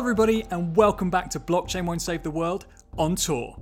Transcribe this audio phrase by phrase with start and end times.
[0.00, 2.64] Hello, everybody, and welcome back to Blockchain Won't Save the World
[2.96, 3.54] on tour.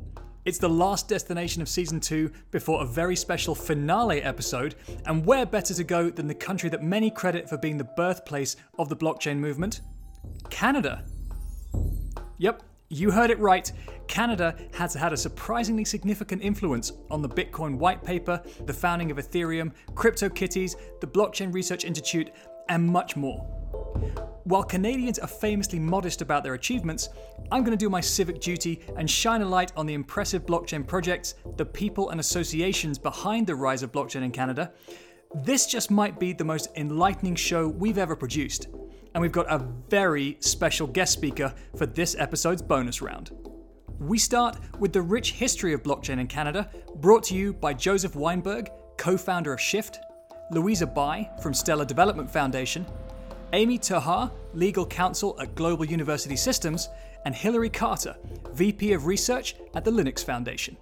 [0.45, 4.77] It's the last destination of season two before a very special finale episode,
[5.07, 8.55] and where better to go than the country that many credit for being the birthplace
[8.79, 9.81] of the blockchain movement?
[10.49, 11.05] Canada.
[12.37, 13.73] Yep, you heard it right.
[14.07, 19.17] Canada has had a surprisingly significant influence on the Bitcoin white paper, the founding of
[19.17, 22.31] Ethereum, CryptoKitties, the Blockchain Research Institute,
[22.69, 23.58] and much more.
[24.49, 27.11] While Canadians are famously modest about their achievements,
[27.53, 30.87] I'm going to do my civic duty and shine a light on the impressive blockchain
[30.87, 34.73] projects, the people and associations behind the rise of blockchain in Canada.
[35.35, 38.69] This just might be the most enlightening show we've ever produced
[39.15, 39.59] and we've got a
[39.91, 43.33] very special guest speaker for this episode's bonus round.
[43.99, 48.17] We start with the rich history of blockchain in Canada, brought to you by Joseph
[48.17, 49.99] Weinberg, co founder of Shyft,
[50.53, 52.87] Louisa Bai from Stellar Development Foundation,
[53.55, 56.89] Amy Terhaar, legal counsel at Global University Systems,
[57.25, 58.17] and Hilary Carter,
[58.53, 60.77] VP of Research at the Linux Foundation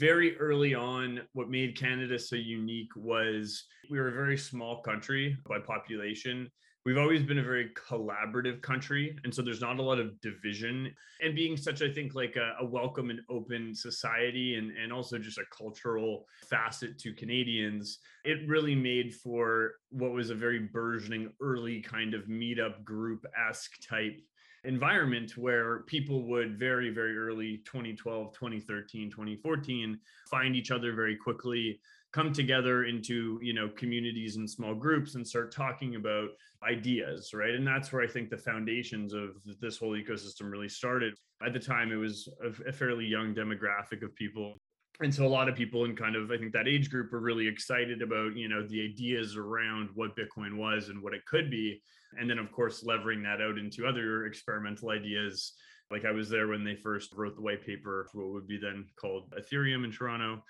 [0.00, 5.36] very early on, what made Canada so unique was we were a very small country
[5.46, 6.50] by population.
[6.86, 9.14] We've always been a very collaborative country.
[9.24, 10.94] And so there's not a lot of division.
[11.20, 15.18] And being such, I think, like a, a welcome and open society and, and also
[15.18, 21.30] just a cultural facet to Canadians, it really made for what was a very burgeoning
[21.40, 24.18] early kind of meetup group esque type
[24.64, 29.98] environment where people would very very early 2012 2013 2014
[30.30, 31.80] find each other very quickly
[32.12, 36.28] come together into you know communities and small groups and start talking about
[36.66, 37.54] ideas right?
[37.54, 41.14] And that's where i think the foundations of this whole ecosystem really started.
[41.44, 44.56] At the time it was a, a fairly young demographic of people.
[45.02, 47.20] And so a lot of people in kind of i think that age group were
[47.20, 51.50] really excited about you know the ideas around what bitcoin was and what it could
[51.50, 51.80] be.
[52.18, 55.54] And then of course levering that out into other experimental ideas.
[55.90, 58.58] Like i was there when they first wrote the white paper for what would be
[58.58, 60.42] then called ethereum in toronto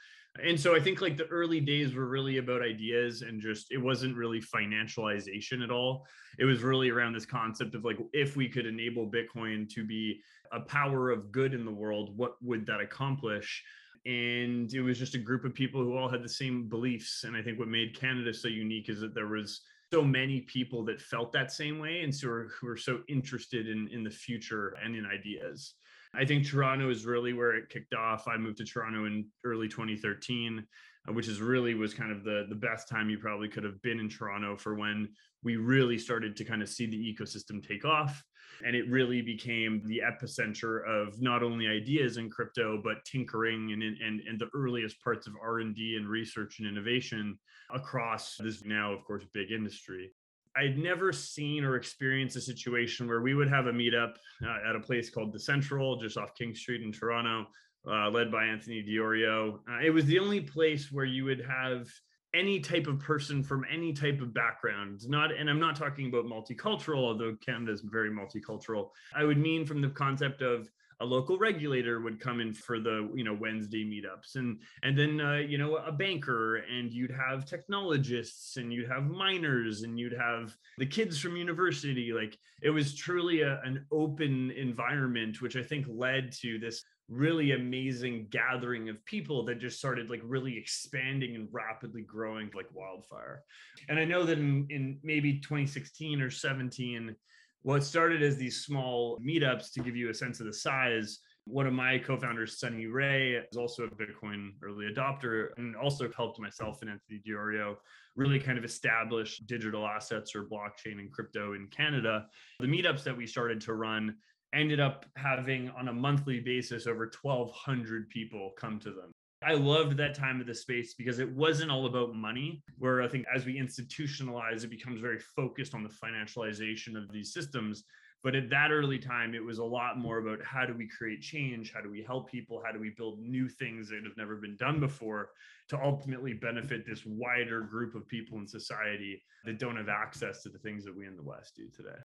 [0.45, 3.79] and so i think like the early days were really about ideas and just it
[3.79, 6.07] wasn't really financialization at all.
[6.39, 10.21] It was really around this concept of like if we could enable bitcoin to be
[10.53, 13.63] a power of good in the world what would that accomplish?
[14.07, 17.25] And it was just a group of people who all had the same beliefs.
[17.25, 20.85] And i think what made canada so unique is that there was so many people
[20.85, 24.77] that felt that same way and so who are so interested in in the future
[24.83, 25.75] and in ideas
[26.15, 28.27] i think toronto is really where it kicked off.
[28.29, 30.67] I moved to toronto in early 2013
[31.09, 33.81] uh, which is really was kind of the the best time you probably could have
[33.83, 35.09] been in toronto for when
[35.43, 38.23] we really started to kind of see the ecosystem take off.
[38.63, 43.83] And it really became the epicenter of not only ideas in crypto but tinkering and
[43.83, 47.39] and, and the earliest parts of r&d and research and innovation
[47.73, 50.13] across this now of course big industry
[50.57, 54.77] I'd never seen or experienced a situation where we would have a meetup uh, at
[54.77, 57.47] a place called Decentral, just off King Street in Toronto,
[57.87, 59.61] uh, led by Anthony Di Iorio.
[59.71, 61.89] Uh, it was the only place where you would have
[62.35, 66.25] any type of person from any type of background not and i'm not talking about
[66.27, 71.39] multicultural although canada is very multicultural i would mean from the concept of a local
[71.39, 75.59] regulator would come in for the you know wednesday meetups and and then uh, you
[75.59, 80.87] know a banker and you'd have technologists and you'd have miners and you'd have the
[80.87, 86.33] kids from university like it was truly a, an open environment which i think led
[86.33, 92.03] to this really amazing gathering of people that just started like really expanding and rapidly
[92.03, 93.43] growing like wildfire.
[93.89, 97.17] And I know that in, in maybe 2016 or 17,
[97.63, 101.21] what started as these small meetups to give you a sense of the size.
[101.45, 106.39] One of my co-founders, Sunny Ray, is also a Bitcoin early adopter and also helped
[106.39, 107.77] myself and Anthony Di Iorio
[108.17, 112.27] really kind of establish digital assets or blockchain and crypto in Canada.
[112.61, 114.17] The meetups that we started to run
[114.55, 119.97] ended up having on a monthly basis over 1200 people come to them i loved
[119.97, 123.45] that time of the space because it wasn't all about money where i think as
[123.45, 127.85] we institutionalize it becomes very focused on the financialization of these systems.
[128.23, 131.23] But at that early time it was a lot more about how do we create
[131.23, 131.73] change?
[131.73, 132.63] How do we help people?
[132.65, 135.31] How do we build new things that have never been done before
[135.71, 140.51] to ultimately benefit this wider group of people in society that don't have access to
[140.51, 141.99] the things that we in the west do today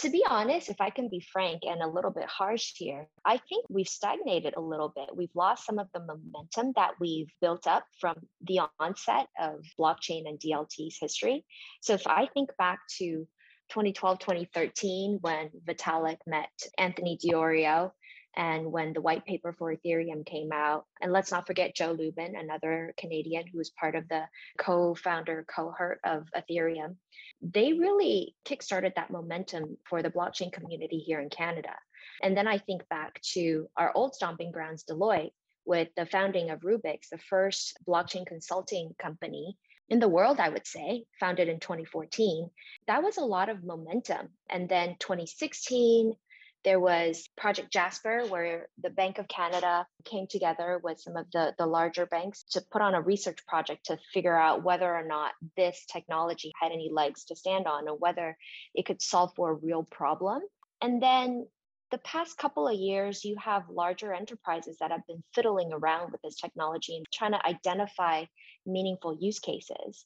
[0.00, 3.38] to be honest, if I can be frank and a little bit harsh here, I
[3.48, 5.14] think we've stagnated a little bit.
[5.14, 10.26] We've lost some of the momentum that we've built up from the onset of blockchain
[10.26, 11.44] and DLT's history.
[11.82, 13.26] So if I think back to
[13.68, 16.48] 2012, 2013, when Vitalik met
[16.78, 17.92] Anthony Di Iorio,
[18.36, 22.36] And when the white paper for Ethereum came out, and let's not forget Joe Lubin,
[22.36, 24.24] another Canadian who was part of the
[24.58, 26.96] co founder cohort of Ethereum,
[27.42, 31.74] they really kickstarted that momentum for the blockchain community here in Canada.
[32.22, 35.32] And then I think back to our old stomping grounds, Deloitte,
[35.64, 39.56] with the founding of Rubix, the first blockchain consulting company
[39.88, 42.48] in the world, I would say, founded in 2014.
[42.86, 44.28] That was a lot of momentum.
[44.48, 46.14] And then 2016,
[46.64, 51.54] there was Project Jasper, where the Bank of Canada came together with some of the,
[51.58, 55.32] the larger banks to put on a research project to figure out whether or not
[55.56, 58.36] this technology had any legs to stand on or whether
[58.74, 60.42] it could solve for a real problem.
[60.82, 61.46] And then
[61.90, 66.20] the past couple of years, you have larger enterprises that have been fiddling around with
[66.22, 68.24] this technology and trying to identify
[68.66, 70.04] meaningful use cases.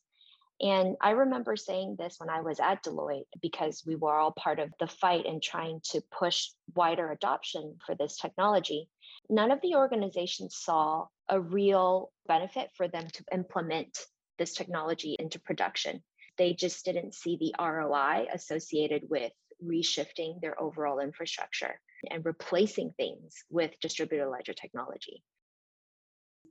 [0.61, 4.61] And I remember saying this when I was at Deloitte because we were all part
[4.61, 8.89] of the fight and trying to push wider adoption for this technology.
[9.29, 13.99] None of the organizations saw a real benefit for them to implement
[14.39, 16.03] this technology into production.
[16.39, 19.33] They just didn't see the ROI associated with
[19.65, 21.81] reshifting their overall infrastructure
[22.11, 25.23] and replacing things with distributed ledger technology.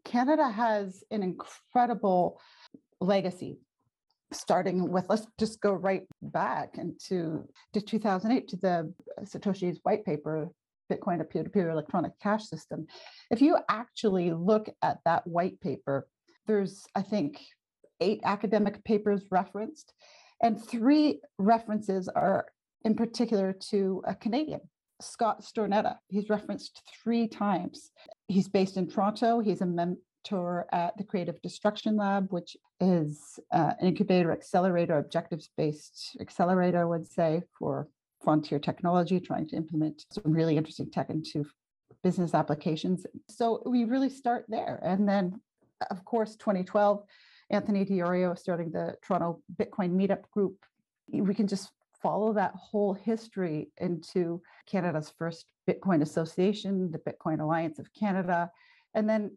[0.03, 2.41] Canada has an incredible
[2.99, 3.59] legacy
[4.33, 10.05] starting with let's just go right back into to 2008 to the uh, satoshi's white
[10.05, 10.49] paper
[10.91, 12.85] bitcoin a peer-to-peer electronic cash system
[13.31, 16.07] if you actually look at that white paper
[16.47, 17.39] there's i think
[18.01, 19.93] eight academic papers referenced
[20.41, 22.45] and three references are
[22.83, 24.61] in particular to a Canadian,
[25.01, 25.97] Scott Stornetta.
[26.09, 27.91] He's referenced three times.
[28.27, 29.39] He's based in Toronto.
[29.39, 29.65] He's a
[30.23, 36.81] mentor at the Creative Destruction Lab, which is uh, an incubator, accelerator, objectives based accelerator,
[36.81, 37.87] I would say, for
[38.23, 41.45] frontier technology, trying to implement some really interesting tech into
[42.03, 43.05] business applications.
[43.29, 44.79] So we really start there.
[44.83, 45.41] And then,
[45.89, 47.03] of course, 2012,
[47.49, 50.55] Anthony Di Iorio starting the Toronto Bitcoin Meetup Group.
[51.11, 51.69] We can just
[52.01, 58.49] follow that whole history into Canada's first Bitcoin Association, the Bitcoin Alliance of Canada,
[58.93, 59.31] and then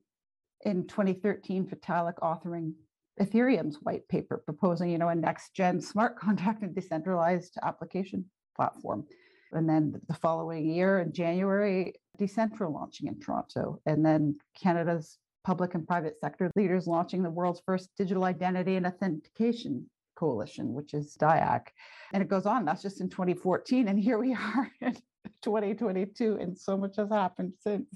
[0.65, 2.73] in 2013, Vitalik authoring
[3.21, 8.25] Ethereum's white paper proposing, you know, a next gen smart contract and decentralized application
[8.55, 9.07] platform.
[9.53, 15.75] And then the following year in January, Decentral launching in Toronto, and then Canada's public
[15.75, 21.17] and private sector leaders launching the world's first digital identity and authentication coalition, which is
[21.21, 21.69] DIAC.
[22.13, 22.65] And it goes on.
[22.65, 23.87] That's just in 2014.
[23.87, 24.95] And here we are in
[25.43, 27.87] 2022, and so much has happened since.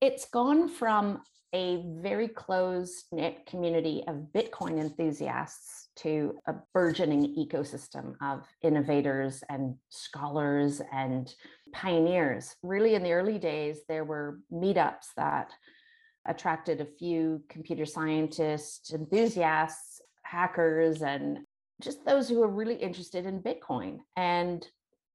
[0.00, 1.22] It's gone from
[1.54, 9.76] a very close knit community of Bitcoin enthusiasts to a burgeoning ecosystem of innovators and
[9.88, 11.32] scholars and
[11.72, 12.56] pioneers.
[12.62, 15.50] Really, in the early days, there were meetups that
[16.26, 21.38] attracted a few computer scientists, enthusiasts, hackers, and
[21.80, 23.98] just those who were really interested in Bitcoin.
[24.16, 24.66] And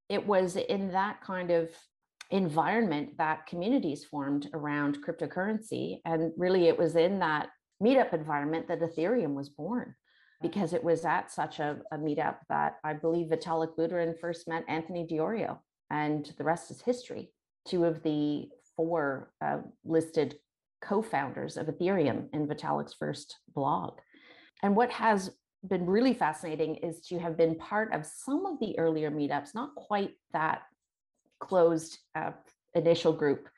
[0.09, 1.69] it was in that kind of
[2.31, 5.99] environment that communities formed around cryptocurrency.
[6.05, 7.49] And really, it was in that
[7.81, 9.95] meetup environment that Ethereum was born
[10.41, 14.63] because it was at such a, a meetup that I believe Vitalik Buterin first met
[14.67, 17.31] Anthony Di Iorio, and the rest is history.
[17.67, 20.39] Two of the four uh, listed
[20.81, 23.99] co founders of Ethereum in Vitalik's first blog.
[24.63, 25.31] And what has
[25.67, 29.75] been really fascinating is to have been part of some of the earlier meetups, not
[29.75, 30.63] quite that
[31.41, 32.31] closed uh,
[32.73, 33.49] initial group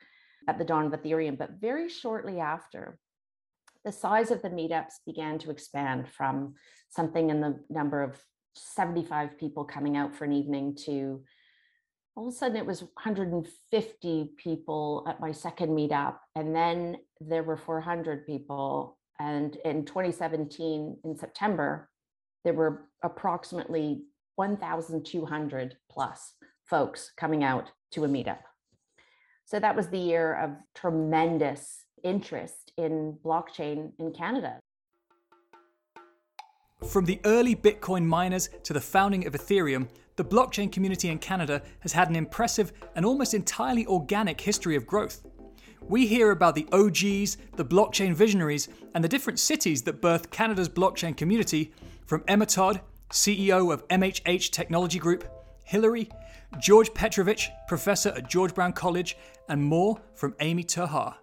[0.48, 2.98] at the dawn of Ethereum, but very shortly after,
[3.84, 6.54] the size of the meetups began to expand from
[6.88, 8.18] something in the number of
[8.56, 11.22] 75 people coming out for an evening to
[12.16, 17.42] all of a sudden it was 150 people at my second meetup and then there
[17.42, 18.98] were 400 people.
[19.18, 21.88] And in 2017 in september
[22.44, 24.02] there were approximately
[24.36, 26.34] 1,200 plus
[26.64, 28.38] folks coming out to a meetup.
[29.44, 34.58] So that was the year of tremendous interest in blockchain in Canada.
[36.88, 41.62] From the early Bitcoin miners to the founding of Ethereum, the blockchain community in Canada
[41.80, 45.24] has had an impressive and almost entirely organic history of growth.
[45.88, 50.68] We hear about the OGs, the blockchain visionaries, and the different cities that birthed Canada's
[50.68, 51.72] blockchain community
[52.06, 52.80] from Emma Todd,
[53.10, 55.24] CEO of MHH Technology Group,
[55.64, 56.08] Hilary,
[56.58, 59.16] George Petrovich, professor at George Brown College,
[59.48, 61.14] and more from Amy Terhaar.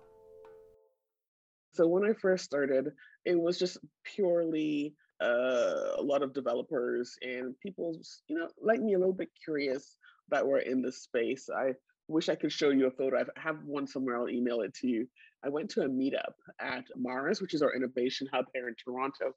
[1.73, 2.91] So when I first started,
[3.25, 7.95] it was just purely uh, a lot of developers and people,
[8.27, 9.97] you know, like me, a little bit curious
[10.29, 11.47] that were in this space.
[11.55, 11.73] I
[12.07, 13.19] wish I could show you a photo.
[13.19, 14.17] I have one somewhere.
[14.17, 15.07] I'll email it to you.
[15.45, 19.33] I went to a meetup at Mars, which is our innovation hub here in Toronto.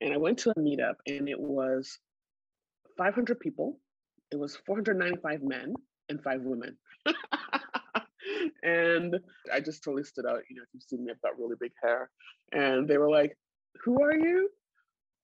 [0.00, 1.98] And I went to a meetup and it was
[2.98, 3.78] 500 people.
[4.30, 5.74] It was 495 men
[6.08, 6.76] and five women.
[8.62, 9.18] and
[9.52, 10.42] I just totally stood out.
[10.48, 12.10] You know, if you've seen me, I've got really big hair.
[12.52, 13.36] And they were like,
[13.84, 14.50] Who are you?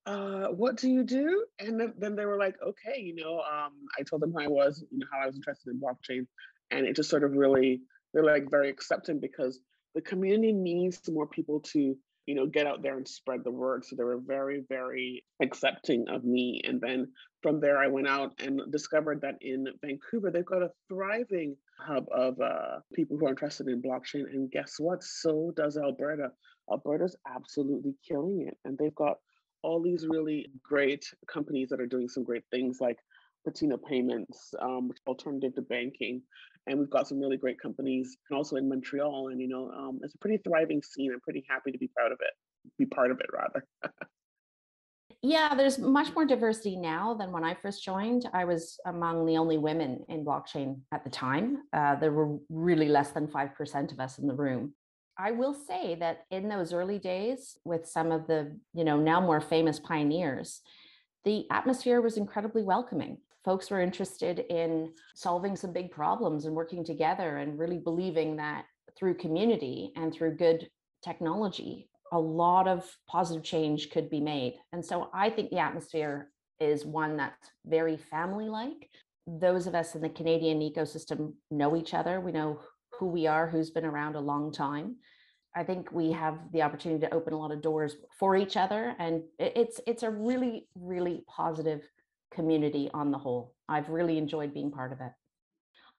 [0.06, 1.44] Uh, what do you do?
[1.58, 4.46] And then, then they were like, okay, you know, um, I told them who I
[4.46, 6.26] was, you know, how I was interested in blockchain.
[6.70, 7.80] And it just sort of really,
[8.14, 9.58] they're like very accepting because
[9.96, 11.96] the community needs more people to,
[12.26, 13.84] you know, get out there and spread the word.
[13.84, 16.60] So they were very, very accepting of me.
[16.64, 20.70] And then from there, I went out and discovered that in Vancouver, they've got a
[20.88, 24.24] thriving hub of uh, people who are interested in blockchain.
[24.32, 25.02] And guess what?
[25.02, 26.30] So does Alberta.
[26.70, 28.58] Alberta's absolutely killing it.
[28.64, 29.18] And they've got
[29.62, 32.98] all these really great companies that are doing some great things like
[33.44, 36.22] Patina Payments, um, alternative to banking.
[36.66, 39.28] And we've got some really great companies and also in Montreal.
[39.28, 41.12] And, you know, um, it's a pretty thriving scene.
[41.12, 43.64] I'm pretty happy to be proud of it, be part of it rather.
[45.22, 48.28] yeah, there's much more diversity now than when I first joined.
[48.32, 51.58] I was among the only women in blockchain at the time.
[51.72, 54.74] Uh, there were really less than 5% of us in the room.
[55.18, 59.20] I will say that in those early days, with some of the, you know, now
[59.20, 60.60] more famous pioneers,
[61.24, 63.18] the atmosphere was incredibly welcoming.
[63.46, 68.64] Folks were interested in solving some big problems and working together and really believing that
[68.98, 70.68] through community and through good
[71.04, 74.54] technology, a lot of positive change could be made.
[74.72, 78.90] And so I think the atmosphere is one that's very family like.
[79.28, 82.20] Those of us in the Canadian ecosystem know each other.
[82.20, 82.58] We know
[82.98, 84.96] who we are, who's been around a long time.
[85.54, 88.94] I think we have the opportunity to open a lot of doors for each other,
[88.98, 91.80] and it's it's a really really positive
[92.32, 93.54] community on the whole.
[93.68, 95.12] I've really enjoyed being part of it.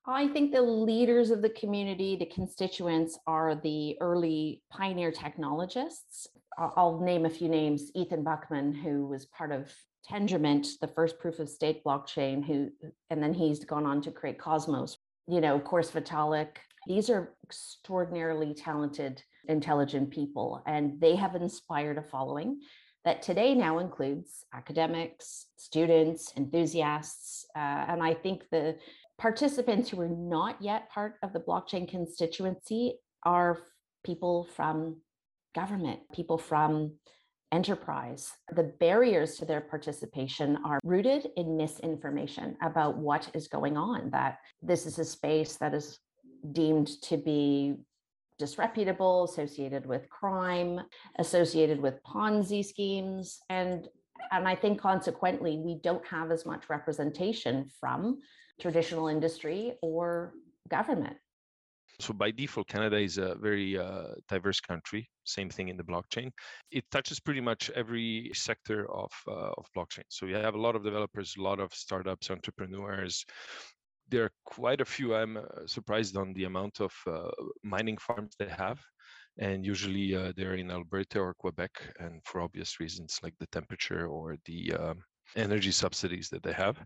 [0.10, 6.28] I think the leaders of the community, the constituents, are the early pioneer technologists.
[6.58, 7.92] I'll name a few names.
[7.94, 9.70] Ethan Buchman, who was part of
[10.10, 12.70] Tendermint, the first proof of stake blockchain, who
[13.10, 14.98] and then he's gone on to create Cosmos.
[15.28, 16.56] You know, of course, Vitalik,
[16.88, 22.62] these are extraordinarily talented, intelligent people, and they have inspired a following
[23.08, 27.46] that today now includes academics, students, enthusiasts.
[27.56, 28.76] Uh, and I think the
[29.18, 33.60] participants who are not yet part of the blockchain constituency are
[34.06, 34.98] people from
[35.56, 36.96] government, people from
[37.54, 38.30] enterprise.
[38.54, 44.40] The barriers to their participation are rooted in misinformation about what is going on, that
[44.62, 45.98] this is a space that is
[46.52, 47.76] deemed to be
[48.38, 50.82] disreputable, associated with crime,
[51.20, 53.40] associated with Ponzi schemes.
[53.50, 53.88] And,
[54.32, 58.20] and I think consequently, we don't have as much representation from
[58.60, 60.34] traditional industry or
[60.70, 61.18] government.
[62.00, 65.10] So by default, Canada is a very uh, diverse country.
[65.24, 66.30] Same thing in the blockchain.
[66.72, 70.04] It touches pretty much every sector of uh, of blockchain.
[70.10, 73.26] So you have a lot of developers, a lot of startups, entrepreneurs,
[74.10, 75.16] there are quite a few.
[75.16, 77.30] I'm uh, surprised on the amount of uh,
[77.64, 78.80] mining farms they have.
[79.40, 84.08] And usually uh, they're in Alberta or Quebec, and for obvious reasons like the temperature
[84.08, 85.04] or the um,
[85.36, 86.84] energy subsidies that they have.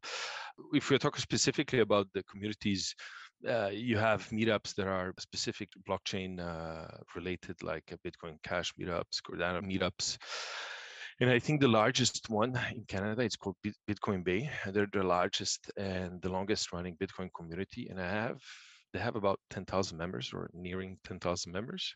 [0.73, 2.93] If we're talking specifically about the communities,
[3.47, 9.21] uh, you have meetups that are specific to blockchain uh, related, like Bitcoin Cash meetups,
[9.25, 10.17] Cardano meetups.
[11.21, 13.55] And I think the largest one in Canada, it's called
[13.87, 14.49] Bitcoin Bay.
[14.65, 17.89] They're the largest and the longest running Bitcoin community.
[17.91, 18.41] And I have
[18.91, 21.93] they have about 10,000 members or nearing 10,000 members.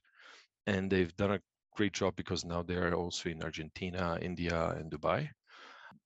[0.67, 1.39] And they've done a
[1.75, 5.27] great job because now they're also in Argentina, India, and Dubai.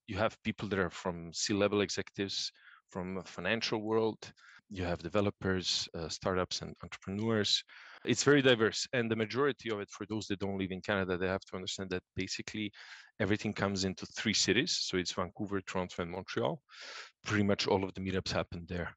[0.07, 2.53] You have people that are from C-level executives,
[2.89, 4.31] from financial world.
[4.69, 7.65] You have developers, uh, startups, and entrepreneurs
[8.05, 11.17] it's very diverse and the majority of it for those that don't live in canada
[11.17, 12.71] they have to understand that basically
[13.19, 14.77] everything comes into three cities.
[14.81, 16.61] So it's vancouver toronto and montreal.
[17.25, 18.95] Pretty much all of the meetups happen there.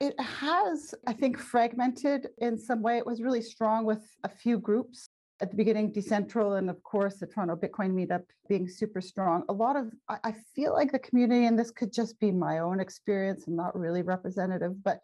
[0.00, 2.98] It has i think fragmented in some way.
[2.98, 5.08] It was really strong with a few groups
[5.42, 9.42] at the beginning decentral and of course the toronto bitcoin meetup being super strong.
[9.48, 12.80] A lot of i feel like the community and this could just be my own
[12.80, 15.00] experience and not really representative but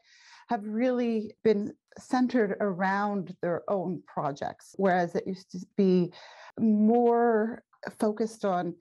[0.48, 6.12] have really been centered around their own projects, whereas it used to be
[6.58, 7.62] more
[7.98, 8.74] focused on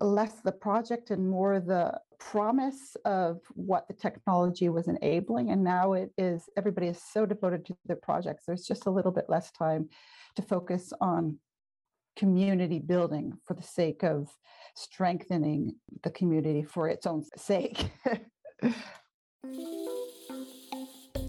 [0.00, 5.50] less the project and more the promise of what the technology was enabling.
[5.50, 8.44] And now it is everybody is so devoted to their projects.
[8.46, 9.88] There's just a little bit less time
[10.36, 11.38] to focus on
[12.16, 14.28] community building for the sake of
[14.74, 17.90] strengthening the community for its own sake.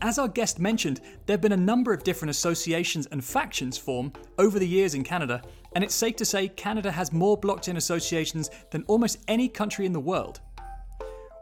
[0.01, 4.11] as our guest mentioned, there have been a number of different associations and factions form
[4.37, 5.41] over the years in Canada,
[5.73, 9.93] and it's safe to say Canada has more blockchain associations than almost any country in
[9.93, 10.41] the world.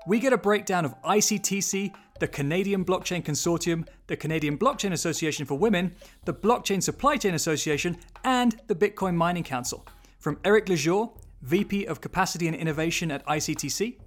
[0.07, 5.57] We get a breakdown of ICTC, the Canadian Blockchain Consortium, the Canadian Blockchain Association for
[5.57, 9.85] Women, the Blockchain Supply Chain Association, and the Bitcoin Mining Council.
[10.17, 11.11] From Eric Lejour,
[11.43, 13.97] VP of Capacity and Innovation at ICTC,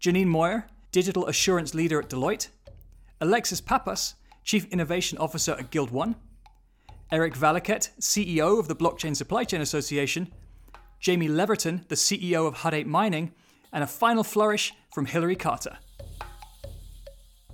[0.00, 2.48] Janine Moyer, Digital Assurance Leader at Deloitte,
[3.20, 6.16] Alexis Pappas, Chief Innovation Officer at Guild One,
[7.12, 10.32] Eric Valaket, CEO of the Blockchain Supply Chain Association,
[11.00, 13.32] Jamie Leverton, the CEO of Hut 8 Mining,
[13.72, 15.78] and a final flourish from Hilary Carter.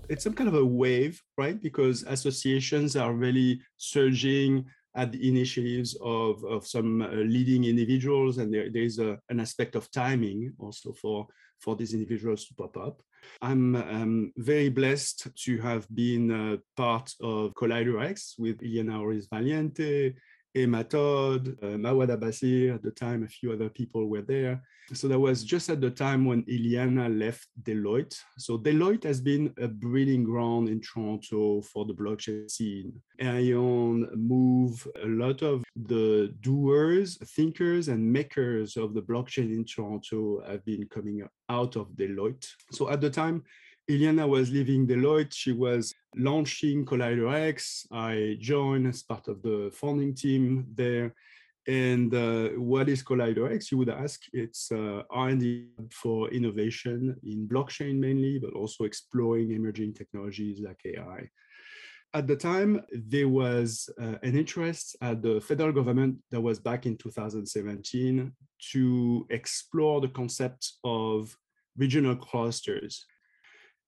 [0.09, 1.61] It's some kind of a wave, right?
[1.61, 4.64] Because associations are really surging
[4.97, 9.76] at the initiatives of, of some uh, leading individuals, and there, there's a, an aspect
[9.76, 11.26] of timing also for,
[11.61, 13.02] for these individuals to pop up.
[13.43, 19.29] I'm um, very blessed to have been uh, part of Collider X with Ileana Ortiz
[19.29, 20.14] Valiente,
[20.54, 24.62] Emma Todd, uh, at the time, a few other people were there.
[24.92, 28.16] So that was just at the time when Ileana left Deloitte.
[28.38, 33.00] So Deloitte has been a breeding ground in Toronto for the blockchain scene.
[33.21, 40.42] Aion move a lot of the doers, thinkers, and makers of the blockchain in Toronto
[40.49, 42.49] have been coming out of Deloitte.
[42.73, 43.45] So at the time,
[43.90, 45.35] Ileana was leaving Deloitte.
[45.35, 47.88] She was launching Collider X.
[47.90, 51.12] I joined as part of the founding team there.
[51.66, 53.73] And uh, what is Collider X?
[53.73, 54.20] You would ask.
[54.32, 61.28] It's uh, R&D for innovation in blockchain mainly, but also exploring emerging technologies like AI.
[62.14, 66.87] At the time, there was uh, an interest at the federal government that was back
[66.87, 68.32] in 2017
[68.73, 71.37] to explore the concept of
[71.76, 73.04] regional clusters.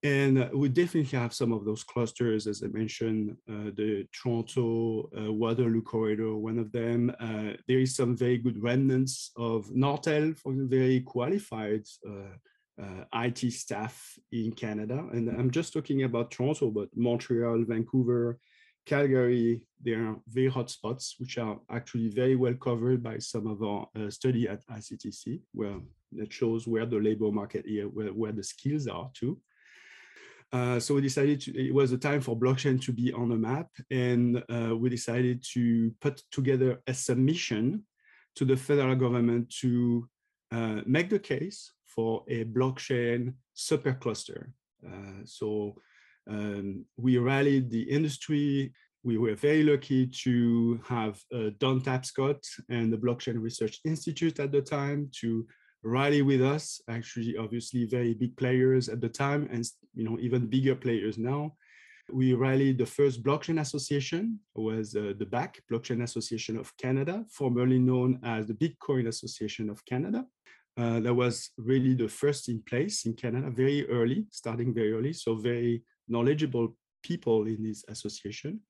[0.04, 5.32] And we definitely have some of those clusters, as I mentioned, uh, the Toronto uh,
[5.32, 7.14] Waterloo corridor, one of them.
[7.20, 13.52] Uh, there is some very good remnants of Nortel, for very qualified uh, uh, IT
[13.52, 15.06] staff in Canada.
[15.12, 18.40] And I'm just talking about Toronto, but Montreal, Vancouver,
[18.86, 23.62] Calgary, they are very hot spots, which are actually very well covered by some of
[23.62, 25.78] our uh, study at ICTC, where
[26.12, 29.38] that shows where the labor market here, where, where the skills are too.
[30.52, 33.36] Uh, so we decided to, it was a time for blockchain to be on the
[33.36, 37.82] map and uh, we decided to put together a submission
[38.36, 40.06] to the federal government to
[40.52, 44.50] uh, make the case for a blockchain supercluster.
[44.86, 45.74] Uh, so
[46.28, 48.72] um, we rallied the industry.
[49.02, 54.52] We were very lucky to have uh, Don Tapscott and the Blockchain Research Institute at
[54.52, 55.46] the time to
[55.82, 59.64] rally with us, actually, obviously very big players at the time and
[59.94, 61.54] you know even bigger players now.
[62.10, 67.78] We rallied the first blockchain association, was uh, the BAC, Blockchain Association of Canada, formerly
[67.78, 70.26] known as the Bitcoin Association of Canada.
[70.76, 75.12] Uh, that was really the first in place in Canada, very early, starting very early,
[75.12, 78.60] so very knowledgeable people in this association.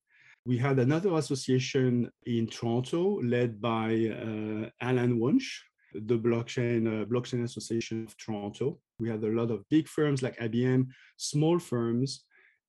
[0.45, 5.63] We had another association in Toronto led by uh, Alan Wunsch,
[5.95, 8.79] the blockchain uh, blockchain association of toronto.
[8.99, 12.25] We had a lot of big firms like ibm small firms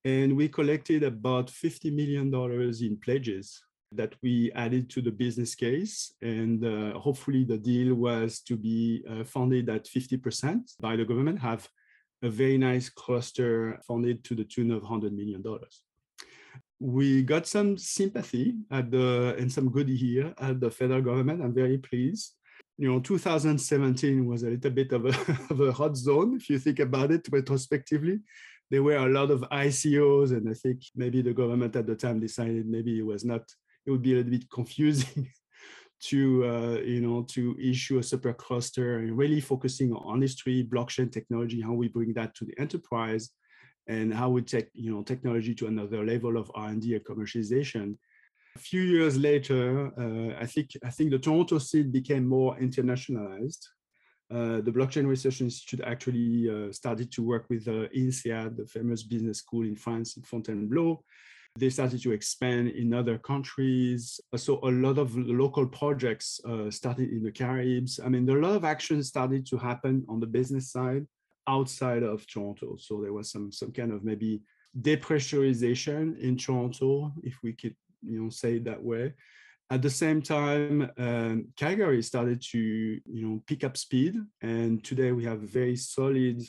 [0.06, 3.64] and we collected about 50 million dollars in pledges
[3.96, 6.14] that we added to the business case.
[6.22, 11.40] And uh, hopefully the deal was to be uh, funded at 50% by the government
[11.40, 11.68] have
[12.24, 15.84] a very nice cluster funded to the tune of 100 million dollars.
[16.80, 21.42] We got some sympathy at the and some good here at the federal government.
[21.42, 22.34] I'm very pleased
[22.78, 25.10] you know 2017 was a little bit of a,
[25.50, 28.20] of a hot zone if you think about it retrospectively.
[28.72, 32.20] There were a lot of icos and i think maybe the government at the time
[32.20, 33.42] decided maybe it was not
[33.86, 35.30] it would be a little bit confusing
[36.04, 41.12] to uh, you know to issue a super cluster and really focusing on industry blockchain
[41.12, 43.30] technology how we bring that to the enterprise
[43.88, 47.96] and how we take you know technology to another level of r&d and commercialization
[48.56, 53.68] a few years later, uh, I think I think the Toronto scene became more internationalized.
[54.32, 59.04] Uh, the Blockchain Research Institute actually uh, started to work with uh, INSEAD, the famous
[59.04, 61.04] business school in France in Fontainebleau.
[61.56, 64.20] They started to expand in other countries.
[64.36, 68.00] So a lot of local projects uh, started in the Caribs.
[68.04, 71.06] I mean, a lot of action started to happen on the business side
[71.48, 72.78] outside of Toronto.
[72.78, 74.42] So there was some some kind of maybe
[74.82, 79.14] depressurization in Toronto, if we could you know say it that way
[79.72, 85.12] at the same time um, calgary started to you know pick up speed and today
[85.12, 86.42] we have a very solid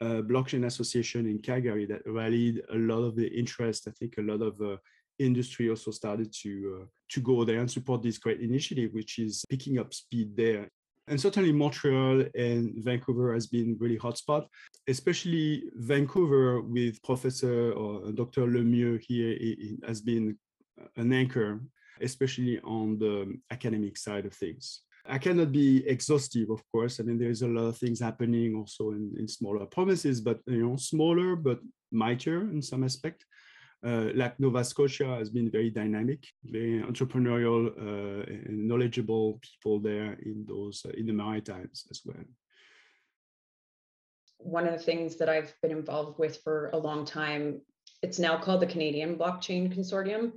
[0.00, 3.86] a blockchain association in Calgary that rallied a lot of the interest.
[3.86, 4.76] I think a lot of uh,
[5.18, 9.44] industry also started to uh, to go there and support this great initiative, which is
[9.50, 10.68] picking up speed there.
[11.08, 14.46] And certainly Montreal and Vancouver has been really hotspot,
[14.88, 18.46] especially Vancouver with Professor or Dr.
[18.46, 19.36] Lemieux here
[19.86, 20.38] has been
[20.96, 21.60] an anchor,
[22.00, 24.82] especially on the academic side of things.
[25.06, 27.00] I cannot be exhaustive, of course.
[27.00, 30.68] I mean, there's a lot of things happening also in, in smaller provinces, but you
[30.68, 33.24] know, smaller but mightier in some aspect.
[33.82, 40.18] Uh, like Nova Scotia has been very dynamic, very entrepreneurial uh, and knowledgeable people there
[40.22, 42.22] in those uh, in the Maritimes as well.
[44.36, 47.62] One of the things that I've been involved with for a long time,
[48.02, 50.32] it's now called the Canadian Blockchain Consortium,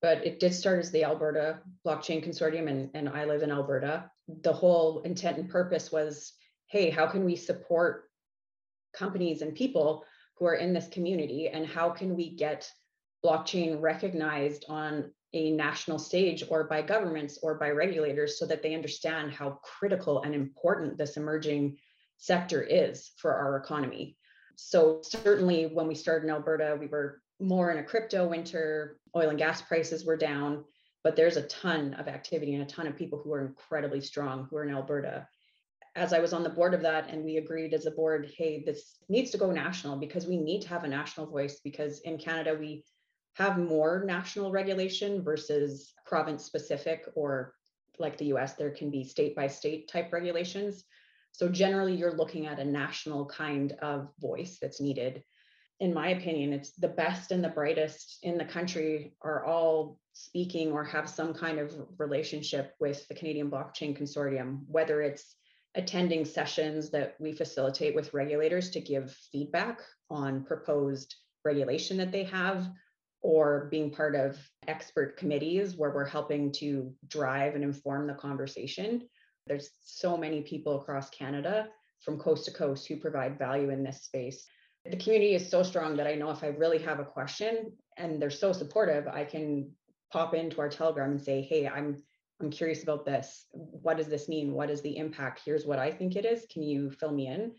[0.00, 4.10] but it did start as the Alberta Blockchain Consortium, and, and I live in Alberta.
[4.42, 6.32] The whole intent and purpose was
[6.68, 8.04] hey, how can we support
[8.94, 10.04] companies and people
[10.36, 12.70] who are in this community and how can we get
[13.24, 18.74] blockchain recognized on a national stage or by governments or by regulators so that they
[18.74, 21.76] understand how critical and important this emerging
[22.16, 24.16] sector is for our economy.
[24.56, 29.30] So certainly when we started in Alberta, we were more in a crypto winter, oil
[29.30, 30.64] and gas prices were down,
[31.04, 34.46] but there's a ton of activity and a ton of people who are incredibly strong
[34.50, 35.26] who are in Alberta
[35.98, 38.62] as I was on the board of that, and we agreed as a board, hey,
[38.64, 41.60] this needs to go national because we need to have a national voice.
[41.62, 42.84] Because in Canada, we
[43.34, 47.54] have more national regulation versus province specific, or
[47.98, 50.84] like the US, there can be state by state type regulations.
[51.32, 55.24] So generally, you're looking at a national kind of voice that's needed.
[55.80, 60.72] In my opinion, it's the best and the brightest in the country are all speaking
[60.72, 65.36] or have some kind of relationship with the Canadian Blockchain Consortium, whether it's
[65.76, 71.14] attending sessions that we facilitate with regulators to give feedback on proposed
[71.44, 72.68] regulation that they have
[73.20, 74.36] or being part of
[74.66, 79.08] expert committees where we're helping to drive and inform the conversation.
[79.46, 81.68] There's so many people across Canada
[82.00, 84.46] from coast to coast who provide value in this space.
[84.84, 88.20] The community is so strong that I know if I really have a question and
[88.20, 89.70] they're so supportive, I can
[90.12, 92.02] pop into our Telegram and say, hey, I'm
[92.40, 93.46] I'm curious about this.
[93.50, 94.52] What does this mean?
[94.52, 95.42] What is the impact?
[95.44, 96.46] Here's what I think it is.
[96.48, 97.52] Can you fill me in?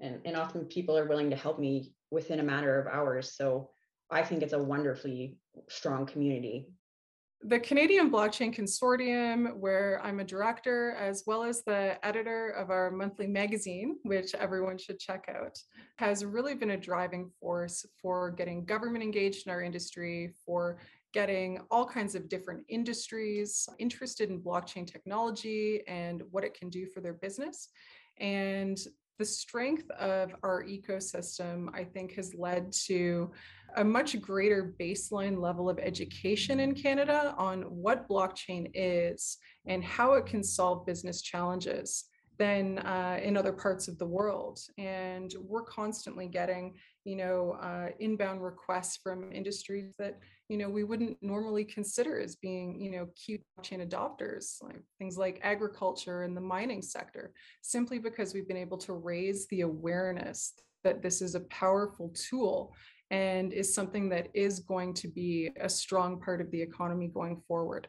[0.00, 3.36] And, and often people are willing to help me within a matter of hours.
[3.36, 3.70] So
[4.10, 6.68] I think it's a wonderfully strong community.
[7.46, 12.90] The Canadian Blockchain Consortium, where I'm a director, as well as the editor of our
[12.90, 15.58] monthly magazine, which everyone should check out,
[15.98, 20.78] has really been a driving force for getting government engaged in our industry, for
[21.12, 26.86] getting all kinds of different industries interested in blockchain technology and what it can do
[26.86, 27.68] for their business.
[28.16, 28.78] And
[29.18, 33.30] the strength of our ecosystem, I think, has led to
[33.76, 40.14] a much greater baseline level of education in Canada on what blockchain is and how
[40.14, 42.04] it can solve business challenges
[42.38, 44.58] than uh, in other parts of the world.
[44.78, 46.74] And we're constantly getting,
[47.04, 52.36] you know, uh, inbound requests from industries that you know we wouldn't normally consider as
[52.36, 57.98] being you know key blockchain adopters like things like agriculture and the mining sector simply
[57.98, 62.74] because we've been able to raise the awareness that this is a powerful tool
[63.10, 67.40] and is something that is going to be a strong part of the economy going
[67.48, 67.88] forward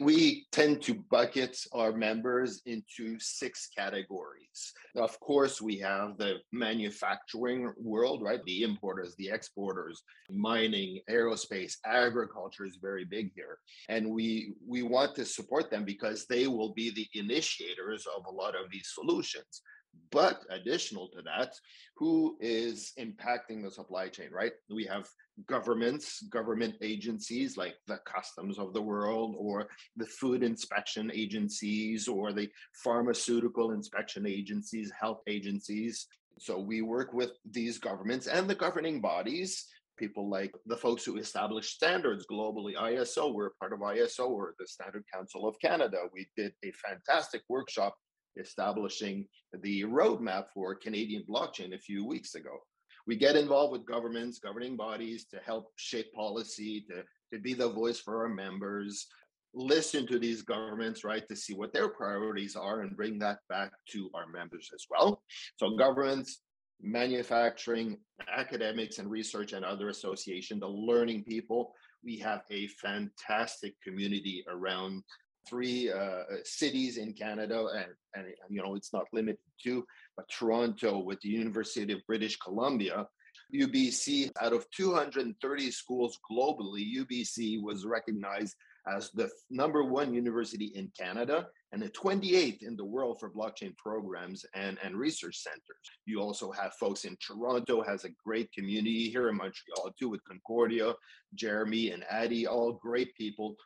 [0.00, 4.72] we tend to bucket our members into six categories.
[4.96, 8.42] Of course, we have the manufacturing world, right?
[8.44, 13.58] The importers, the exporters, mining, aerospace, agriculture is very big here.
[13.88, 18.30] And we we want to support them because they will be the initiators of a
[18.30, 19.62] lot of these solutions.
[20.10, 21.54] But additional to that,
[21.96, 24.52] who is impacting the supply chain, right?
[24.70, 25.08] We have
[25.48, 32.32] governments, government agencies like the customs of the world, or the food inspection agencies, or
[32.32, 36.06] the pharmaceutical inspection agencies, health agencies.
[36.38, 41.16] So we work with these governments and the governing bodies people like the folks who
[41.18, 46.26] establish standards globally ISO we're part of ISO or the Standard Council of Canada we
[46.36, 47.94] did a fantastic workshop
[48.36, 49.26] establishing
[49.62, 52.58] the roadmap for Canadian blockchain a few weeks ago.
[53.06, 57.68] We get involved with governments, governing bodies to help shape policy, to, to be the
[57.68, 59.06] voice for our members,
[59.54, 63.72] listen to these governments, right, to see what their priorities are and bring that back
[63.90, 65.22] to our members as well.
[65.56, 66.40] So, governments,
[66.80, 71.72] manufacturing, academics, and research and other association, the learning people,
[72.04, 75.02] we have a fantastic community around
[75.48, 79.84] three uh, cities in Canada, and, and you know it's not limited to,
[80.16, 83.06] but Toronto with the University of British Columbia.
[83.54, 88.54] UBC, out of 230 schools globally, UBC was recognized
[88.86, 93.76] as the number one university in Canada and the 28th in the world for blockchain
[93.76, 95.62] programs and, and research centers.
[96.04, 100.24] You also have folks in Toronto has a great community here in Montreal too with
[100.24, 100.92] Concordia,
[101.34, 103.56] Jeremy and Addie, all great people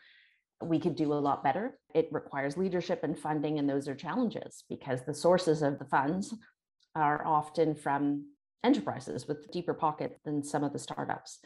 [0.62, 1.80] we could do a lot better.
[1.94, 6.34] It requires leadership and funding, and those are challenges because the sources of the funds
[6.96, 8.28] are often from
[8.64, 11.40] enterprises with deeper pockets than some of the startups.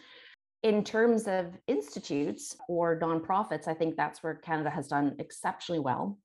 [0.63, 6.17] In terms of institutes or nonprofits, I think that's where Canada has done exceptionally well.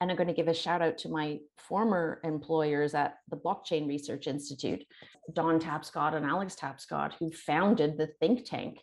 [0.00, 3.88] And I'm going to give a shout out to my former employers at the Blockchain
[3.88, 4.84] Research Institute,
[5.32, 8.78] Don Tapscott and Alex Tapscott, who founded the think tank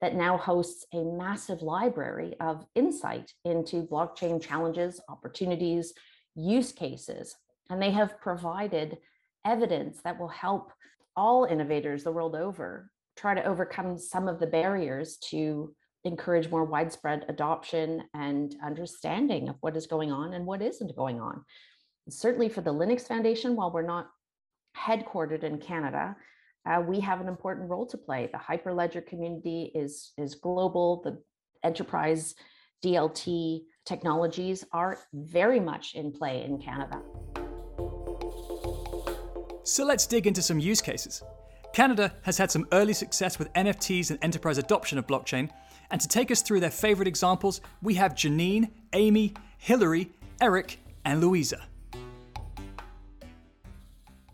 [0.00, 5.92] that now hosts a massive library of insight into blockchain challenges, opportunities,
[6.34, 7.36] use cases.
[7.70, 8.98] And they have provided
[9.44, 10.72] evidence that will help
[11.16, 15.74] all innovators the world over try to overcome some of the barriers to
[16.04, 21.20] encourage more widespread adoption and understanding of what is going on and what isn't going
[21.20, 21.44] on.
[22.08, 24.10] Certainly for the Linux Foundation, while we're not
[24.76, 26.14] headquartered in Canada,
[26.66, 28.28] uh, we have an important role to play.
[28.32, 31.02] The Hyperledger community is, is global.
[31.02, 31.22] The
[31.66, 32.34] enterprise
[32.84, 37.00] DLT technologies are very much in play in Canada.
[39.64, 41.22] So let's dig into some use cases.
[41.72, 45.50] Canada has had some early success with NFTs and enterprise adoption of blockchain.
[45.90, 51.20] And to take us through their favorite examples, we have Janine, Amy, Hilary, Eric, and
[51.20, 51.60] Louisa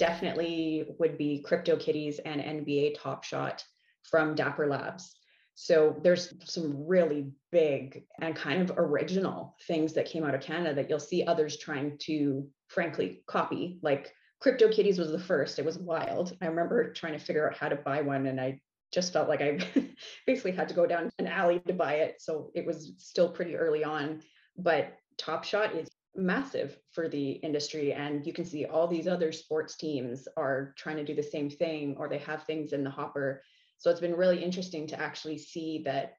[0.01, 3.63] definitely would be CryptoKitties and NBA Top Shot
[4.03, 5.15] from Dapper Labs.
[5.55, 10.75] So there's some really big and kind of original things that came out of Canada
[10.75, 13.79] that you'll see others trying to frankly copy.
[13.83, 14.11] Like
[14.43, 15.59] CryptoKitties was the first.
[15.59, 16.35] It was wild.
[16.41, 18.59] I remember trying to figure out how to buy one and I
[18.92, 19.59] just felt like I
[20.26, 22.16] basically had to go down an alley to buy it.
[22.20, 24.22] So it was still pretty early on.
[24.57, 29.31] But Top Shot is massive for the industry and you can see all these other
[29.31, 32.90] sports teams are trying to do the same thing or they have things in the
[32.90, 33.42] hopper
[33.79, 36.14] so it's been really interesting to actually see that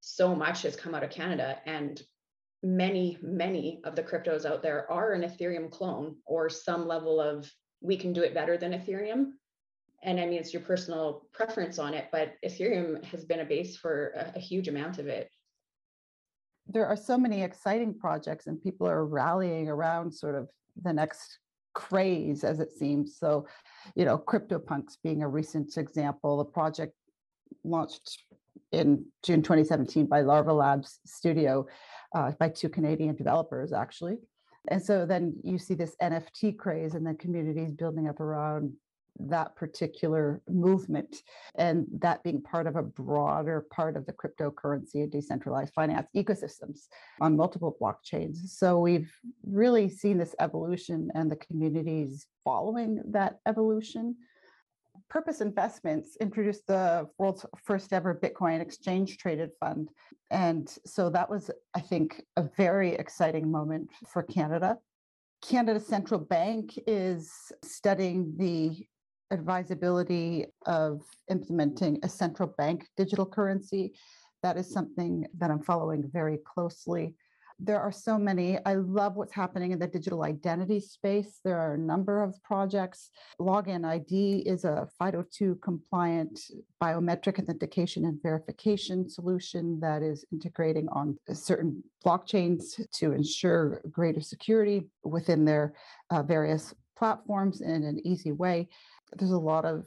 [0.00, 2.02] so much has come out of canada and
[2.62, 7.50] many many of the cryptos out there are an ethereum clone or some level of
[7.80, 9.30] we can do it better than ethereum
[10.02, 13.76] and i mean it's your personal preference on it but ethereum has been a base
[13.76, 15.30] for a, a huge amount of it.
[16.66, 20.48] There are so many exciting projects and people are rallying around sort of
[20.80, 21.38] the next
[21.74, 23.18] craze as it seems.
[23.18, 23.46] So
[23.94, 26.94] you know CryptoPunks being a recent example a project
[27.64, 28.22] launched
[28.72, 31.66] in june 2017 by larva labs studio
[32.14, 34.16] uh, by two canadian developers actually.
[34.68, 38.72] And so then you see this nft craze and then communities building up around
[39.28, 41.22] that particular movement
[41.56, 46.86] and that being part of a broader part of the cryptocurrency and decentralized finance ecosystems
[47.20, 48.36] on multiple blockchains.
[48.48, 49.12] So we've
[49.44, 54.16] really seen this evolution and the communities following that evolution.
[55.08, 59.90] Purpose Investments introduced the world's first ever Bitcoin exchange traded fund.
[60.30, 64.78] And so that was, I think, a very exciting moment for Canada.
[65.42, 67.32] Canada Central Bank is
[67.64, 68.86] studying the
[69.30, 73.92] advisability of implementing a central bank digital currency.
[74.42, 77.14] That is something that I'm following very closely
[77.62, 78.58] there are so many.
[78.64, 81.40] I love what's happening in the digital identity space.
[81.44, 83.10] There are a number of projects.
[83.38, 86.40] Login ID is a FIDO2 compliant
[86.82, 94.88] biometric authentication and verification solution that is integrating on certain blockchains to ensure greater security
[95.04, 95.74] within their
[96.10, 98.68] uh, various platforms in an easy way.
[99.16, 99.86] There's a lot of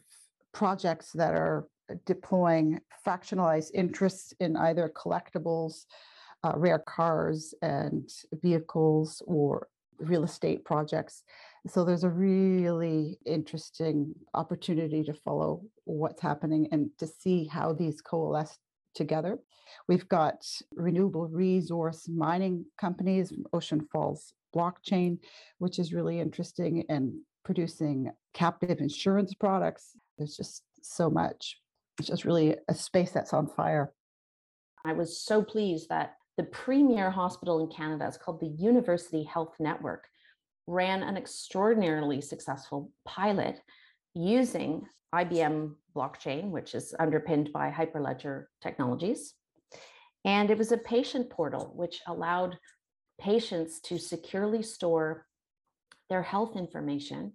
[0.53, 1.67] projects that are
[2.05, 5.85] deploying fractionalized interests in either collectibles
[6.43, 8.09] uh, rare cars and
[8.41, 9.67] vehicles or
[9.99, 11.23] real estate projects.
[11.67, 18.01] So there's a really interesting opportunity to follow what's happening and to see how these
[18.01, 18.57] coalesce
[18.95, 19.39] together.
[19.87, 25.19] We've got renewable resource mining companies, Ocean Falls Blockchain,
[25.57, 29.91] which is really interesting and producing captive insurance products.
[30.17, 31.59] There's just so much.
[31.99, 33.93] It's just really a space that's on fire.
[34.85, 39.55] I was so pleased that the premier hospital in Canada is called the University Health
[39.59, 40.07] Network,
[40.65, 43.61] ran an extraordinarily successful pilot
[44.15, 49.35] using IBM blockchain, which is underpinned by Hyperledger technologies.
[50.25, 52.57] And it was a patient portal which allowed
[53.19, 55.27] patients to securely store
[56.13, 57.33] their health information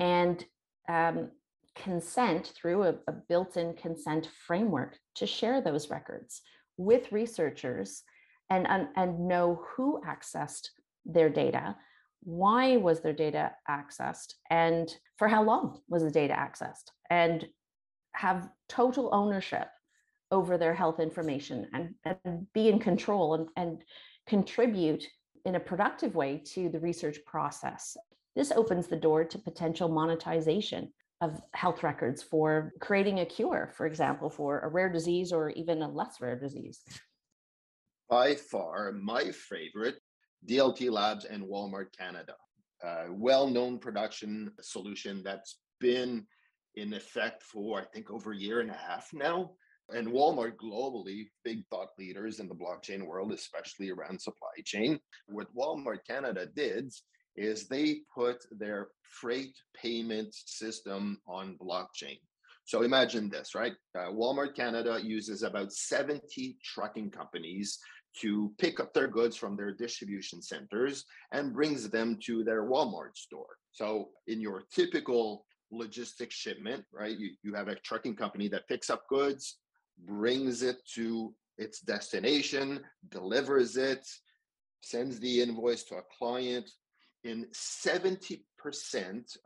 [0.00, 0.44] and
[0.88, 1.30] um,
[1.76, 6.42] consent through a, a built in consent framework to share those records
[6.76, 8.02] with researchers
[8.50, 10.70] and, and, and know who accessed
[11.04, 11.76] their data,
[12.24, 17.46] why was their data accessed, and for how long was the data accessed, and
[18.12, 19.68] have total ownership
[20.32, 23.84] over their health information and, and be in control and, and
[24.26, 25.04] contribute
[25.44, 27.96] in a productive way to the research process.
[28.36, 33.86] This opens the door to potential monetization of health records for creating a cure, for
[33.86, 36.82] example, for a rare disease or even a less rare disease
[38.08, 39.96] by far my favorite
[40.48, 42.34] DLT Labs and Walmart Canada.
[42.84, 46.26] A well-known production solution that's been
[46.74, 49.52] in effect for I think over a year and a half now.
[49.88, 54.98] And Walmart globally, big thought leaders in the blockchain world, especially around supply chain.
[55.26, 56.92] What Walmart Canada did
[57.36, 62.18] is they put their freight payment system on blockchain.
[62.64, 63.74] So imagine this, right?
[63.96, 67.78] Uh, Walmart Canada uses about 70 trucking companies
[68.20, 73.14] to pick up their goods from their distribution centers and brings them to their Walmart
[73.16, 73.56] store.
[73.72, 78.90] So in your typical logistics shipment, right, you, you have a trucking company that picks
[78.90, 79.58] up goods,
[80.04, 84.06] brings it to its destination, delivers it,
[84.82, 86.68] sends the invoice to a client.
[87.26, 88.38] In 70%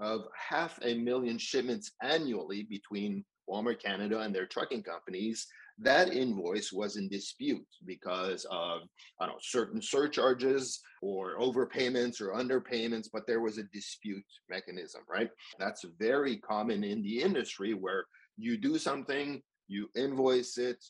[0.01, 5.47] of half a million shipments annually between Walmart Canada and their trucking companies,
[5.79, 8.83] that invoice was in dispute because of
[9.19, 15.01] I don't know certain surcharges or overpayments or underpayments, but there was a dispute mechanism,
[15.09, 15.31] right?
[15.59, 18.05] That's very common in the industry where
[18.37, 20.85] you do something, you invoice it.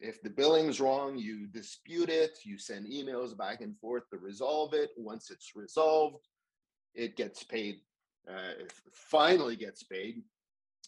[0.00, 4.74] If the billing's wrong, you dispute it, you send emails back and forth to resolve
[4.74, 4.90] it.
[4.96, 6.24] Once it's resolved,
[6.94, 7.76] it gets paid,
[8.30, 8.52] uh,
[8.92, 10.22] finally gets paid.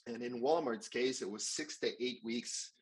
[0.07, 2.73] And in Walmart's case, it was six to eight weeks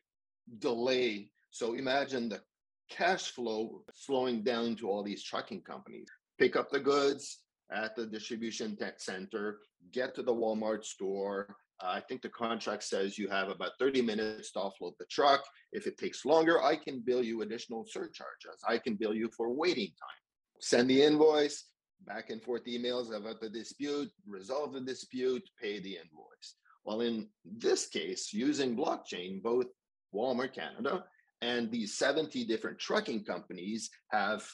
[0.59, 1.29] delay.
[1.51, 2.41] So imagine the
[2.89, 6.07] cash flow slowing down to all these trucking companies.
[6.37, 7.39] Pick up the goods
[7.71, 9.59] at the distribution center,
[9.91, 11.55] get to the Walmart store.
[11.81, 15.41] Uh, I think the contract says you have about 30 minutes to offload the truck.
[15.71, 18.61] If it takes longer, I can bill you additional surcharges.
[18.67, 20.19] I can bill you for waiting time.
[20.59, 21.65] Send the invoice,
[22.05, 26.55] back and forth emails about the dispute, resolve the dispute, pay the invoice.
[26.85, 29.67] Well, in this case, using blockchain, both
[30.13, 31.05] Walmart Canada,
[31.41, 34.45] and these 70 different trucking companies have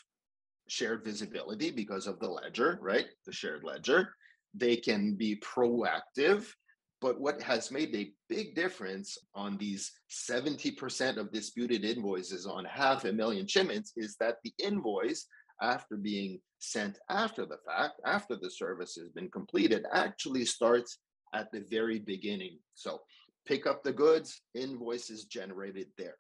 [0.67, 3.05] shared visibility because of the ledger, right?
[3.25, 4.15] The shared ledger.
[4.53, 6.47] They can be proactive.
[7.01, 13.05] But what has made a big difference on these 70% of disputed invoices on half
[13.05, 15.27] a million shipments is that the invoice,
[15.61, 20.99] after being sent after the fact, after the service has been completed, actually starts
[21.33, 22.57] at the very beginning.
[22.73, 23.01] So
[23.45, 26.15] pick up the goods, invoices generated there.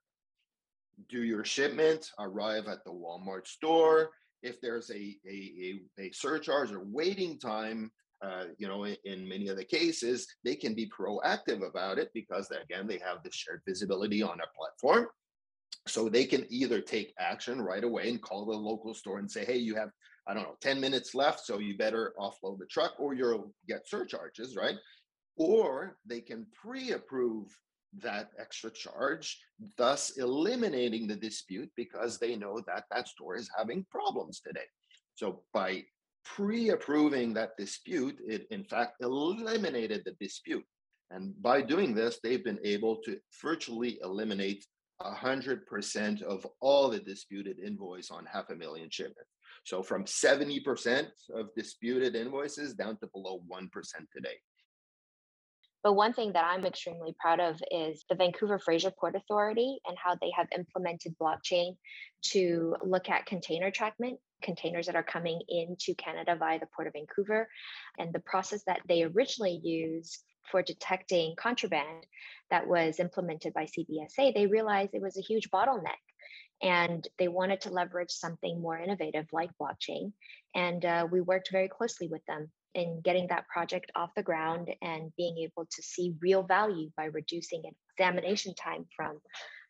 [1.09, 4.11] Do your shipment, arrive at the Walmart store.
[4.43, 7.91] If there's a, a, a, a surcharge or waiting time
[8.25, 12.49] uh, you know, in, many of the cases, they can be proactive about it because,
[12.51, 15.07] again, they have the shared visibility on a platform.
[15.87, 19.45] So they can either take action right away and call the local store and say,
[19.45, 19.89] hey, you have,
[20.27, 23.87] I don't know, 10 minutes left, so you better offload the truck or you'll get
[23.87, 24.77] surcharges, right?
[25.37, 27.55] Or they can pre approve
[27.99, 29.39] that extra charge,
[29.77, 34.65] thus eliminating the dispute because they know that that store is having problems today.
[35.13, 35.83] So by
[36.25, 40.65] pre-approving that dispute, it in fact eliminated the dispute.
[41.11, 44.65] And by doing this, they've been able to virtually eliminate
[45.01, 49.31] 100% of all the disputed invoice on half a million shipments.
[49.65, 53.69] So from 70% of disputed invoices down to below 1%
[54.13, 54.37] today.
[55.83, 59.95] But one thing that I'm extremely proud of is the Vancouver Fraser Port Authority and
[60.03, 61.77] how they have implemented blockchain
[62.31, 66.93] to look at container trackment, containers that are coming into Canada via the Port of
[66.93, 67.49] Vancouver,
[67.99, 72.05] and the process that they originally used for detecting contraband
[72.51, 76.03] that was implemented by CBSA, they realized it was a huge bottleneck
[76.61, 80.13] and they wanted to leverage something more innovative like blockchain.
[80.53, 84.69] And uh, we worked very closely with them in getting that project off the ground
[84.81, 87.63] and being able to see real value by reducing
[87.97, 89.19] examination time from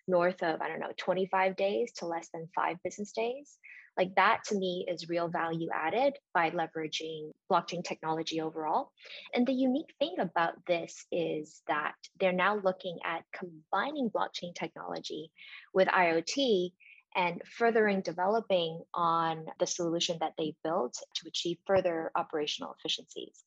[0.08, 3.58] north of, I don't know, 25 days to less than five business days.
[3.98, 8.92] Like that to me is real value added by leveraging blockchain technology overall.
[9.34, 15.32] And the unique thing about this is that they're now looking at combining blockchain technology
[15.74, 16.72] with IoT
[17.16, 23.46] and furthering developing on the solution that they built to achieve further operational efficiencies.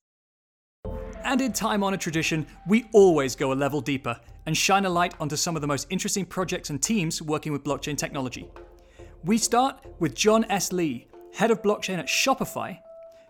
[1.25, 5.15] And in time honored tradition, we always go a level deeper and shine a light
[5.21, 8.51] onto some of the most interesting projects and teams working with blockchain technology.
[9.25, 10.73] We start with John S.
[10.73, 12.79] Lee, head of blockchain at Shopify,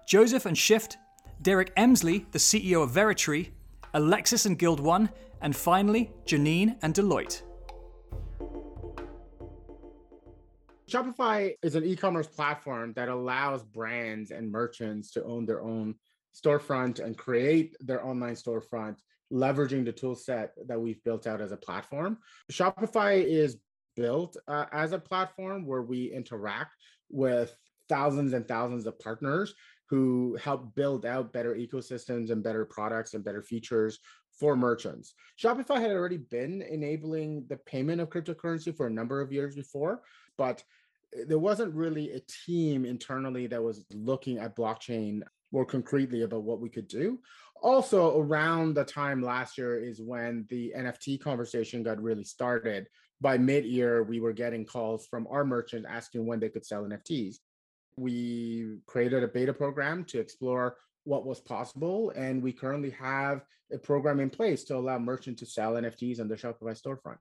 [0.06, 0.96] Joseph and Shyft,
[1.40, 3.48] Derrick Emsley, the CEO of Veritree,
[3.94, 5.08] Alexis and Guild One,
[5.40, 7.40] and finally, Janine and Deloitte.
[10.90, 15.94] Shopify is an e-commerce platform that allows brands and merchants to own their own
[16.34, 18.96] storefront and create their online storefront
[19.32, 22.18] leveraging the tool set that we've built out as a platform.
[22.50, 23.58] Shopify is
[23.98, 26.76] built uh, as a platform where we interact
[27.10, 27.54] with
[27.88, 29.54] thousands and thousands of partners
[29.90, 33.98] who help build out better ecosystems and better products and better features
[34.38, 35.14] for merchants.
[35.42, 40.02] Shopify had already been enabling the payment of cryptocurrency for a number of years before,
[40.36, 40.62] but
[41.26, 46.60] there wasn't really a team internally that was looking at blockchain more concretely about what
[46.60, 47.18] we could do.
[47.62, 52.86] Also, around the time last year is when the NFT conversation got really started.
[53.20, 56.84] By mid year, we were getting calls from our merchants asking when they could sell
[56.84, 57.36] NFTs.
[57.96, 63.42] We created a beta program to explore what was possible, and we currently have
[63.72, 67.18] a program in place to allow merchants to sell NFTs on the Shopify storefront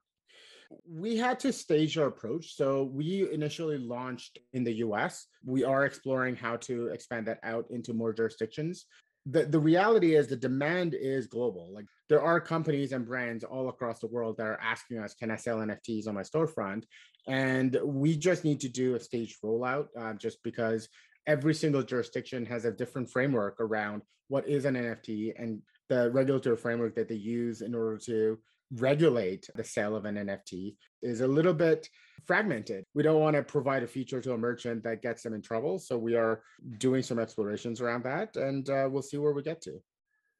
[0.89, 2.55] we had to stage our approach.
[2.55, 5.27] So we initially launched in the US.
[5.45, 8.85] We are exploring how to expand that out into more jurisdictions.
[9.29, 11.73] The, the reality is the demand is global.
[11.73, 15.31] Like there are companies and brands all across the world that are asking us, can
[15.31, 16.83] I sell NFTs on my storefront?
[17.27, 20.87] And we just need to do a staged rollout uh, just because
[21.27, 26.57] every single jurisdiction has a different framework around what is an NFT and the regulatory
[26.57, 28.37] framework that they use in order to
[28.75, 31.87] regulate the sale of an NFT is a little bit
[32.25, 32.83] fragmented.
[32.93, 35.79] We don't want to provide a feature to a merchant that gets them in trouble.
[35.79, 36.41] So we are
[36.77, 39.79] doing some explorations around that and uh, we'll see where we get to.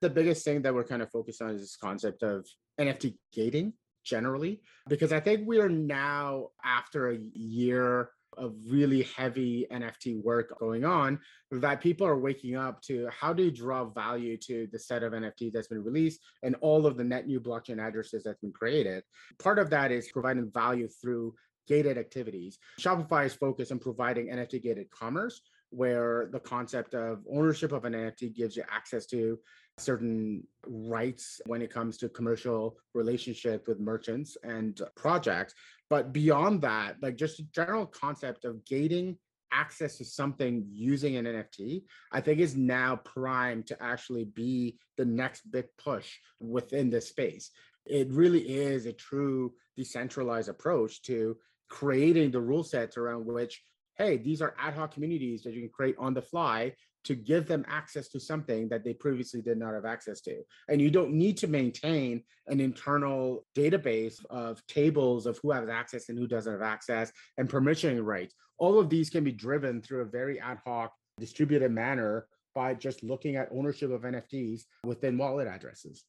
[0.02, 2.46] The biggest thing that we're kind of focused on is this concept of
[2.80, 3.74] NFT gating
[4.06, 10.58] generally, because I think we are now after a year of really heavy NFT work
[10.60, 11.20] going on
[11.52, 15.14] that people are waking up to how do you draw value to the set of
[15.14, 19.04] NFTs that's been released and all of the net new blockchain addresses that's been created.
[19.40, 21.36] Part of that is providing value through
[21.68, 22.58] gated activities.
[22.80, 27.94] Shopify is focused on providing NFT gated commerce, where the concept of ownership of an
[27.94, 29.38] NFT gives you access to
[29.78, 35.54] certain rights when it comes to commercial relationship with merchants and projects
[35.90, 39.18] but beyond that like just a general concept of gating
[39.54, 41.82] access to something using an nft
[42.12, 47.52] i think is now primed to actually be the next big push within this space.
[47.86, 51.38] It really is a true decentralized approach to
[51.70, 53.62] creating the rule sets around which
[53.98, 56.74] hey these are ad hoc communities that you can create on the fly
[57.08, 60.42] to give them access to something that they previously did not have access to.
[60.68, 66.10] And you don't need to maintain an internal database of tables of who has access
[66.10, 68.36] and who doesn't have access and permissioning rights.
[68.58, 73.04] All of these can be driven through a very ad hoc, distributed manner by just
[73.04, 76.04] looking at ownership of NFTs within wallet addresses.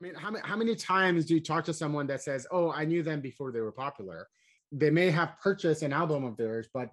[0.00, 2.72] I mean, how many, how many times do you talk to someone that says, Oh,
[2.72, 4.26] I knew them before they were popular?
[4.72, 6.90] They may have purchased an album of theirs, but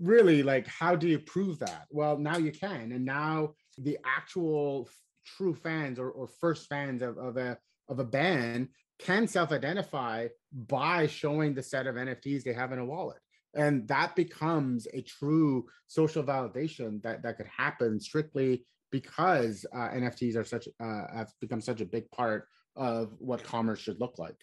[0.00, 1.86] really, like, how do you prove that?
[1.90, 2.92] Well, now you can.
[2.92, 4.88] And now the actual
[5.24, 8.68] true fans or, or first fans of, of a of a band
[8.98, 13.18] can self-identify by showing the set of NFTs they have in a wallet.
[13.54, 20.36] And that becomes a true social validation that, that could happen strictly because uh, NFTs
[20.36, 24.36] are such uh, have become such a big part of what commerce should look like.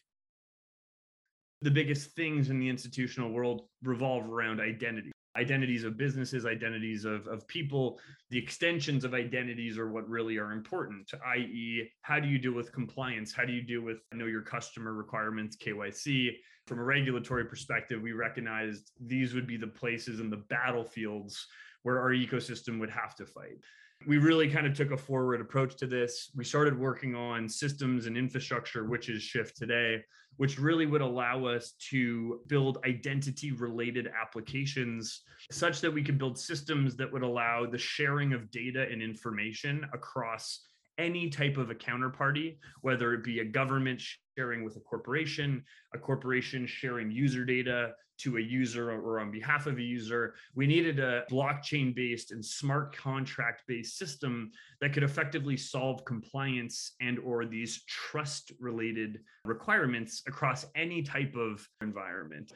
[1.61, 7.27] The biggest things in the institutional world revolve around identity identities of businesses, identities of,
[7.27, 12.37] of people, the extensions of identities are what really are important, i.e., how do you
[12.37, 13.33] deal with compliance?
[13.33, 16.37] How do you deal with know your customer requirements, KYC?
[16.67, 21.47] From a regulatory perspective, we recognized these would be the places and the battlefields
[21.83, 23.57] where our ecosystem would have to fight
[24.07, 26.31] we really kind of took a forward approach to this.
[26.35, 30.03] We started working on systems and infrastructure, which is Shyft today,
[30.37, 35.21] which really would allow us to build identity related applications
[35.51, 39.85] such that we could build systems that would allow the sharing of data and information
[39.93, 40.65] across
[40.97, 44.01] any type of a counterparty, whether it be a government
[44.37, 45.63] sharing with a corporation,
[45.93, 50.35] a corporation sharing user data to a user or on behalf of a user.
[50.53, 56.93] We needed a blockchain based and smart contract based system that could effectively solve compliance
[57.01, 62.51] and or these trust related requirements across any type of environment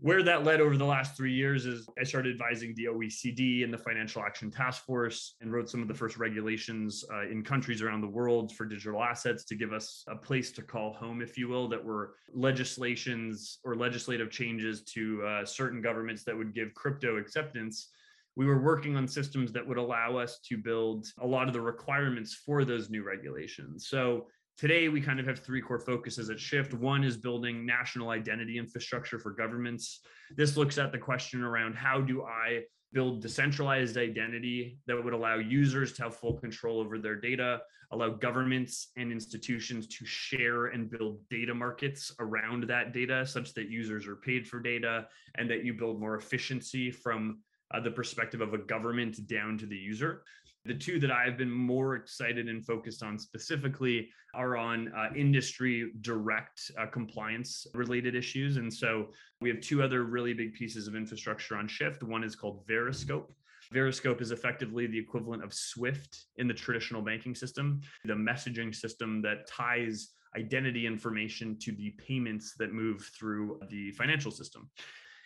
[0.00, 3.72] where that led over the last three years is I started advising the OECD and
[3.72, 7.82] the Financial Action Task Force and wrote some of the first regulations uh, in countries
[7.82, 11.38] around the world for digital assets to give us a place to call home, if
[11.38, 16.74] you will, that were legislations or legislative changes to uh, certain governments that would give
[16.74, 17.88] crypto acceptance.
[18.34, 21.60] We were working on systems that would allow us to build a lot of the
[21.60, 23.88] requirements for those new regulations.
[23.88, 24.26] So
[24.58, 26.74] Today, we kind of have three core focuses at Shyft.
[26.74, 30.00] One is building national identity infrastructure for governments.
[30.36, 35.36] This looks at the question around how do I build decentralized identity that would allow
[35.36, 40.90] users to have full control over their data, allow governments and institutions to share and
[40.90, 45.64] build data markets around that data such that users are paid for data and that
[45.64, 47.38] you build more efficiency from
[47.72, 50.22] uh, the perspective of a government down to the user.
[50.64, 55.90] The two that I've been more excited and focused on specifically are on uh, industry
[56.00, 58.56] direct uh, compliance related issues.
[58.56, 59.08] And so
[59.40, 62.02] we have two other really big pieces of infrastructure on Shyft.
[62.02, 63.26] One is called Veriscope.
[63.74, 69.22] Veriscope is effectively the equivalent of Swift in the traditional banking system, the messaging system
[69.22, 74.70] that ties identity information to the payments that move through the financial system.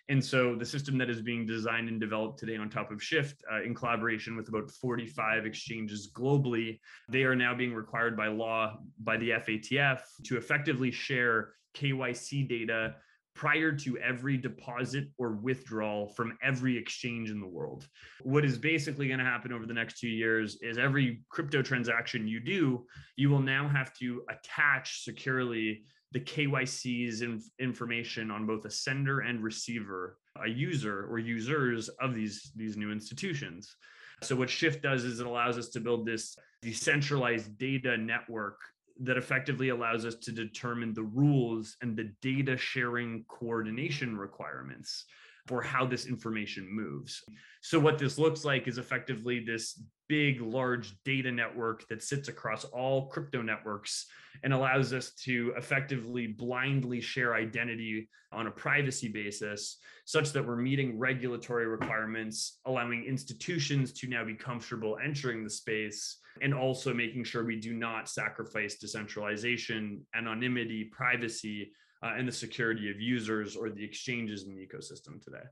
[0.08, 3.34] And so the system that is being designed and developed today on top of Shyft
[3.52, 6.78] uh, in collaboration with about 45 exchanges globally,
[7.08, 12.94] they are now being required by law by the FATF to effectively share KYC data
[13.34, 17.86] prior to every deposit or withdrawal from every exchange in the world.
[18.22, 22.26] What is basically going to happen over the next two years is every crypto transaction
[22.26, 22.86] you do,
[23.16, 25.82] you will now have to attach securely
[26.12, 27.24] the KYC's
[27.58, 32.92] information on both a sender and receiver, a user or users of these, these new
[32.92, 33.76] institutions.
[34.22, 38.58] So what Shyft does is it allows us to build this decentralized data network
[39.00, 45.04] that effectively allows us to determine the rules and the data sharing coordination requirements
[45.46, 47.22] for how this information moves.
[47.60, 52.64] So, what this looks like is effectively this big, large data network that sits across
[52.64, 54.06] all crypto networks
[54.44, 60.56] and allows us to effectively blindly share identity on a privacy basis, such that we're
[60.56, 67.24] meeting regulatory requirements, allowing institutions to now be comfortable entering the space, and also making
[67.24, 71.72] sure we do not sacrifice decentralization, anonymity, privacy.
[72.02, 75.44] Uh, and the security of users or the exchanges in the ecosystem today.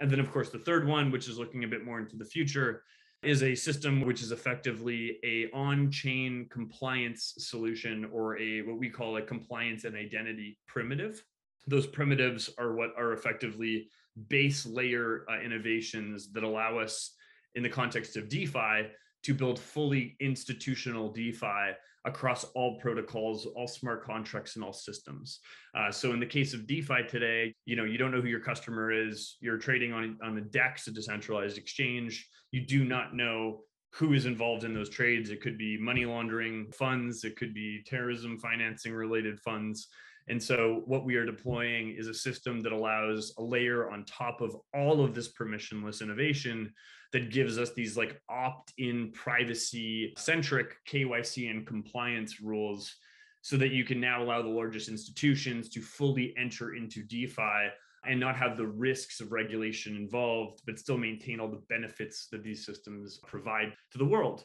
[0.00, 2.24] And then, of course, the third one, which is looking a bit more into the
[2.24, 2.82] future,
[3.22, 9.16] is a system which is effectively a on-chain compliance solution or a what we call
[9.16, 11.22] a compliance and identity primitive
[11.66, 13.88] those primitives are what are effectively
[14.28, 17.12] base layer uh, innovations that allow us
[17.54, 18.88] in the context of defi
[19.22, 21.72] to build fully institutional defi
[22.06, 25.40] across all protocols, all smart contracts, and all systems.
[25.76, 28.40] Uh, so in the case of DeFi today, you know you don't know who your
[28.40, 29.36] customer is.
[29.40, 32.26] You're trading on on the DEX, a decentralized exchange.
[32.52, 33.60] You do not know
[33.92, 35.30] who is involved in those trades.
[35.30, 37.24] It could be money laundering funds.
[37.24, 39.88] It could be terrorism financing related funds.
[40.28, 44.40] And so, what we are deploying is a system that allows a layer on top
[44.40, 46.72] of all of this permissionless innovation
[47.12, 52.96] that gives us these like opt in privacy centric KYC and compliance rules
[53.42, 57.68] so that you can now allow the largest institutions to fully enter into DeFi
[58.04, 62.42] and not have the risks of regulation involved, but still maintain all the benefits that
[62.42, 64.44] these systems provide to the world.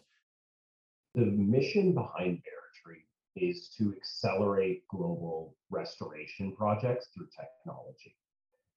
[1.15, 2.60] The mission behind Veritree
[3.35, 8.15] is to accelerate global restoration projects through technology.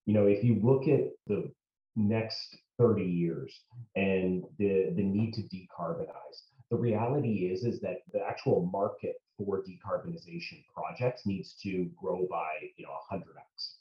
[0.07, 1.51] You know, if you look at the
[1.97, 3.61] next 30 years
[3.97, 9.63] and the, the need to decarbonize, the reality is is that the actual market for
[9.63, 13.75] decarbonization projects needs to grow by you know 100x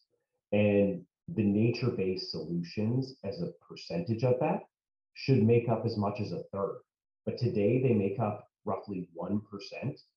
[0.51, 1.03] and
[1.35, 4.63] the nature-based solutions as a percentage of that
[5.13, 6.81] should make up as much as a third
[7.25, 9.41] but today they make up roughly 1%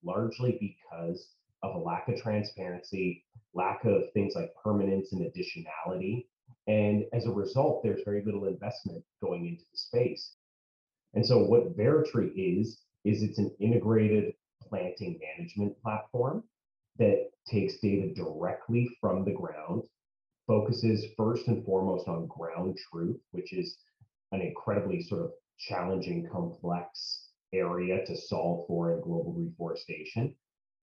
[0.04, 1.28] largely because
[1.62, 3.24] of a lack of transparency
[3.54, 6.26] lack of things like permanence and additionality.
[6.68, 10.34] And as a result there's very little investment going into the space.
[11.14, 14.34] And so what Veritree is is it's an integrated
[14.68, 16.44] planting management platform
[16.98, 19.82] that takes data directly from the ground,
[20.46, 23.78] focuses first and foremost on ground truth, which is
[24.32, 30.34] an incredibly sort of challenging, complex area to solve for in global reforestation,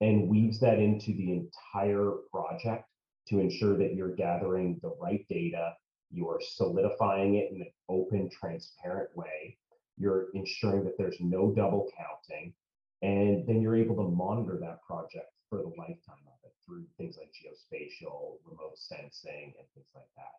[0.01, 2.85] and weaves that into the entire project
[3.27, 5.73] to ensure that you're gathering the right data,
[6.11, 9.57] you're solidifying it in an open, transparent way,
[9.97, 12.53] you're ensuring that there's no double counting,
[13.01, 17.17] and then you're able to monitor that project for the lifetime of it through things
[17.17, 20.33] like geospatial, remote sensing, and things like that.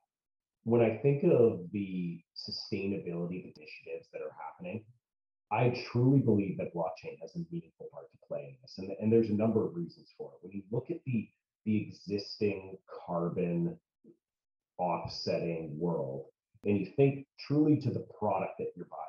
[0.65, 4.85] When I think of the sustainability initiatives that are happening,
[5.53, 8.75] I truly believe that blockchain has a meaningful part to play in this.
[8.79, 10.39] And, and there's a number of reasons for it.
[10.47, 11.29] When you look at the,
[11.65, 12.77] the existing
[13.07, 13.79] carbon
[14.79, 16.27] offsetting world,
[16.65, 19.03] and you think truly to the product that you're buying,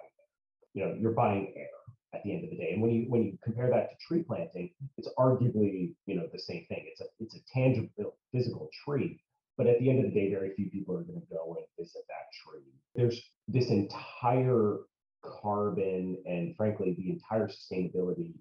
[0.73, 1.69] you know, you're buying air
[2.13, 2.71] at the end of the day.
[2.73, 6.39] And when you when you compare that to tree planting, it's arguably you know the
[6.39, 6.85] same thing.
[6.91, 9.21] It's a it's a tangible physical tree,
[9.57, 11.65] but at the end of the day, very few people are going to go and
[11.79, 12.73] visit that tree.
[12.95, 14.79] There's this entire
[15.41, 18.33] carbon and frankly the entire sustainability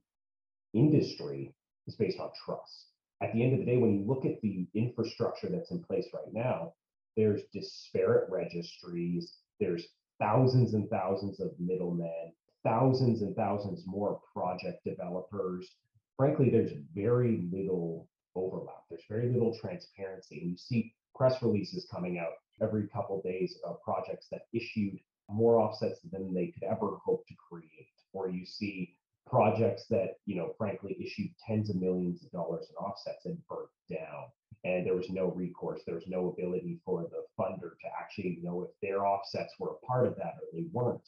[0.72, 1.54] industry
[1.86, 2.88] is based on trust.
[3.22, 6.06] At the end of the day, when you look at the infrastructure that's in place
[6.12, 6.74] right now,
[7.16, 9.86] there's disparate registries, there's
[10.18, 12.32] thousands and thousands of middlemen,
[12.64, 15.68] thousands and thousands more project developers.
[16.16, 18.82] Frankly, there's very little overlap.
[18.90, 20.40] There's very little transparency.
[20.40, 25.58] And you see press releases coming out every couple days about projects that issued more
[25.58, 27.88] offsets than they could ever hope to create.
[28.12, 28.96] Or you see
[29.26, 33.70] projects that, you know, frankly issued tens of millions of dollars in offsets and burnt
[33.90, 34.24] down.
[34.64, 35.82] And there was no recourse.
[35.84, 39.86] There was no ability for the funder to actually know if their offsets were a
[39.86, 41.02] part of that or they weren't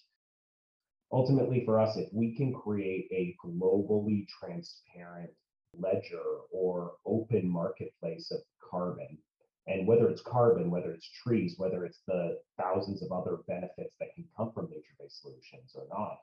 [1.12, 5.30] ultimately for us, if we can create a globally transparent
[5.78, 8.40] ledger or open marketplace of
[8.70, 9.18] carbon,
[9.66, 14.14] and whether it's carbon, whether it's trees, whether it's the thousands of other benefits that
[14.14, 16.18] can come from nature-based solutions or not,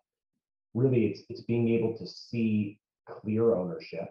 [0.73, 4.09] really it's it's being able to see clear ownership,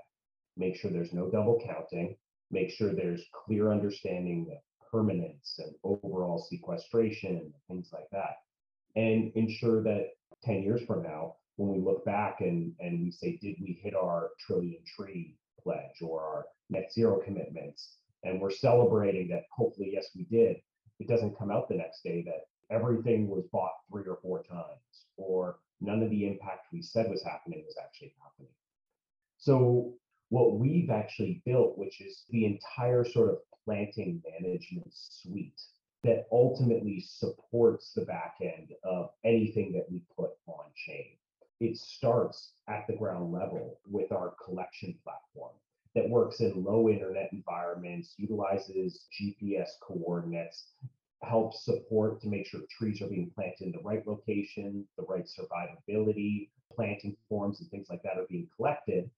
[0.57, 2.17] make sure there's no double counting,
[2.51, 4.59] make sure there's clear understanding of
[4.91, 8.37] permanence and overall sequestration and things like that,
[8.97, 10.11] and ensure that
[10.45, 13.95] 10 years from now, when we look back and, and we say, did we hit
[13.95, 17.97] our trillion tree pledge or our net zero commitments?
[18.25, 20.57] And we're celebrating that hopefully, yes, we did.
[21.01, 25.07] It doesn't come out the next day that everything was bought three or four times,
[25.17, 28.53] or none of the impact we said was happening was actually happening.
[29.39, 29.95] So,
[30.29, 35.61] what we've actually built, which is the entire sort of planting management suite
[36.05, 41.17] that ultimately supports the back end of anything that we put on chain.
[41.61, 45.53] It starts at the ground level with our collection platform
[45.95, 50.67] that works in low internet environments, utilizes GPS coordinates,
[51.23, 55.27] helps support to make sure trees are being planted in the right location, the right
[55.27, 59.09] survivability, planting forms, and things like that are being collected.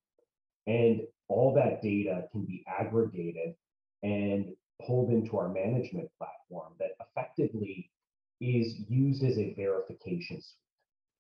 [0.67, 3.55] And all that data can be aggregated
[4.03, 4.53] and
[4.85, 7.91] pulled into our management platform that effectively
[8.41, 10.59] is used as a verification suite.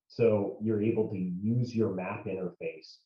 [0.09, 2.99] So you're able to use your map interface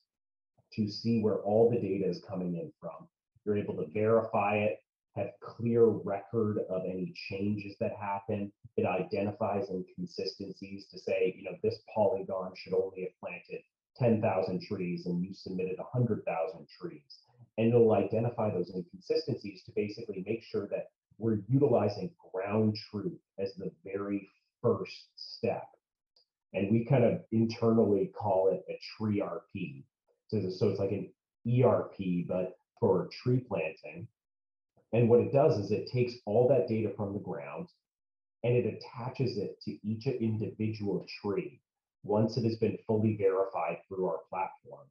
[0.75, 3.09] to see where all the data is coming in from.
[3.45, 4.83] You're able to verify it,
[5.17, 8.53] have clear record of any changes that happen.
[8.77, 13.63] It identifies inconsistencies to say, you know, this polygon should only have planted
[13.97, 17.19] 10,000 trees and you submitted 100,000 trees.
[17.59, 23.53] and it'll identify those inconsistencies to basically make sure that we're utilizing ground truth as
[23.57, 24.29] the very
[24.63, 25.67] first step.
[26.55, 29.83] And we kind of internally call it a tree RP.
[30.29, 31.11] So, it's like an
[31.47, 34.07] ERP, but for tree planting.
[34.93, 37.69] And what it does is it takes all that data from the ground
[38.45, 41.61] and it attaches it to each individual tree
[42.05, 44.87] once it has been fully verified through our platform.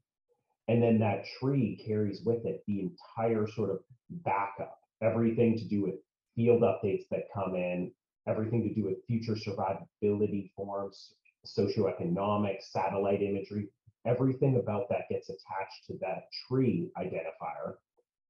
[0.68, 3.80] And then that tree carries with it the entire sort of
[4.10, 5.96] backup, everything to do with
[6.36, 7.92] field updates that come in,
[8.28, 11.14] everything to do with future survivability forms,
[11.46, 13.70] socioeconomic, satellite imagery,
[14.08, 17.76] everything about that gets attached to that tree identifier,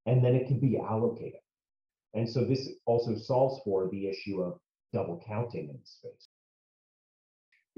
[0.06, 1.40] and then it can be allocated.
[2.14, 4.60] And so this also solves for the issue of
[4.94, 6.30] double counting in space.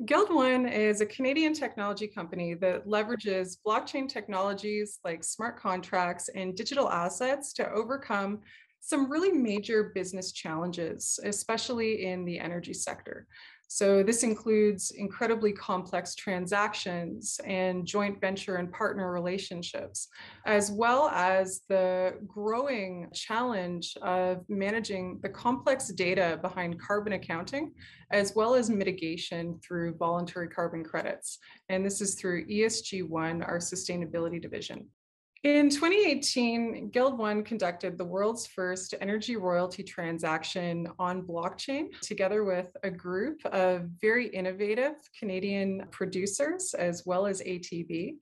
[0.06, 6.56] Guild One is a Canadian technology company that leverages blockchain technologies like smart contracts and
[6.56, 8.40] digital assets to overcome
[8.80, 13.28] some really major business challenges, especially in the energy sector.
[13.72, 20.08] So this includes incredibly complex transactions and joint venture and partner relationships,
[20.48, 27.72] as well as the growing challenge of managing the complex data behind carbon accounting,
[28.10, 31.38] as well as mitigation through voluntary carbon credits.
[31.70, 34.88] And this is through ESG One, our sustainability division.
[35.44, 42.76] In 2018, Guild One conducted the world's first energy royalty transaction on blockchain, together with
[42.84, 48.18] a group of very innovative Canadian producers, as well as ATB.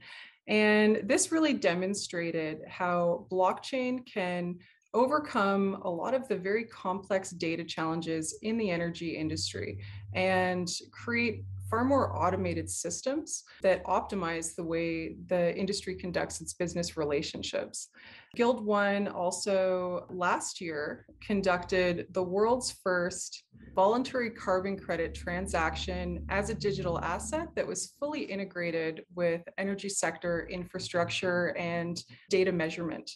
[0.48, 4.60] And this really demonstrated how blockchain can
[4.94, 9.80] overcome a lot of the very complex data challenges in the energy industry
[10.14, 16.98] and create far more automated systems that optimize the way the industry conducts its business
[16.98, 17.90] relationships.
[18.36, 23.44] Guild One also last year conducted the world's first
[23.76, 30.48] voluntary carbon credit transaction as a digital asset that was fully integrated with energy sector
[30.50, 33.10] infrastructure and data measurement.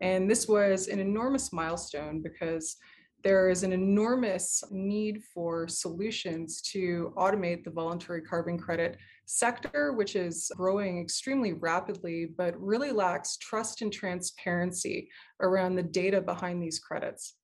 [0.00, 2.76] And this was an enormous milestone because
[3.24, 8.96] there is an enormous need for solutions to automate the voluntary carbon credit
[9.26, 15.08] sector, which is growing extremely rapidly, but really lacks trust and transparency
[15.40, 17.34] around the data behind these credits.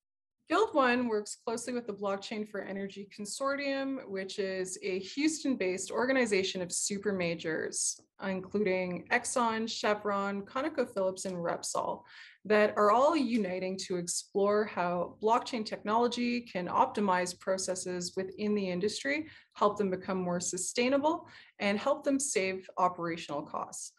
[0.50, 5.90] Guild One works closely with the Blockchain for Energy Consortium, which is a Houston based
[5.90, 12.02] organization of super majors, including Exxon, Chevron, ConocoPhillips, and Repsol,
[12.44, 19.28] that are all uniting to explore how blockchain technology can optimize processes within the industry,
[19.54, 21.26] help them become more sustainable,
[21.58, 23.92] and help them save operational costs.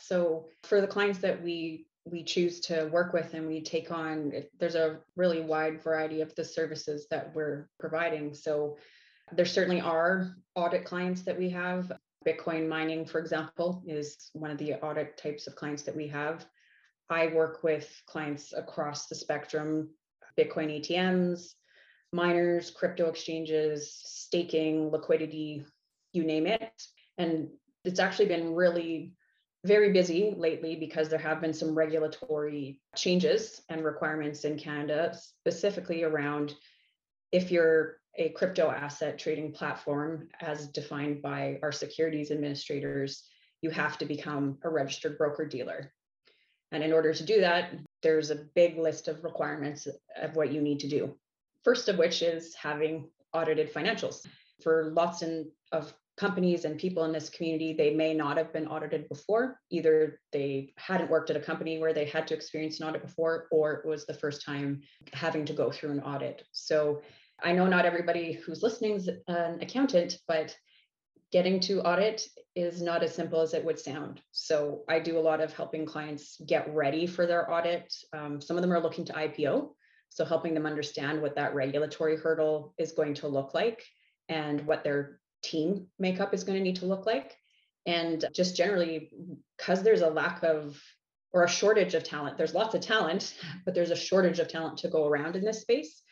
[0.00, 4.32] So, for the clients that we we choose to work with and we take on
[4.58, 8.34] there's a really wide variety of the services that we're providing.
[8.34, 8.78] So
[9.32, 11.92] there certainly are audit clients that we have.
[12.26, 16.46] Bitcoin mining for example is one of the audit types of clients that we have.
[17.08, 19.90] I work with clients across the spectrum
[20.38, 21.54] bitcoin atms
[22.12, 25.64] miners crypto exchanges staking liquidity
[26.12, 26.82] you name it.
[27.18, 27.48] And
[27.84, 29.12] it's actually been really
[29.64, 36.02] very busy lately because there have been some regulatory changes and requirements in Canada, specifically
[36.02, 36.54] around
[37.32, 43.24] if you're a crypto asset trading platform as defined by our securities administrators,
[43.62, 45.92] you have to become a registered broker dealer.
[46.72, 49.86] And in order to do that, there's a big list of requirements
[50.20, 51.16] of what you need to do.
[51.64, 54.26] First of which is having audited financials.
[54.62, 58.66] For lots and of companies and people in this community, they may not have been
[58.66, 59.58] audited before.
[59.70, 63.48] Either they hadn't worked at a company where they had to experience an audit before,
[63.50, 64.82] or it was the first time
[65.12, 66.44] having to go through an audit.
[66.52, 67.02] So
[67.42, 70.54] I know not everybody who's listening is an accountant, but
[71.32, 74.20] getting to audit is not as simple as it would sound.
[74.32, 77.94] So I do a lot of helping clients get ready for their audit.
[78.12, 79.70] Um, some of them are looking to IPO.
[80.08, 83.84] So helping them understand what that regulatory hurdle is going to look like
[84.28, 87.36] and what their team makeup is going to need to look like.
[87.86, 89.10] And just generally,
[89.56, 90.80] because there's a lack of
[91.32, 93.34] or a shortage of talent, there's lots of talent,
[93.64, 96.02] but there's a shortage of talent to go around in this space.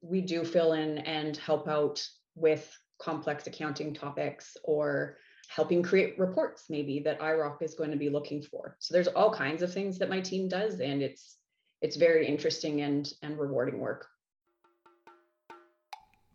[0.00, 2.02] We do fill in and help out
[2.34, 2.70] with
[3.00, 5.18] complex accounting topics or
[5.48, 8.76] helping create reports maybe that IIROC is going to be looking for.
[8.78, 11.36] So there's all kinds of things that my team does and it's
[11.82, 14.06] it's very interesting and and rewarding work.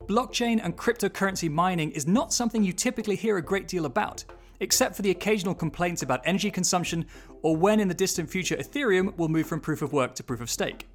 [0.08, 4.24] Blockchain and cryptocurrency mining is not something you typically hear a great deal about.
[4.60, 7.06] except for the occasional complaints about energy consumption
[7.42, 10.42] or when in the distant future Ethereum will move from proof of work to proof
[10.42, 10.88] of stake.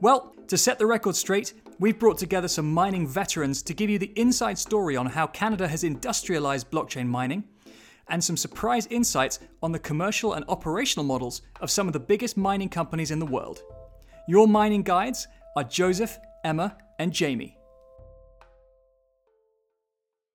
[0.00, 3.98] Well, to set the record straight, we've brought together some mining veterans to give you
[3.98, 7.44] the inside story on how Canada has industrialized blockchain mining
[8.08, 12.36] and some surprise insights on the commercial and operational models of some of the biggest
[12.36, 13.62] mining companies in the world.
[14.28, 17.56] Your mining guides are Joseph, Emma, and Jamie.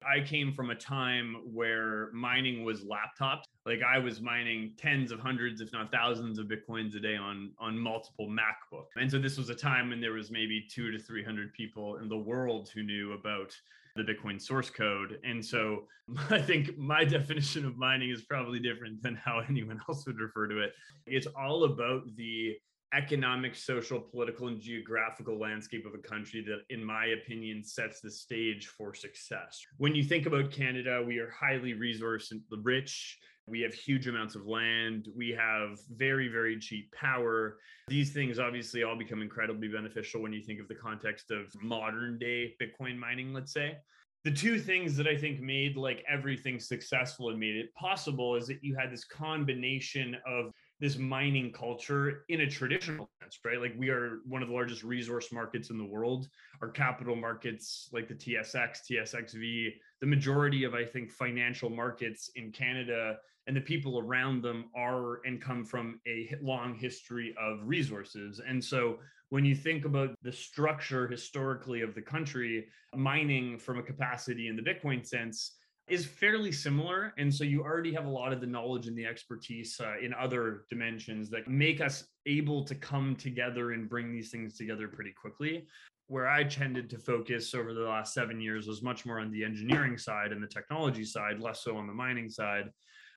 [0.07, 3.43] I came from a time where mining was laptops.
[3.65, 7.51] Like I was mining tens of hundreds, if not thousands, of bitcoins a day on
[7.59, 8.85] on multiple MacBook.
[8.95, 11.97] And so this was a time when there was maybe two to three hundred people
[11.97, 13.55] in the world who knew about
[13.97, 15.19] the Bitcoin source code.
[15.23, 15.83] And so
[16.29, 20.47] I think my definition of mining is probably different than how anyone else would refer
[20.47, 20.73] to it.
[21.05, 22.55] It's all about the
[22.93, 28.09] economic, social, political, and geographical landscape of a country that, in my opinion, sets the
[28.09, 29.61] stage for success.
[29.77, 32.31] When you think about Canada, we are highly resource
[32.63, 33.17] rich.
[33.45, 35.07] We have huge amounts of land.
[35.15, 37.57] We have very, very cheap power.
[37.87, 42.17] These things obviously all become incredibly beneficial when you think of the context of modern
[42.19, 43.77] day Bitcoin mining, let's say.
[44.25, 48.47] The two things that I think made like everything successful and made it possible is
[48.47, 53.59] that you had this combination of this mining culture in a traditional sense, right?
[53.59, 56.27] Like we are one of the largest resource markets in the world.
[56.61, 62.51] Our capital markets, like the TSX, TSXV, the majority of, I think, financial markets in
[62.51, 63.17] Canada
[63.47, 68.41] and the people around them are and come from a long history of resources.
[68.45, 68.99] And so
[69.29, 74.55] when you think about the structure historically of the country, mining from a capacity in
[74.55, 75.55] the Bitcoin sense
[75.87, 77.13] is fairly similar.
[77.17, 80.13] And so you already have a lot of the knowledge and the expertise uh, in
[80.13, 85.13] other dimensions that make us able to come together and bring these things together pretty
[85.19, 85.65] quickly.
[86.07, 89.43] Where I tended to focus over the last seven years was much more on the
[89.43, 92.69] engineering side and the technology side, less so on the mining side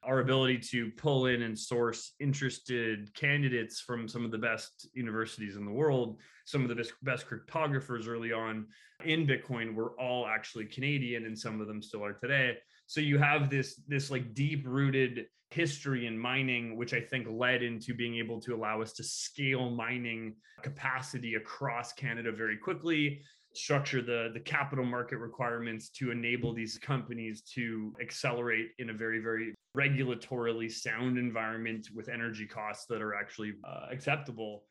[0.03, 5.57] our ability to pull in and source interested candidates from some of the best universities
[5.57, 8.67] in the world, some of the best, best cryptographers early on
[9.05, 12.57] in Bitcoin were all actually Canadian, and some of them still are today.
[12.87, 17.63] So you have this this like deep rooted history in mining, which I think led
[17.63, 23.23] into being able to allow us to scale mining capacity across Canada very quickly
[23.55, 29.19] structure the the capital market requirements to enable these companies to accelerate in a very
[29.19, 34.65] very regulatorily sound environment with energy costs that are actually uh, acceptable.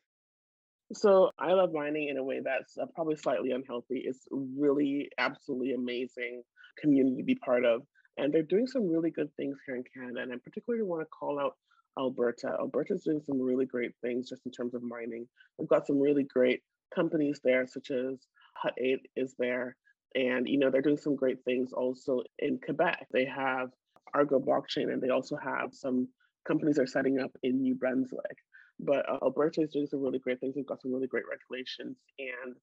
[0.92, 4.04] So i love mining in a way that's uh, probably slightly unhealthy.
[4.06, 6.44] It's really absolutely amazing
[6.80, 7.84] community to be part of.
[8.18, 10.22] And they're doing some really good things here in canada.
[10.22, 11.54] And i particularly want to call out
[11.98, 12.56] alberta.
[12.60, 15.28] Alberta's doing some really great things just in terms of mining.
[15.58, 16.62] We've got some really great
[16.94, 19.76] companies there such as Hut 8 is there.
[20.16, 23.08] And, you know, they're doing some great things also in Quebec.
[23.12, 23.70] They have
[24.14, 26.08] Argo blockchain and they also have some
[26.48, 28.38] companies are setting up in New Brunswick.
[28.80, 30.56] But uh, Alberta is doing some really great things.
[30.56, 32.56] We've got some really great regulations and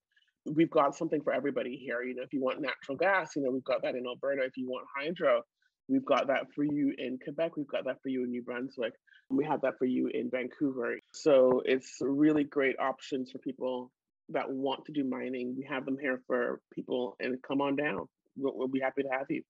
[0.54, 2.02] we've got something for everybody here.
[2.02, 4.42] You know, if you want natural gas, you know, we've got that in Alberta.
[4.44, 5.42] If you want hydro,
[5.88, 7.56] we've got that for you in Quebec.
[7.56, 8.94] We've got that for you in New Brunswick.
[9.28, 10.96] We have that for you in Vancouver.
[11.12, 13.90] So it's really great options for people
[14.30, 18.06] that want to do mining, we have them here for people and come on down.
[18.36, 19.42] We'll, we'll be happy to have you.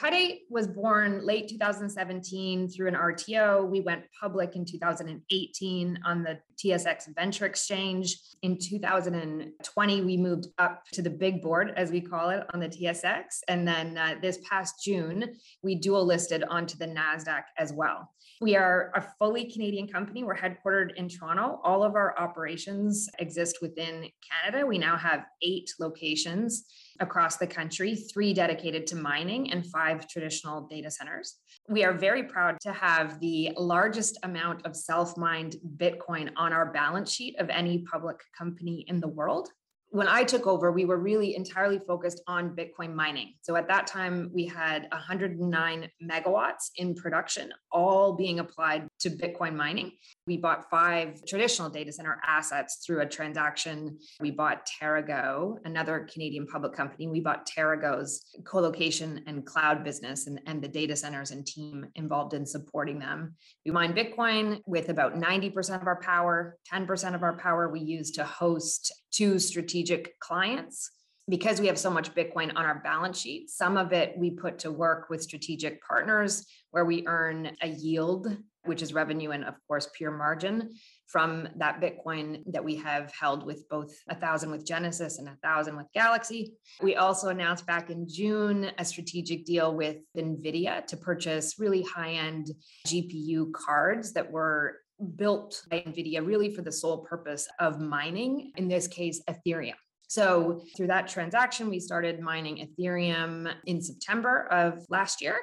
[0.00, 3.68] Hut 8 was born late 2017 through an RTO.
[3.68, 8.16] We went public in 2018 on the TSX Venture Exchange.
[8.42, 12.68] In 2020, we moved up to the big board, as we call it, on the
[12.68, 13.40] TSX.
[13.46, 18.10] And then uh, this past June, we dual listed onto the NASDAQ as well.
[18.40, 20.24] We are a fully Canadian company.
[20.24, 21.60] We're headquartered in Toronto.
[21.62, 24.66] All of our operations exist within Canada.
[24.66, 26.64] We now have eight locations
[27.02, 31.36] across the country, three dedicated to mining and five traditional data centers.
[31.68, 36.72] We are very proud to have the largest amount of self mined Bitcoin on our
[36.72, 39.50] balance sheet of any public company in the world
[39.92, 43.34] when I took over, we were really entirely focused on Bitcoin mining.
[43.42, 49.54] So at that time, we had 109 megawatts in production, all being applied to Bitcoin
[49.56, 49.92] mining.
[50.26, 53.98] We bought five traditional data center assets through a transaction.
[54.20, 57.08] We bought TeraGo, another Canadian public company.
[57.08, 62.34] We bought TeraGo's co-location and cloud business and, and the data centers and team involved
[62.34, 63.34] in supporting them.
[63.66, 68.12] We mine Bitcoin with about 90% of our power, 10% of our power we use
[68.12, 70.90] to host two strategic clients.
[71.28, 74.58] because we have so much Bitcoin on our balance sheet, some of it we put
[74.58, 79.54] to work with strategic partners where we earn a yield, which is revenue and, of
[79.66, 80.70] course, pure margin
[81.06, 85.36] from that Bitcoin that we have held with both a thousand with Genesis and a
[85.42, 86.54] thousand with Galaxy.
[86.80, 92.12] We also announced back in June a strategic deal with NVIDIA to purchase really high
[92.12, 92.50] end
[92.86, 94.78] GPU cards that were
[95.16, 99.74] built by NVIDIA really for the sole purpose of mining, in this case, Ethereum.
[100.12, 105.38] So, through that transaction, we started mining Ethereum in September of last year.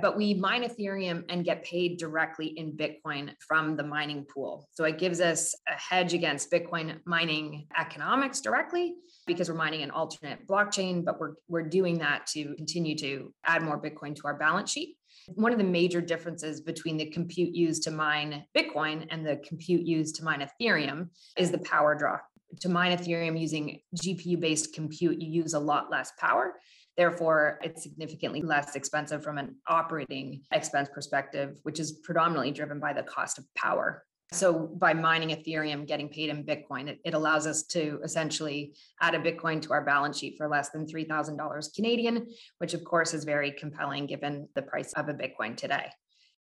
[0.00, 4.68] But we mine Ethereum and get paid directly in Bitcoin from the mining pool.
[4.74, 8.94] So it gives us a hedge against Bitcoin mining economics directly
[9.26, 13.62] because we're mining an alternate blockchain, but we're, we're doing that to continue to add
[13.62, 14.96] more Bitcoin to our balance sheet.
[15.34, 19.82] One of the major differences between the compute used to mine Bitcoin and the compute
[19.82, 22.18] used to mine Ethereum is the power draw
[22.60, 26.54] to mine Ethereum using GPU based compute, you use a lot less power.
[26.96, 32.92] Therefore, it's significantly less expensive from an operating expense perspective, which is predominantly driven by
[32.92, 34.04] the cost of power.
[34.32, 39.14] So, by mining Ethereum, getting paid in Bitcoin, it, it allows us to essentially add
[39.14, 42.26] a Bitcoin to our balance sheet for less than $3,000 Canadian,
[42.58, 45.90] which of course is very compelling given the price of a Bitcoin today.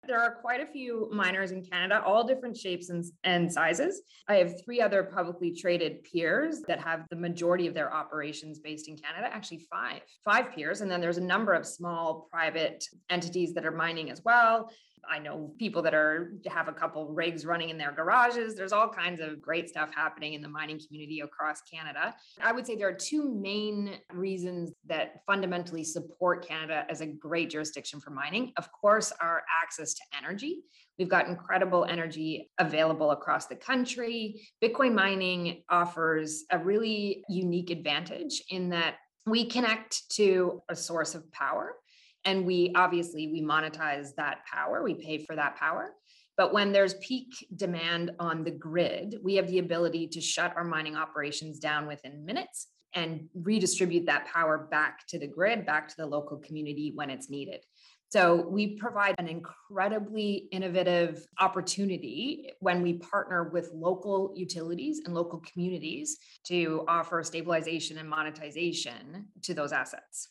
[0.06, 4.02] There are quite a few miners in Canada, all different shapes and, and, sizes.
[4.28, 8.88] I have three other publicly traded peers that have the majority of their operations based
[8.88, 10.80] in Canada, actually five, five peers.
[10.80, 14.70] And then there's a number of small private entities that are mining as well.
[15.10, 18.54] I know people that are have a couple rigs running in their garages.
[18.54, 22.14] There's all kinds of great stuff happening in the mining community across Canada.
[22.42, 27.50] I would say there are two main reasons that fundamentally support Canada as a great
[27.50, 28.52] jurisdiction for mining.
[28.56, 30.62] Of course, our access to energy.
[30.98, 34.48] We've got incredible energy available across the country.
[34.62, 38.96] Bitcoin mining offers a really unique advantage in that
[39.26, 41.76] we connect to a source of power
[42.24, 45.94] and we obviously we monetize that power we pay for that power.
[46.36, 50.64] But when there's peak demand on the grid we have the ability to shut our
[50.64, 55.96] mining operations down within minutes and redistribute that power back to the grid back to
[55.96, 57.64] the local community when it's needed.
[58.10, 65.40] So we provide an incredibly innovative opportunity when we partner with local utilities and local
[65.40, 66.16] communities
[66.46, 70.28] to offer stabilization and monetization to those assets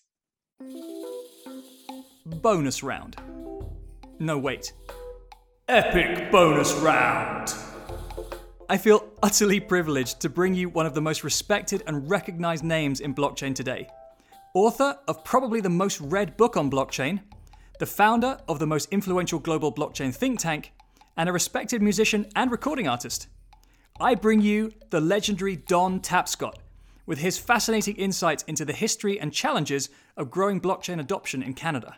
[2.25, 3.17] bonus round.
[4.19, 4.73] No, wait.
[5.67, 7.53] Epic bonus round!
[8.69, 13.01] I feel utterly privileged to bring you one of the most respected and recognized names
[13.01, 13.87] in blockchain today.
[14.53, 17.21] Author of probably the most read book on blockchain,
[17.79, 20.71] the founder of the most influential global blockchain think tank,
[21.17, 23.27] and a respected musician and recording artist.
[23.99, 26.55] I bring you the legendary Don Tapscott
[27.05, 31.97] with his fascinating insights into the history and challenges of growing blockchain adoption in Canada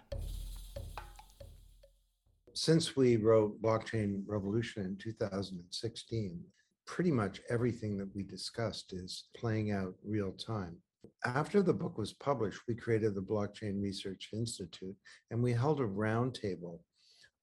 [2.55, 6.39] since we wrote Blockchain Revolution in 2016,
[6.87, 10.77] pretty much everything that we discussed is playing out real time.
[11.25, 14.95] After the book was published, we created the Blockchain Research Institute
[15.31, 16.79] and we held a roundtable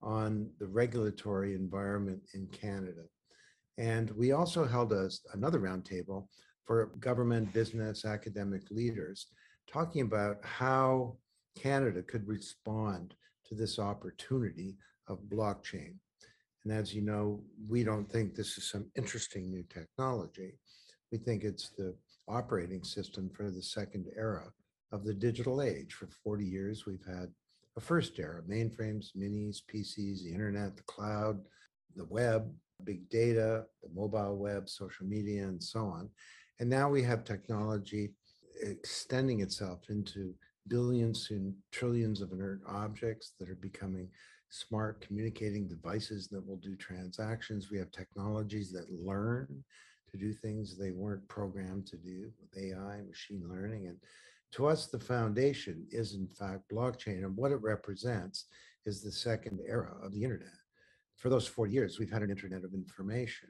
[0.02, 3.02] on the regulatory environment in Canada.
[3.76, 6.26] And we also held a, another roundtable
[6.64, 9.26] for government, business, academic leaders,
[9.70, 11.16] talking about how
[11.56, 13.14] Canada could respond
[13.46, 14.76] to this opportunity
[15.09, 15.94] of blockchain.
[16.64, 20.59] And as you know, we don't think this is some interesting new technology.
[21.11, 21.94] We think it's the
[22.28, 24.53] operating system for the second era
[24.92, 25.94] of the digital age.
[25.94, 27.32] For 40 years, we've had
[27.76, 31.40] a first era mainframes, minis, PCs, the internet, the cloud,
[31.96, 32.53] the web,
[32.84, 36.09] big data, the mobile web, social media, and so on.
[36.61, 38.14] And now we have technology
[38.61, 40.34] extending itself into
[40.68, 44.09] billions and trillions of inert objects that are becoming
[44.53, 47.70] smart communicating devices that will do transactions.
[47.70, 49.64] We have technologies that learn
[50.11, 53.86] to do things they weren't programmed to do with AI, machine learning.
[53.86, 53.96] And
[54.53, 57.24] to us, the foundation is, in fact, blockchain.
[57.24, 58.44] And what it represents
[58.84, 60.48] is the second era of the internet.
[61.16, 63.48] For those 40 years, we've had an internet of information.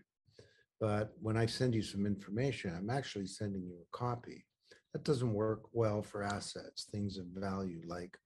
[0.80, 4.44] But when I send you some information, I'm actually sending you a copy.
[4.92, 8.16] That doesn't work well for assets, things of value like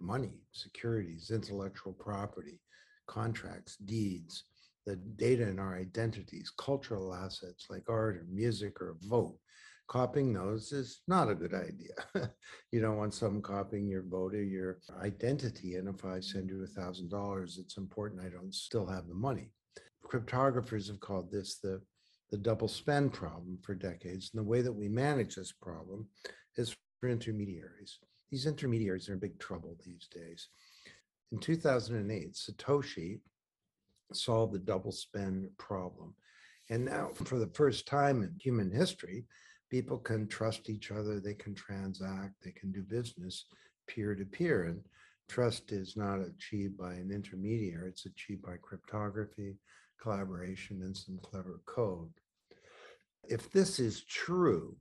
[0.00, 2.60] money, securities, intellectual property,
[3.06, 4.44] contracts, deeds,
[4.86, 9.36] the data in our identities, cultural assets like art or music or vote.
[9.88, 11.94] Copying those is not a good idea.
[12.72, 15.76] you don't want someone copying your vote or your identity.
[15.76, 19.14] And if I send you a thousand dollars, it's important I don't still have the
[19.14, 19.50] money.
[20.04, 21.80] Cryptographers have called this the,
[22.30, 24.30] the double spend problem for decades.
[24.32, 26.08] And the way that we manage this problem
[26.56, 27.98] is for intermediaries.
[28.30, 30.48] These intermediaries are in big trouble these days.
[31.32, 33.20] In 2008, Satoshi
[34.12, 36.14] solved the double spend problem.
[36.70, 39.24] And now, for the first time in human history,
[39.70, 43.44] people can trust each other, they can transact, they can do business
[43.86, 44.64] peer to peer.
[44.64, 44.82] And
[45.28, 49.56] trust is not achieved by an intermediary, it's achieved by cryptography,
[50.00, 52.10] collaboration, and some clever code.
[53.28, 54.76] If this is true,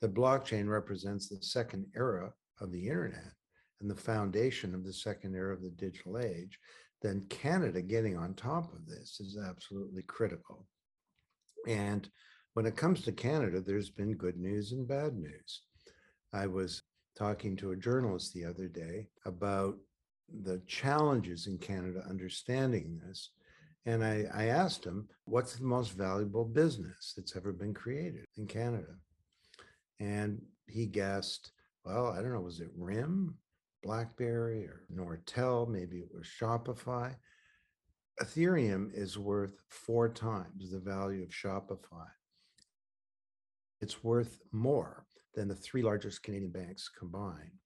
[0.00, 3.32] the blockchain represents the second era of the internet
[3.80, 6.58] and the foundation of the second era of the digital age,
[7.02, 10.66] then Canada getting on top of this is absolutely critical.
[11.66, 12.08] And
[12.54, 15.62] when it comes to Canada, there's been good news and bad news.
[16.32, 16.82] I was
[17.16, 19.76] talking to a journalist the other day about
[20.42, 23.30] the challenges in Canada understanding this.
[23.86, 28.46] And I, I asked him, what's the most valuable business that's ever been created in
[28.46, 28.94] Canada?
[29.98, 31.52] And he guessed,
[31.84, 33.34] well, I don't know, was it RIM,
[33.82, 35.68] BlackBerry, or Nortel?
[35.68, 37.14] Maybe it was Shopify.
[38.20, 42.06] Ethereum is worth four times the value of Shopify.
[43.80, 47.58] It's worth more than the three largest Canadian banks combined.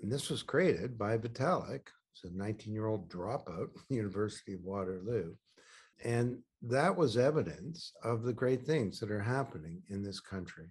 [0.00, 1.88] And this was created by Vitalik,
[2.24, 5.34] a 19 year old dropout, University of Waterloo.
[6.04, 10.68] And that was evidence of the great things that are happening in this country.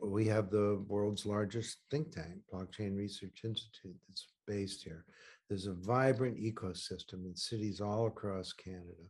[0.00, 5.04] We have the world's largest think tank, Blockchain Research Institute, that's based here.
[5.48, 9.08] There's a vibrant ecosystem in cities all across Canada.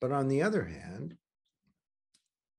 [0.00, 1.16] But on the other hand,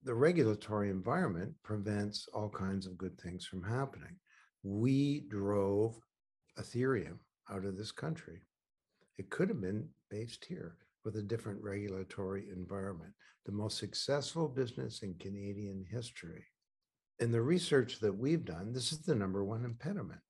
[0.04, 4.18] the regulatory environment prevents all kinds of good things from happening.
[4.64, 5.98] We drove
[6.60, 7.20] Ethereum
[7.50, 8.42] out of this country.
[9.18, 13.14] It could have been based here with a different regulatory environment,
[13.46, 16.44] the most successful business in Canadian history.
[17.20, 20.22] In the research that we've done, this is the number one impediment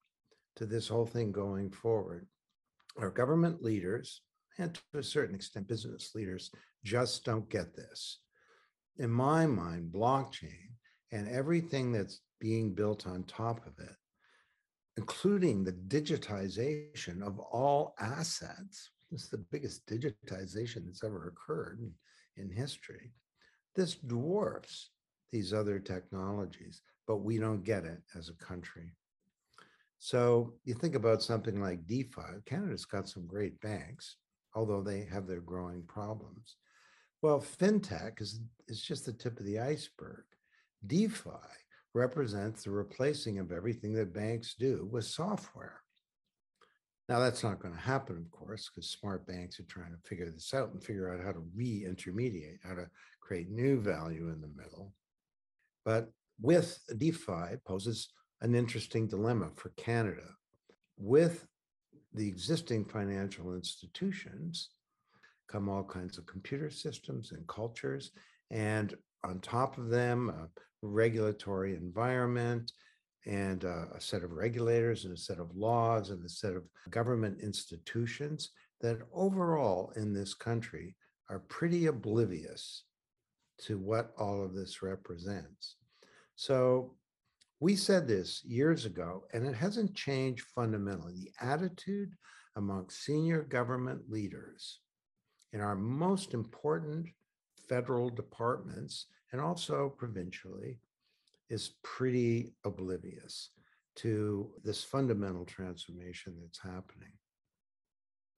[0.57, 2.27] to this whole thing going forward.
[2.97, 4.21] Our government leaders,
[4.59, 6.51] and to a certain extent, business leaders,
[6.83, 8.19] just don't get this.
[8.97, 10.75] In my mind, blockchain
[11.11, 13.95] and everything that's being built on top of it,
[14.97, 21.79] including the digitization of all assets, this is the biggest digitization that's ever occurred
[22.37, 23.13] in, history.
[23.75, 24.89] This dwarfs
[25.33, 28.93] these other technologies, but we don't get it as a country.
[29.97, 34.17] So you think about something like DeFi, Canada's got some great banks,
[34.53, 36.55] although they have their growing problems.
[37.21, 40.23] Well, fintech is, is just the tip of the iceberg.
[40.85, 41.31] DeFi
[41.93, 45.81] represents the replacing of everything that banks do with software.
[47.09, 50.29] Now, that's not going to happen, of course, because smart banks are trying to figure
[50.29, 52.87] this out and figure out how to re intermediate, how to
[53.19, 54.93] create new value in the middle.
[55.85, 56.09] But
[56.41, 58.09] with DeFi poses
[58.41, 60.27] an interesting dilemma for Canada.
[60.97, 61.45] With
[62.13, 64.69] the existing financial institutions
[65.49, 68.11] come all kinds of computer systems and cultures.
[68.49, 70.47] And on top of them, a
[70.81, 72.71] regulatory environment
[73.25, 76.63] and uh, a set of regulators and a set of laws and a set of
[76.89, 80.95] government institutions that overall in this country
[81.29, 82.83] are pretty oblivious
[83.59, 85.75] to what all of this represents.
[86.35, 86.95] So
[87.59, 91.13] we said this years ago, and it hasn't changed fundamentally.
[91.15, 92.13] The attitude
[92.55, 94.79] among senior government leaders
[95.53, 97.07] in our most important
[97.69, 100.79] federal departments and also provincially
[101.49, 103.49] is pretty oblivious
[103.95, 107.13] to this fundamental transformation that's happening.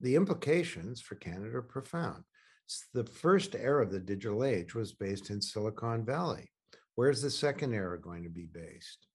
[0.00, 2.24] The implications for Canada are profound.
[2.94, 6.50] The first era of the digital age was based in Silicon Valley.
[6.94, 9.06] Where's the second era going to be based?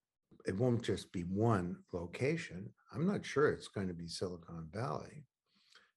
[0.46, 2.70] it won't just be one location.
[2.94, 5.26] I'm not sure it's going to be Silicon Valley.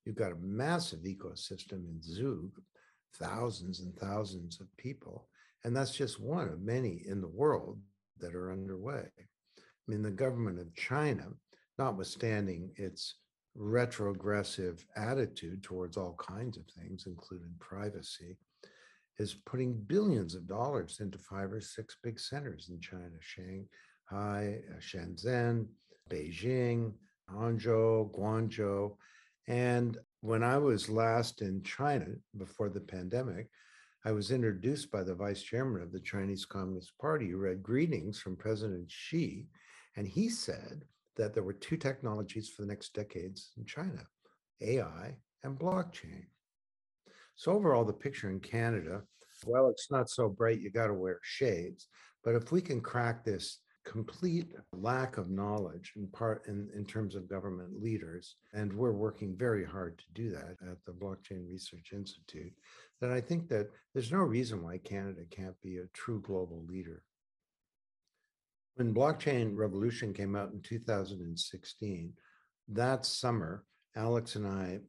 [0.05, 2.51] You've got a massive ecosystem in Zug,
[3.15, 5.29] thousands and thousands of people.
[5.65, 7.81] And that's just one of many in the world
[8.21, 9.09] that are underway.
[9.19, 11.29] I mean, the government of China,
[11.79, 13.15] notwithstanding its
[13.57, 18.37] retrogressive attitude towards all kinds of things, including privacy,
[19.19, 24.81] is putting billions of dollars into five or six big centers in China, Shanghai, uh,
[24.81, 25.67] Shenzhen,
[26.11, 26.93] Beijing,
[27.31, 28.97] Hangzhou, Guangzhou.
[29.47, 32.07] And when I was last in China
[32.37, 33.49] before the pandemic,
[34.05, 38.19] I was introduced by the vice chairman of the Chinese Communist Party who read greetings
[38.19, 39.47] from President Xi.
[39.97, 40.85] And he said
[41.17, 44.07] that there were two technologies for the next decades in China
[44.61, 46.25] AI and blockchain.
[47.37, 49.03] So, overall, the picture in Canada,
[49.47, 51.89] well, it's not so bright, you got to wear shades.
[52.23, 57.15] But if we can crack this complete lack of knowledge in part in, in terms
[57.15, 58.37] of government leaders.
[58.53, 62.53] And we're working very hard to do that at the Blockchain Research Institute.
[63.01, 67.03] then I think that there's no reason why Canada can't be a true global leader.
[68.77, 72.13] When Blockchain Revolution came out in 2016,
[72.69, 73.65] that summer,
[73.95, 74.81] Alex and I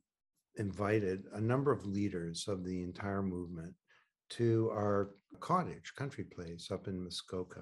[0.55, 3.75] invited a number of leaders of the entire movement
[4.31, 7.61] to our cottage country place up in Muskoka.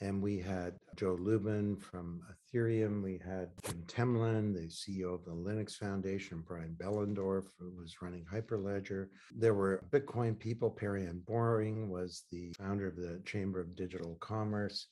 [0.00, 3.02] And we had Joe Lubin from Ethereum.
[3.02, 8.24] We had Jim Zemlin, the CEO of the Linux Foundation, Brian Behlendorf who was running
[8.32, 9.08] Hyperledger.
[9.36, 10.70] There were Bitcoin people.
[10.70, 14.86] Perianne Boring was the founder of the Chamber of Digital Commerce.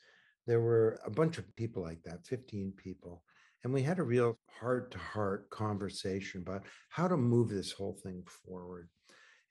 [0.49, 3.23] There were a bunch of people like that, 15 people.
[3.65, 7.99] And we had a real heart to heart conversation about how to move this whole
[8.03, 8.89] thing forward.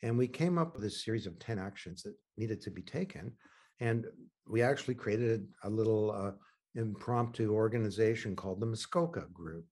[0.02, 3.32] And we came up with a series of 10 actions that needed to be taken.
[3.80, 4.08] And
[4.48, 6.32] we actually created a little uh,
[6.74, 9.66] impromptu organization called the Muskoka Group,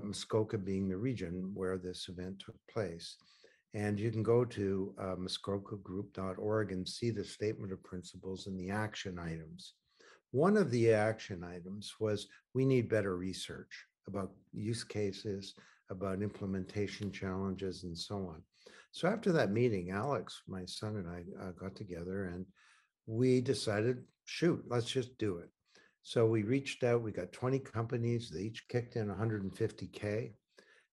[0.00, 3.16] Muskoka being the region where this event took place.
[3.74, 8.70] And you can go to uh, muskokagroup.org and see the statement of principles and the
[8.70, 9.74] action items.
[10.30, 15.54] One of the action items was we need better research about use cases,
[15.90, 18.42] about implementation challenges, and so on.
[18.92, 22.44] So after that meeting, Alex, my son, and I uh, got together and
[23.06, 25.48] we decided, shoot, let's just do it.
[26.02, 30.32] So we reached out, we got 20 companies, they each kicked in 150K.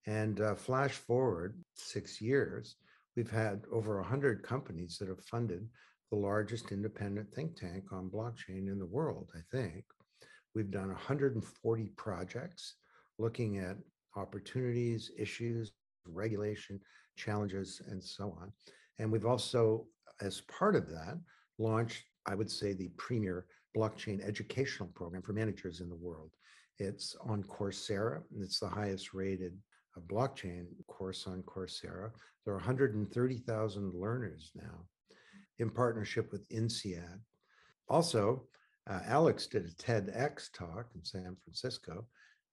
[0.07, 2.75] And uh, flash forward six years,
[3.15, 5.67] we've had over 100 companies that have funded
[6.15, 9.83] the largest independent think tank on blockchain in the world, I think.
[10.53, 12.75] We've done 140 projects
[13.19, 13.75] looking at
[14.15, 15.73] opportunities, issues,
[16.07, 16.79] regulation,
[17.17, 18.53] challenges, and so on.
[18.97, 19.87] And we've also,
[20.21, 21.19] as part of that,
[21.57, 26.31] launched, I would say, the premier blockchain educational program for managers in the world.
[26.79, 29.57] It's on Coursera, and it's the highest rated
[30.07, 32.11] blockchain course on Coursera.
[32.45, 34.85] There are 130,000 learners now
[35.59, 37.19] in partnership with INSEAD.
[37.87, 38.47] Also,
[38.89, 42.05] uh, Alex did a TEDx talk in San Francisco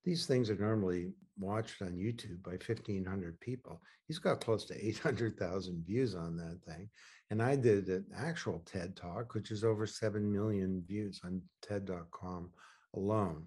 [0.04, 3.80] these things are normally watched on YouTube by 1,500 people.
[4.08, 6.88] He's got close to 800,000 views on that thing.
[7.30, 12.50] And I did an actual TED talk, which is over 7 million views on TED.com
[12.94, 13.46] alone.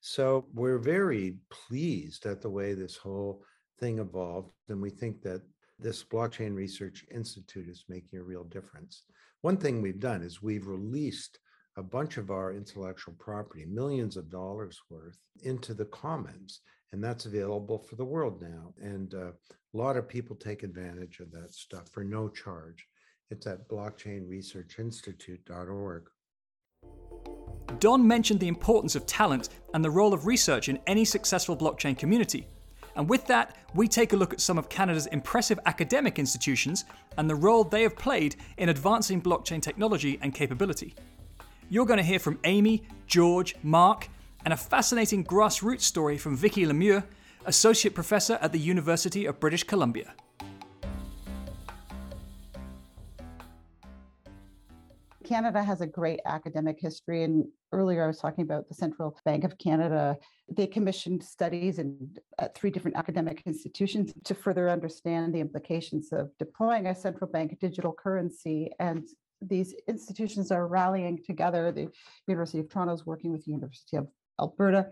[0.00, 3.42] So we're very pleased at the way this whole
[3.80, 4.52] thing evolved.
[4.68, 5.42] And we think that
[5.78, 9.04] this Blockchain Research Institute is making a real difference.
[9.42, 11.38] One thing we've done is we've released
[11.76, 16.60] a bunch of our intellectual property, millions of dollars worth, into the commons.
[16.92, 18.72] And that's available for the world now.
[18.80, 22.88] And uh, a lot of people take advantage of that stuff for no charge.
[23.30, 26.02] It's at blockchainresearchinstitute.org.
[27.78, 31.96] Don mentioned the importance of talent and the role of research in any successful blockchain
[31.96, 32.48] community.
[32.98, 36.84] And with that, we take a look at some of Canada's impressive academic institutions
[37.16, 40.96] and the role they have played in advancing blockchain technology and capability.
[41.70, 44.08] You're going to hear from Amy, George, Mark,
[44.44, 47.04] and a fascinating grassroots story from Vicky Lemieux,
[47.46, 50.12] Associate Professor at the University of British Columbia.
[55.28, 57.22] Canada has a great academic history.
[57.22, 60.16] And earlier I was talking about the Central Bank of Canada.
[60.48, 66.30] They commissioned studies in at three different academic institutions to further understand the implications of
[66.38, 68.70] deploying a central bank digital currency.
[68.80, 69.06] And
[69.42, 71.72] these institutions are rallying together.
[71.72, 71.88] The
[72.26, 74.08] University of Toronto is working with the University of
[74.40, 74.86] Alberta.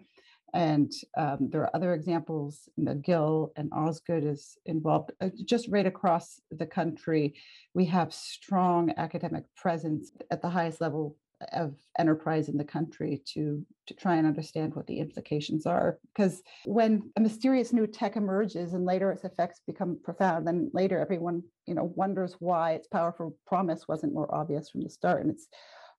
[0.54, 2.68] And um, there are other examples.
[2.78, 5.12] McGill and Osgoode is involved.
[5.20, 7.34] Uh, just right across the country,
[7.74, 11.16] we have strong academic presence at the highest level
[11.52, 16.42] of enterprise in the country to to try and understand what the implications are because
[16.64, 21.42] when a mysterious new tech emerges and later its effects become profound then later everyone
[21.66, 25.48] you know wonders why its powerful promise wasn't more obvious from the start and it's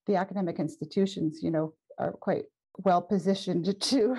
[0.07, 2.45] the academic institutions you know are quite
[2.77, 4.17] well positioned to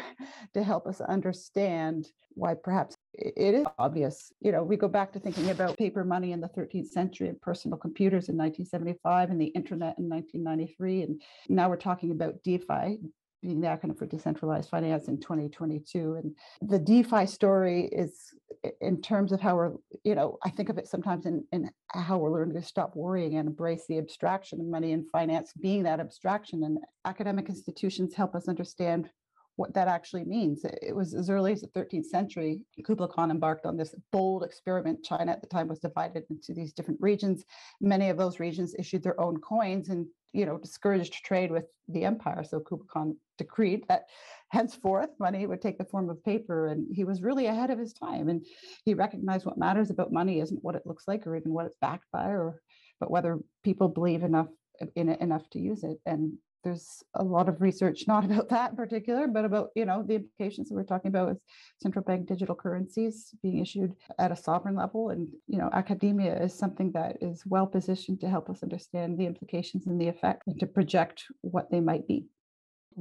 [0.55, 4.33] to help us understand why perhaps it is obvious.
[4.41, 7.41] You know, we go back to thinking about paper money in the 13th century and
[7.41, 11.03] personal computers in 1975 and the internet in 1993.
[11.03, 12.99] And now we're talking about DeFi,
[13.43, 16.15] being the acronym for decentralized finance in 2022.
[16.15, 16.37] And
[16.71, 18.33] the DeFi story is
[18.81, 19.73] in terms of how we're,
[20.05, 23.37] you know, I think of it sometimes in, in how we're learning to stop worrying
[23.37, 26.65] and embrace the abstraction of money and finance being that abstraction.
[26.65, 29.11] And academic institutions help us understand
[29.57, 30.65] what that actually means.
[30.65, 35.05] It was as early as the 13th century, Kublai Khan embarked on this bold experiment.
[35.05, 37.45] China at the time was divided into these different regions.
[37.81, 42.05] Many of those regions issued their own coins, and you know, discouraged trade with the
[42.05, 42.45] empire.
[42.45, 44.05] So Kublai Khan decreed that
[44.51, 46.69] henceforth money would take the form of paper.
[46.69, 48.29] And he was really ahead of his time.
[48.29, 48.45] And
[48.85, 51.77] he recognized what matters about money isn't what it looks like or even what it's
[51.81, 52.61] backed by, or
[53.01, 54.49] but whether people believe enough
[54.97, 55.99] in it enough to use it.
[56.07, 60.03] And there's a lot of research not about that in particular but about you know
[60.03, 61.39] the implications that we're talking about with
[61.81, 66.53] central bank digital currencies being issued at a sovereign level and you know academia is
[66.53, 70.59] something that is well positioned to help us understand the implications and the effect and
[70.59, 72.27] to project what they might be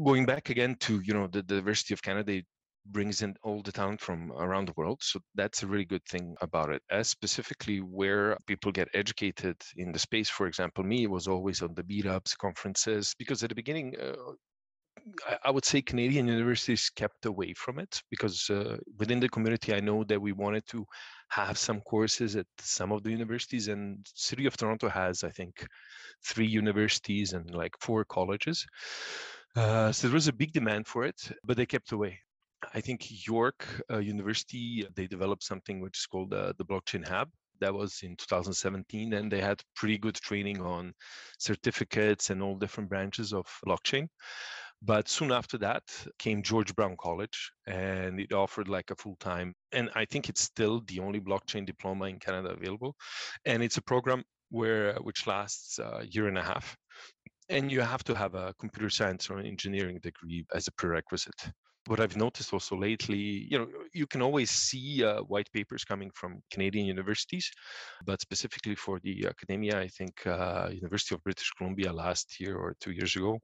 [0.03, 2.41] going back again to you know the diversity of canada
[2.91, 4.99] brings in all the talent from around the world.
[5.01, 6.81] So that's a really good thing about it.
[6.89, 11.73] As specifically where people get educated in the space, for example, me was always on
[11.73, 14.13] the meetups, conferences, because at the beginning, uh,
[15.43, 19.79] I would say Canadian universities kept away from it because uh, within the community, I
[19.79, 20.85] know that we wanted to
[21.29, 25.65] have some courses at some of the universities, and City of Toronto has, I think,
[26.25, 28.65] three universities and like four colleges.
[29.57, 32.19] Uh, so there was a big demand for it, but they kept away.
[32.75, 37.29] I think York uh, University, they developed something which is called uh, the Blockchain Hub.
[37.59, 40.93] That was in 2017, and they had pretty good training on
[41.39, 44.09] certificates and all different branches of blockchain.
[44.83, 45.81] But soon after that
[46.19, 50.41] came George Brown College, and it offered like a full time, and I think it's
[50.41, 52.95] still the only blockchain diploma in Canada available.
[53.43, 56.77] And it's a program where which lasts a year and a half,
[57.49, 61.51] and you have to have a computer science or an engineering degree as a prerequisite
[61.87, 66.11] what I've noticed also lately, you know, you can always see uh, white papers coming
[66.13, 67.49] from Canadian universities,
[68.05, 72.75] but specifically for the academia, I think uh, University of British Columbia last year or
[72.79, 73.39] two years ago,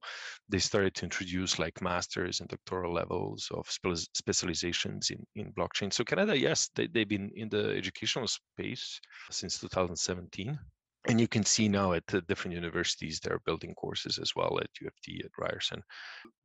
[0.49, 5.91] they started to introduce like masters and doctoral levels of spe- specializations in, in blockchain.
[5.93, 8.99] So Canada, yes, they, they've been in the educational space
[9.31, 10.59] since 2017
[11.07, 14.69] and you can see now at the different universities they're building courses as well at
[14.81, 15.81] U of T at Ryerson.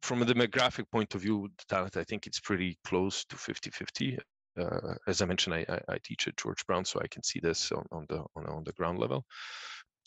[0.02, 4.18] From a demographic point of view, the talent I think it's pretty close to 50-50.
[4.58, 7.38] Uh, as I mentioned, I, I, I, teach at George Brown, so I can see
[7.38, 9.24] this on, on the on, on, the ground level.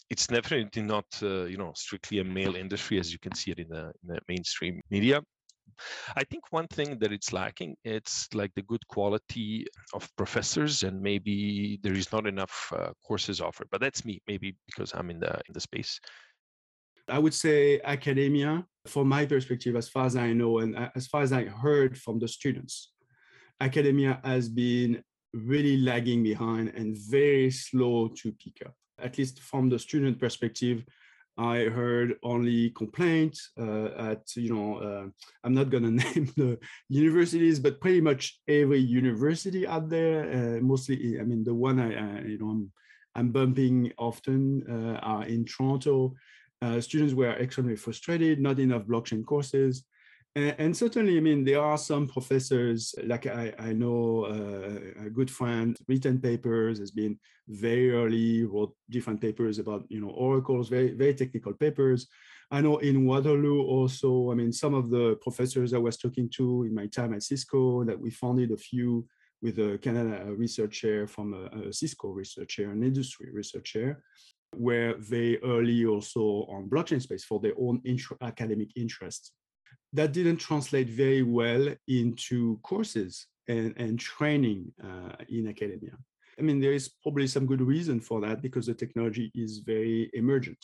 [0.10, 3.60] It's definitely not uh, you know strictly a male industry as you can see it
[3.60, 5.22] in the, in the mainstream media.
[6.16, 11.02] I think one thing that it's lacking, it's like the good quality of professors, and
[11.02, 13.68] maybe there is not enough uh, courses offered.
[13.72, 15.99] But that's me, maybe because I'm in the in the space.
[17.08, 21.08] I would say academia, from my perspective, as far as I know, and uh, as
[21.08, 22.94] far as I heard from the students,
[23.60, 25.03] academia has been
[25.34, 28.74] really lagging behind and very slow to pick up.
[28.99, 30.84] At least from the student perspective,
[31.41, 35.07] I heard only complaints uh, at, you know, uh,
[35.43, 40.61] I'm not going to name the universities, but pretty much every university out there, uh,
[40.61, 42.72] mostly, I mean, the one I, you know, I'm,
[43.15, 46.13] I'm bumping often uh, are in Toronto.
[46.61, 49.84] Uh, students were extremely frustrated, not enough blockchain courses.
[50.34, 55.10] And, and, certainly, I mean, there are some professors, like I, I know uh, a
[55.10, 60.70] good friend, written papers, has been very early, wrote different papers about, you know, oracles,
[60.70, 62.08] very, very technical papers.
[62.49, 66.64] I know in Waterloo also, I mean, some of the professors I was talking to
[66.64, 69.06] in my time at Cisco that we founded a few
[69.41, 74.02] with a Canada research chair from a, a Cisco research chair, an industry research chair,
[74.56, 79.34] were very early also on blockchain space for their own intra- academic interests
[79.93, 85.97] that didn't translate very well into courses and, and training uh, in academia.
[86.39, 90.09] I mean, there is probably some good reason for that because the technology is very
[90.13, 90.57] emergent.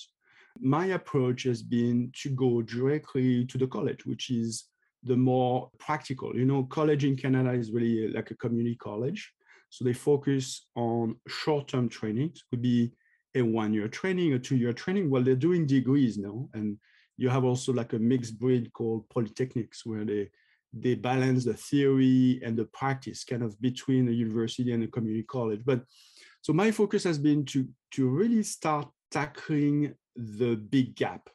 [0.59, 4.65] My approach has been to go directly to the college, which is
[5.03, 6.35] the more practical.
[6.35, 9.31] You know, college in Canada is really like a community college.
[9.69, 12.29] So they focus on short term training.
[12.29, 12.93] It could be
[13.35, 15.09] a one year training, a two year training.
[15.09, 16.49] Well, they're doing degrees now.
[16.53, 16.77] And
[17.17, 20.29] you have also like a mixed breed called polytechnics where they
[20.73, 25.23] they balance the theory and the practice kind of between a university and a community
[25.23, 25.61] college.
[25.65, 25.83] But
[26.41, 31.29] so my focus has been to to really start tackling the big gap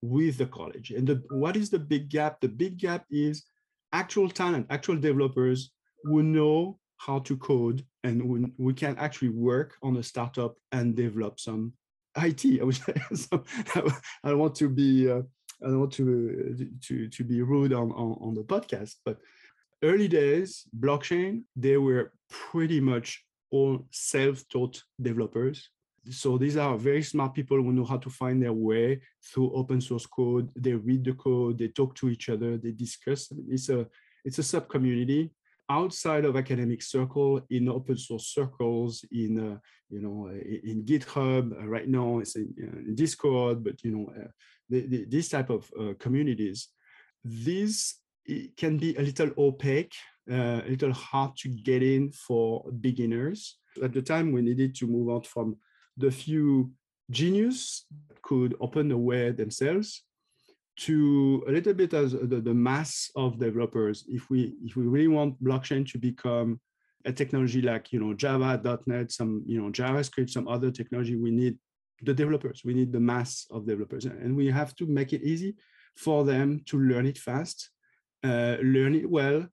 [0.00, 0.90] with the college.
[0.90, 2.40] And the, what is the big gap?
[2.40, 3.44] The big gap is
[3.92, 5.70] actual talent actual developers
[6.04, 10.96] who know how to code and we, we can actually work on a startup and
[10.96, 11.72] develop some
[12.22, 12.60] IT.
[12.60, 12.94] I would say.
[13.14, 13.44] so
[14.24, 15.22] I don't want to be uh,
[15.62, 19.18] I don't want to uh, to to be rude on, on on the podcast, but
[19.82, 25.70] early days blockchain they were pretty much all self-taught developers.
[26.10, 29.80] So these are very smart people who know how to find their way through open
[29.80, 30.50] source code.
[30.56, 33.30] They read the code, they talk to each other, they discuss.
[33.48, 33.86] It's a
[34.24, 35.30] it's a sub community
[35.70, 39.58] outside of academic circle in open source circles in uh,
[39.90, 44.10] you know in github uh, right now it's in, uh, in, discord but you know
[44.18, 44.28] uh,
[44.68, 46.68] the, the, this type of uh, communities,
[47.24, 47.96] these
[48.56, 49.94] can be a little opaque,
[50.30, 53.56] uh, a little hard to get in for beginners.
[53.82, 55.56] At the time, we needed to move out from
[55.96, 56.70] the few
[57.10, 57.86] genius
[58.20, 60.02] could open the way themselves
[60.78, 64.04] to a little bit as the, the mass of developers.
[64.08, 66.60] If we if we really want blockchain to become
[67.04, 71.30] a technology like you know Java, .NET, some you know JavaScript, some other technology, we
[71.30, 71.58] need
[72.02, 72.62] the developers.
[72.64, 75.56] We need the mass of developers, and we have to make it easy
[75.96, 77.70] for them to learn it fast,
[78.22, 79.48] uh, learn it well,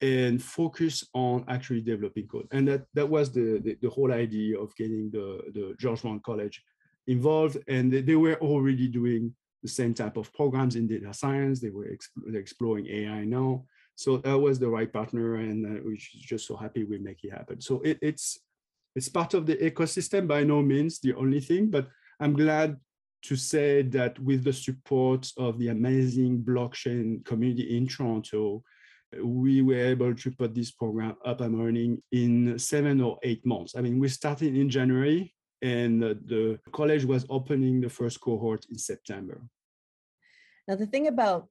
[0.00, 2.48] and focus on actually developing code.
[2.52, 6.20] And that that was the the, the whole idea of getting the the George Brown
[6.20, 6.62] College
[7.06, 9.34] involved, and they, they were already doing
[9.64, 11.58] the same type of programs in data science.
[11.58, 13.64] They were exp- exploring AI now.
[13.96, 17.32] So that was the right partner, and uh, we're just so happy we make it
[17.32, 17.60] happen.
[17.60, 18.38] So it, it's
[18.94, 21.88] it's part of the ecosystem, by no means the only thing, but
[22.20, 22.78] I'm glad
[23.22, 28.62] to say that with the support of the amazing blockchain community in Toronto,
[29.22, 33.74] we were able to put this program up and running in seven or eight months.
[33.76, 38.78] I mean, we started in January and the college was opening the first cohort in
[38.78, 39.40] September.
[40.66, 41.48] Now, the thing about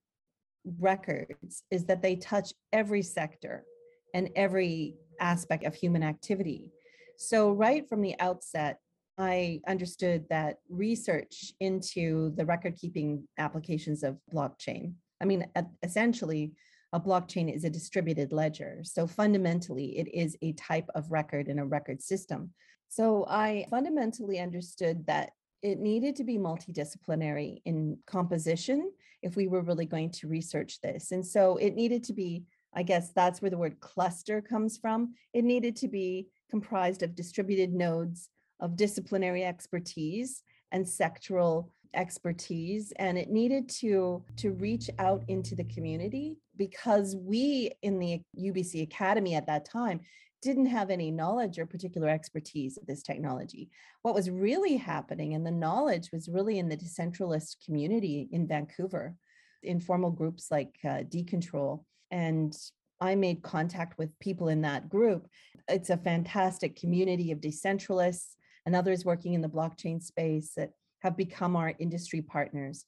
[0.80, 3.66] records is that they touch every sector
[4.14, 6.72] and every aspect of human activity.
[7.18, 8.80] So, right from the outset,
[9.18, 15.46] I understood that research into the record keeping applications of blockchain, I mean,
[15.84, 16.54] essentially,
[16.92, 18.82] a blockchain is a distributed ledger.
[18.84, 22.52] So, fundamentally, it is a type of record in a record system.
[22.90, 25.32] So, I fundamentally understood that
[25.64, 28.92] it needed to be multidisciplinary in composition
[29.22, 31.12] if we were really going to research this.
[31.12, 32.44] And so, it needed to be
[32.76, 35.14] I guess that's where the word cluster comes from.
[35.34, 38.30] It needed to be comprised of distributed nodes
[38.60, 45.64] of disciplinary expertise and sectoral expertise and it needed to to reach out into the
[45.66, 50.00] community because we in the UBC Academy at that time
[50.44, 53.70] didn't have any knowledge or particular expertise of this technology.
[54.02, 59.16] What was really happening and the knowledge was really in the decentralist community in Vancouver,
[59.64, 61.86] informal groups like uh, Decentral.
[62.12, 62.56] And
[63.00, 65.28] I made contact with people in that group.
[65.68, 71.18] It's a fantastic community of decentralists and others working in the blockchain space that have
[71.18, 72.86] become our industry partners.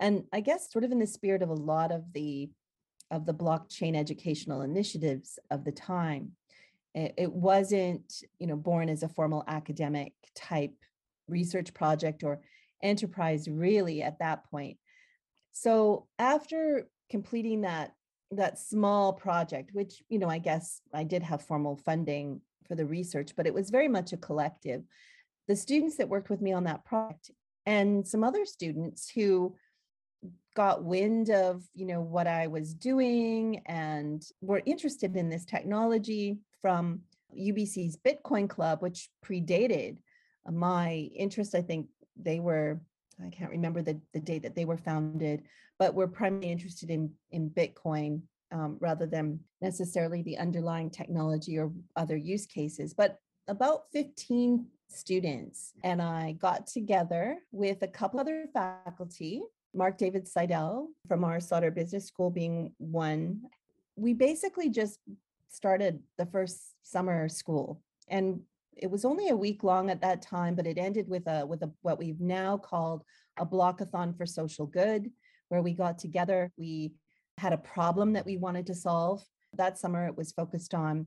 [0.00, 2.50] And I guess sort of in the spirit of a lot of the
[3.10, 6.30] of the blockchain educational initiatives of the time,
[6.94, 10.74] it, it wasn't, you know, born as a formal academic type
[11.28, 12.40] research project or
[12.82, 14.76] enterprise really at that point.
[15.52, 17.92] So after completing that
[18.32, 22.86] that small project, which, you know, I guess I did have formal funding for the
[22.86, 24.84] research, but it was very much a collective.
[25.48, 27.32] The students that worked with me on that project
[27.66, 29.56] and some other students who
[30.54, 36.38] got wind of you know what i was doing and were interested in this technology
[36.60, 37.00] from
[37.32, 39.98] ubc's bitcoin club which predated
[40.50, 42.80] my interest i think they were
[43.24, 45.42] i can't remember the, the date that they were founded
[45.78, 48.20] but were primarily interested in in bitcoin
[48.52, 55.72] um, rather than necessarily the underlying technology or other use cases but about 15 students
[55.84, 59.42] and i got together with a couple other faculty
[59.74, 63.42] Marc-David Seidel from our Sauder Business School being one.
[63.96, 64.98] We basically just
[65.50, 68.40] started the first summer school and
[68.76, 71.62] it was only a week long at that time, but it ended with a with
[71.62, 73.04] a what we've now called
[73.38, 75.10] a blockathon for social good,
[75.48, 76.50] where we got together.
[76.56, 76.94] We
[77.38, 79.22] had a problem that we wanted to solve.
[79.54, 81.06] That summer, it was focused on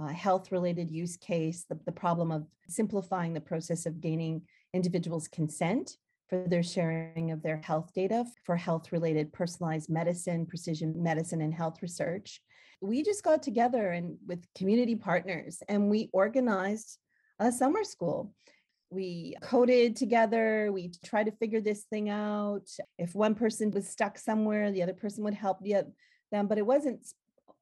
[0.00, 4.42] uh, health related use case, the, the problem of simplifying the process of gaining
[4.72, 5.96] individuals' consent
[6.28, 11.52] for their sharing of their health data for health related personalized medicine, precision medicine, and
[11.52, 12.40] health research.
[12.80, 16.98] We just got together and with community partners and we organized
[17.38, 18.32] a summer school.
[18.90, 20.70] We coded together.
[20.72, 22.68] We tried to figure this thing out.
[22.98, 26.46] If one person was stuck somewhere, the other person would help them.
[26.46, 27.06] But it wasn't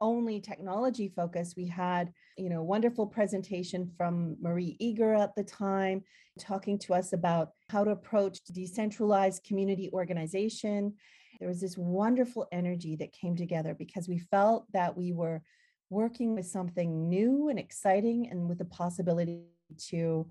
[0.00, 1.56] only technology focused.
[1.56, 6.04] We had, you know, wonderful presentation from Marie Eager at the time,
[6.38, 10.94] talking to us about how to approach decentralized community organization.
[11.39, 15.43] There was this wonderful energy that came together because we felt that we were
[15.90, 19.43] working with something new and exciting and with the possibility
[19.89, 20.28] to,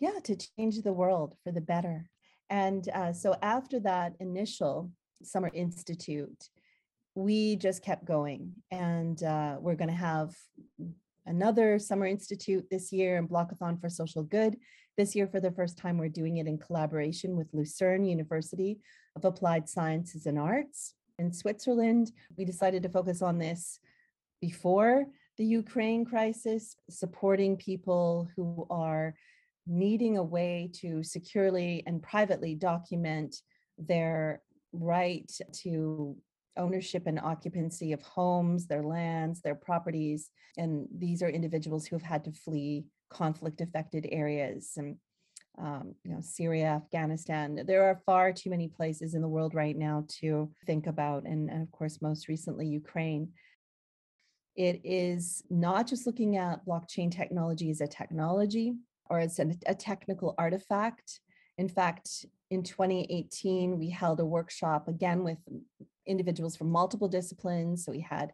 [0.00, 2.08] yeah, to change the world for the better.
[2.50, 4.90] And uh, so after that initial
[5.22, 6.48] Summer Institute,
[7.14, 10.34] we just kept going and uh, we're going to have
[11.26, 14.56] another summer institute this year and blockathon for social good.
[14.96, 18.78] This year for the first time we're doing it in collaboration with lucerne university
[19.16, 22.12] of applied sciences and arts in switzerland.
[22.36, 23.80] We decided to focus on this
[24.40, 25.06] before
[25.38, 29.14] the ukraine crisis supporting people who are
[29.66, 33.36] needing a way to securely and privately document
[33.78, 34.42] their
[34.72, 36.16] right to
[36.56, 40.30] ownership and occupancy of homes, their lands, their properties.
[40.56, 44.96] And these are individuals who have had to flee conflict affected areas and
[45.58, 47.62] um, you know Syria, Afghanistan.
[47.66, 51.50] There are far too many places in the world right now to think about, and,
[51.50, 53.28] and of course, most recently Ukraine.
[54.56, 58.74] It is not just looking at blockchain technology as a technology
[59.08, 61.20] or as a, a technical artifact.
[61.58, 65.38] In fact, in 2018, we held a workshop again with
[66.06, 67.82] individuals from multiple disciplines.
[67.82, 68.30] So we had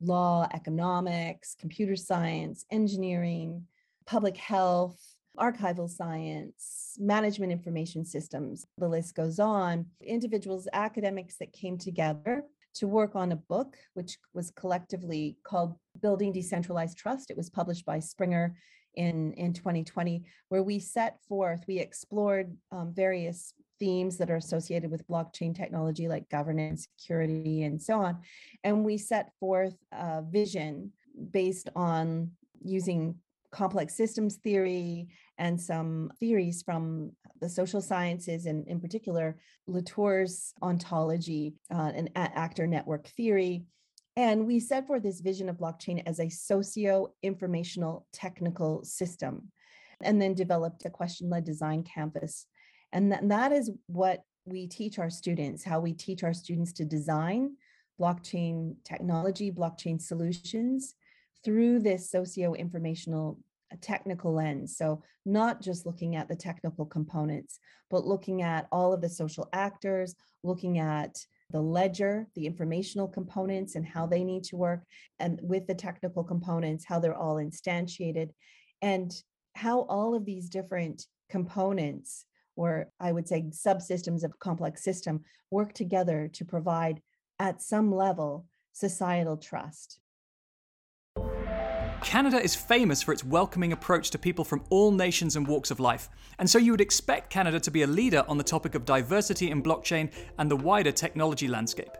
[0.00, 3.66] law, economics, computer science, engineering,
[4.06, 4.98] public health,
[5.38, 9.84] archival science, management information systems, the list goes on.
[10.00, 12.42] Individuals, academics that came together
[12.76, 17.30] to work on a book, which was collectively called Building Decentralized Trust.
[17.30, 18.56] It was published by Springer
[18.96, 24.90] in, in 2020, where we set forth, we explored um, various themes that are associated
[24.90, 28.18] with blockchain technology like governance, security, and so on.
[28.64, 30.92] And we set forth a vision
[31.30, 32.30] based on
[32.62, 33.16] using
[33.50, 35.08] complex systems theory
[35.38, 39.36] and some theories from the social sciences and in particular
[39.66, 43.64] Latour's ontology uh, and actor network theory
[44.16, 49.52] and we set forth this vision of blockchain as a socio informational technical system,
[50.02, 52.46] and then developed a question led design canvas.
[52.92, 57.56] And that, is what we teach our students, how we teach our students to design
[58.00, 60.94] blockchain technology, blockchain solutions
[61.44, 63.38] through this socio informational
[63.72, 64.76] uh, technical lens.
[64.76, 67.58] So, not just looking at the technical components,
[67.90, 71.16] but looking at all of the social actors, looking at
[71.50, 74.82] the ledger, the informational components and how they need to work,
[75.18, 78.30] and with the technical components, how they're all instantiated,
[78.82, 79.12] and
[79.54, 82.24] how all of these different components,
[82.56, 87.00] or I would say subsystems of complex system, work together to provide
[87.38, 90.00] at some level societal trust.
[92.06, 95.80] Canada is famous for its welcoming approach to people from all nations and walks of
[95.80, 96.08] life,
[96.38, 99.50] and so you would expect Canada to be a leader on the topic of diversity
[99.50, 100.08] in blockchain
[100.38, 101.90] and the wider technology landscape.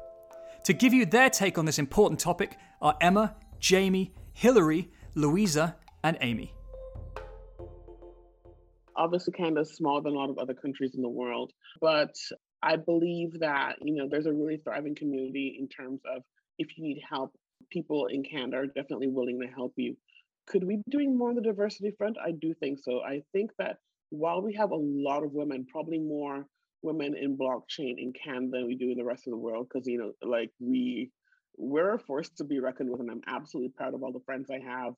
[0.62, 5.74] To give you their take on this important topic are Emma, Jamie, Hilary, Louisa,
[6.04, 6.54] and Amy.
[8.94, 12.14] Obviously, Canada is smaller than a lot of other countries in the world, but
[12.62, 16.22] I believe that you know there's a really thriving community in terms of
[16.60, 17.36] if you need help
[17.70, 19.96] people in Canada are definitely willing to help you.
[20.46, 22.16] Could we be doing more on the diversity front?
[22.24, 23.00] I do think so.
[23.00, 23.78] I think that
[24.10, 26.46] while we have a lot of women, probably more
[26.82, 29.86] women in blockchain in Canada than we do in the rest of the world, because
[29.86, 31.10] you know, like we
[31.58, 34.50] we're a force to be reckoned with, and I'm absolutely proud of all the friends
[34.50, 34.94] I have,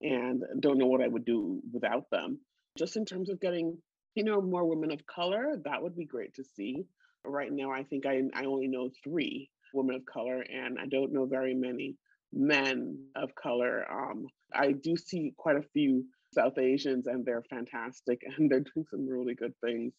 [0.00, 2.38] and don't know what I would do without them.
[2.76, 3.76] Just in terms of getting,
[4.14, 6.84] you know, more women of color, that would be great to see.
[7.24, 11.12] Right now, I think I I only know three women of color, and I don't
[11.12, 11.96] know very many
[12.32, 13.84] men of color.
[13.90, 18.86] Um, I do see quite a few South Asians, and they're fantastic, and they're doing
[18.90, 19.92] some really good things.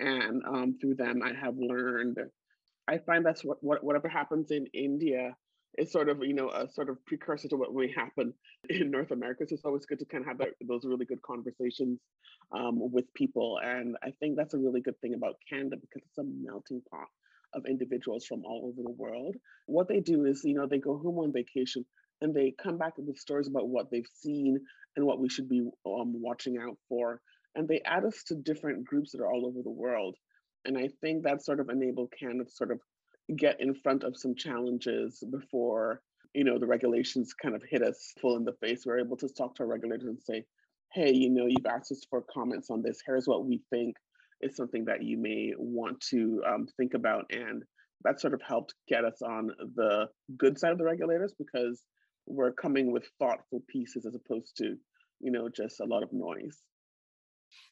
[0.00, 2.18] And um, through them, I have learned.
[2.88, 5.34] I find that's what, what whatever happens in India
[5.76, 8.32] is sort of you know a sort of precursor to what may happen
[8.68, 9.44] in North America.
[9.46, 12.00] So it's always good to kind of have that, those really good conversations
[12.52, 16.18] um, with people, and I think that's a really good thing about Canada because it's
[16.18, 17.08] a melting pot
[17.54, 19.36] of individuals from all over the world.
[19.66, 21.84] What they do is, you know, they go home on vacation
[22.20, 24.58] and they come back with stories about what they've seen
[24.96, 27.20] and what we should be um, watching out for.
[27.54, 30.16] And they add us to different groups that are all over the world.
[30.64, 32.80] And I think that sort of enabled Canada to sort of
[33.36, 36.02] get in front of some challenges before,
[36.34, 38.84] you know, the regulations kind of hit us full in the face.
[38.84, 40.44] We're able to talk to our regulators and say,
[40.92, 43.00] hey, you know, you've asked us for comments on this.
[43.06, 43.96] Here's what we think
[44.40, 47.26] is something that you may want to um, think about.
[47.30, 47.62] And
[48.04, 50.06] that sort of helped get us on the
[50.36, 51.82] good side of the regulators because
[52.26, 54.76] we're coming with thoughtful pieces as opposed to,
[55.20, 56.62] you know, just a lot of noise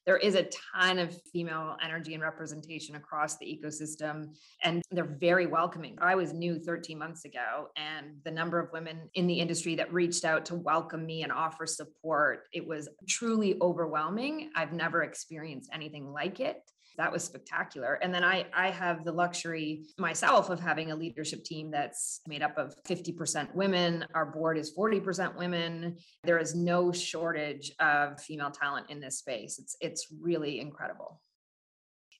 [0.04, 5.46] there is a ton of female energy and representation across the ecosystem and they're very
[5.46, 5.96] welcoming.
[6.00, 9.92] I was new 13 months ago and the number of women in the industry that
[9.92, 14.50] reached out to welcome me and offer support it was truly overwhelming.
[14.54, 16.62] I've never experienced anything like it
[16.96, 17.94] that was spectacular.
[17.94, 22.42] And then I, I have the luxury myself of having a leadership team that's made
[22.42, 24.04] up of 50% women.
[24.14, 25.96] Our board is 40% women.
[26.24, 29.58] There is no shortage of female talent in this space.
[29.58, 31.20] It's, it's really incredible.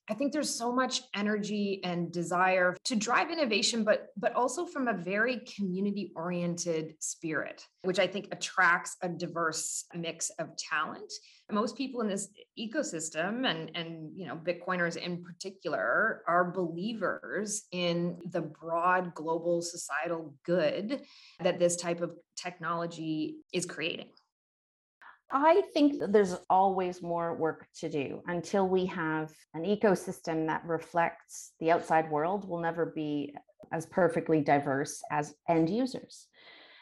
[0.09, 4.87] I think there's so much energy and desire to drive innovation, but but also from
[4.87, 11.11] a very community oriented spirit, which I think attracts a diverse mix of talent.
[11.51, 18.17] Most people in this ecosystem and and you know Bitcoiners in particular are believers in
[18.31, 21.01] the broad global societal good
[21.41, 24.09] that this type of technology is creating.
[25.29, 30.63] I think that there's always more work to do until we have an ecosystem that
[30.65, 32.47] reflects the outside world.
[32.47, 33.35] Will never be
[33.73, 36.27] as perfectly diverse as end users.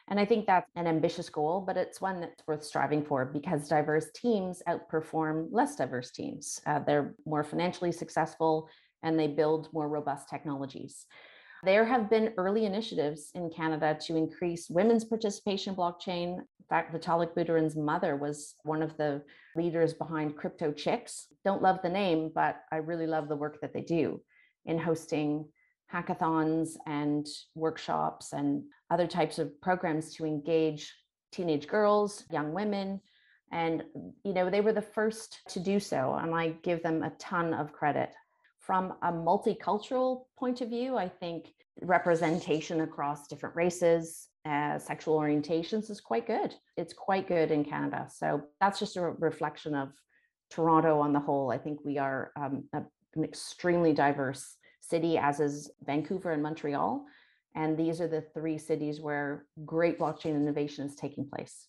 [0.07, 3.67] And I think that's an ambitious goal, but it's one that's worth striving for because
[3.67, 6.61] diverse teams outperform less diverse teams.
[6.67, 8.69] Uh, they're more financially successful
[9.01, 11.07] and they build more robust technologies.
[11.65, 16.37] There have been early initiatives in Canada to increase women's participation in blockchain.
[16.37, 19.23] In fact, Vitalik Buterin's mother was one of the
[19.55, 21.25] leaders behind Crypto Chicks.
[21.43, 24.21] Don't love the name, but I really love the work that they do
[24.65, 25.47] in hosting
[25.91, 27.25] hackathons and
[27.55, 30.93] workshops and other types of programs to engage
[31.31, 33.01] teenage girls, young women.
[33.51, 33.83] And,
[34.23, 36.13] you know, they were the first to do so.
[36.13, 38.11] And I give them a ton of credit.
[38.65, 45.91] From a multicultural point of view, I think representation across different races, uh, sexual orientations
[45.91, 46.53] is quite good.
[46.75, 48.07] It's quite good in Canada.
[48.09, 49.89] So that's just a reflection of
[50.49, 51.51] Toronto on the whole.
[51.51, 52.81] I think we are um, a,
[53.15, 57.05] an extremely diverse city, as is Vancouver and Montreal.
[57.53, 61.67] And these are the three cities where great blockchain innovation is taking place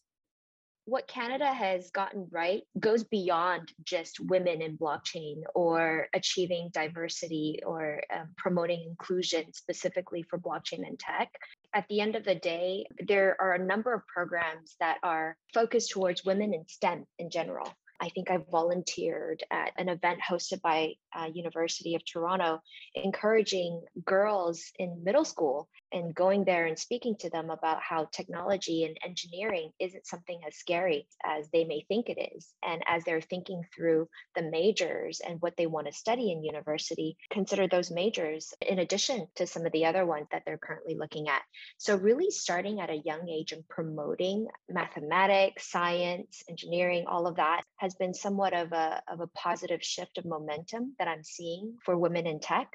[0.86, 8.00] what Canada has gotten right goes beyond just women in blockchain or achieving diversity or
[8.14, 11.32] um, promoting inclusion specifically for blockchain and tech.
[11.74, 15.90] At the end of the day, there are a number of programs that are focused
[15.90, 17.68] towards women in STEM in general.
[18.00, 22.60] I think I volunteered at an event hosted by uh, University of Toronto,
[22.94, 28.84] encouraging girls in middle school and going there and speaking to them about how technology
[28.84, 32.48] and engineering isn't something as scary as they may think it is.
[32.66, 37.16] And as they're thinking through the majors and what they want to study in university,
[37.30, 41.28] consider those majors in addition to some of the other ones that they're currently looking
[41.28, 41.42] at.
[41.78, 47.62] So, really starting at a young age and promoting mathematics, science, engineering, all of that
[47.76, 51.96] has been somewhat of a, of a positive shift of momentum that I'm seeing for
[51.96, 52.68] women in tech.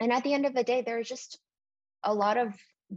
[0.00, 1.38] And at the end of the day, there are just
[2.04, 2.54] a lot of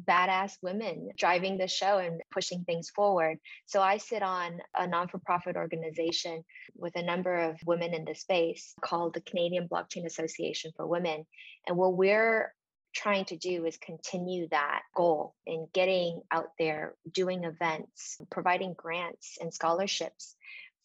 [0.08, 3.38] badass women driving the show and pushing things forward.
[3.66, 6.44] So I sit on a non for profit organization
[6.76, 11.26] with a number of women in the space called the Canadian Blockchain Association for Women.
[11.68, 12.54] And what we're
[12.94, 19.38] trying to do is continue that goal in getting out there, doing events, providing grants
[19.40, 20.36] and scholarships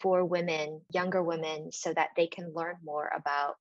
[0.00, 3.56] for women, younger women, so that they can learn more about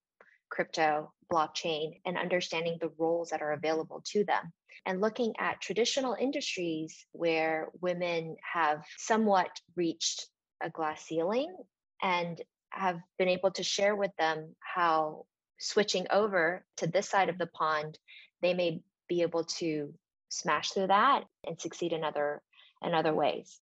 [0.49, 4.51] crypto, blockchain, and understanding the roles that are available to them.
[4.85, 10.27] And looking at traditional industries where women have somewhat reached
[10.61, 11.55] a glass ceiling
[12.01, 12.41] and
[12.71, 15.25] have been able to share with them how
[15.59, 17.97] switching over to this side of the pond,
[18.41, 19.93] they may be able to
[20.29, 22.41] smash through that and succeed in other
[22.81, 23.59] in other ways.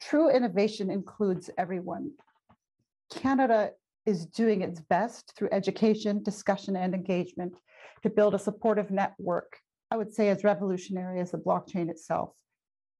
[0.00, 2.12] True innovation includes everyone.
[3.10, 3.72] Canada
[4.10, 7.54] is doing its best through education, discussion, and engagement
[8.02, 9.56] to build a supportive network,
[9.90, 12.30] I would say as revolutionary as the blockchain itself.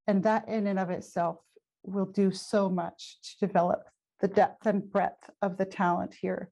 [0.07, 1.37] And that, in and of itself,
[1.83, 3.83] will do so much to develop
[4.21, 6.49] the depth and breadth of the talent here.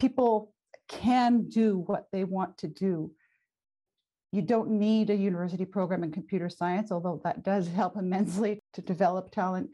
[0.00, 0.52] People
[0.88, 3.12] can do what they want to do.
[4.32, 8.80] You don't need a university program in computer science, although that does help immensely to
[8.80, 9.70] develop talent.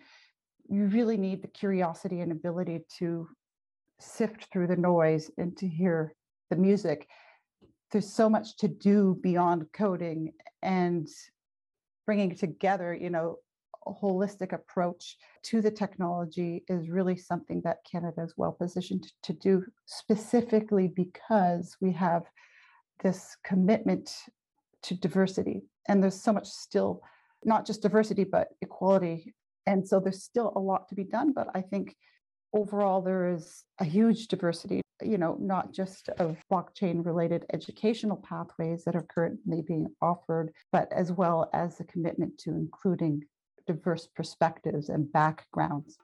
[0.69, 3.29] You really need the curiosity and ability to
[3.99, 6.15] sift through the noise and to hear
[6.51, 7.07] the music.
[7.91, 10.33] There's so much to do beyond coding
[10.63, 11.09] and
[12.05, 13.37] bringing together, you know,
[13.87, 19.33] a holistic approach to the technology is really something that Canada is well positioned to
[19.33, 22.25] do, specifically because we have
[23.03, 24.13] this commitment
[24.83, 25.63] to diversity.
[25.89, 27.03] And there's so much still,
[27.45, 29.35] not just diversity, but equality.
[29.67, 31.33] And so there's still a lot to be done.
[31.33, 31.97] But I think
[32.57, 38.83] overall there is a huge diversity you know not just of blockchain related educational pathways
[38.85, 43.23] that are currently being offered but as well as the commitment to including
[43.67, 45.99] diverse perspectives and backgrounds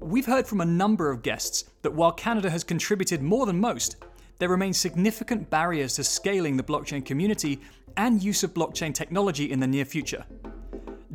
[0.00, 3.96] We've heard from a number of guests that while Canada has contributed more than most,
[4.38, 7.60] there remain significant barriers to scaling the blockchain community
[7.96, 10.24] and use of blockchain technology in the near future.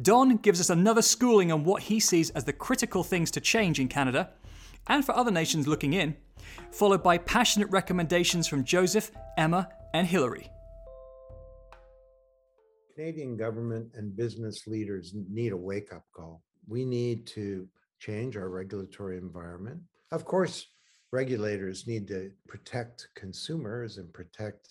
[0.04, 3.80] Don gives us another schooling on what he sees as the critical things to change
[3.80, 4.32] in Canada
[4.88, 6.18] and for other nations looking in,
[6.72, 10.50] followed by passionate recommendations from Joseph, Emma, and Hilary.
[12.96, 16.44] Canadian government and business leaders need a wake up call.
[16.68, 17.66] We need to
[18.00, 19.80] change our regulatory environment.
[20.12, 20.68] Of course,
[21.12, 24.68] regulators need to protect consumers and protect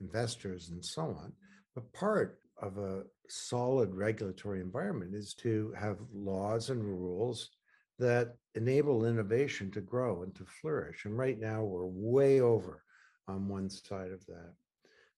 [0.00, 1.34] investors and so on.
[1.74, 7.50] But part of a solid regulatory environment is to have laws and rules
[7.98, 11.04] that enable innovation to grow and to flourish.
[11.04, 12.82] And right now, we're way over
[13.26, 14.52] on one side of that.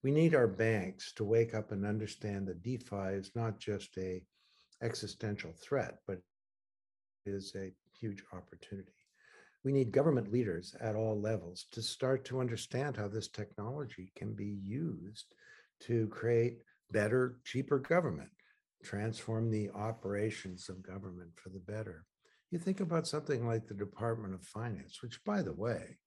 [0.03, 4.23] We need our banks to wake up and understand that DeFi is not just a
[4.83, 6.19] existential threat, but
[7.27, 7.71] is a
[8.01, 8.93] huge opportunity.
[9.63, 14.33] We need government leaders at all levels to start to understand how this technology can
[14.33, 15.27] be used
[15.81, 16.63] to create
[16.93, 18.31] better, cheaper government,
[18.83, 22.05] transform the operations of government for the better.
[22.51, 25.99] You think about something like the Department of Finance, which, by the way,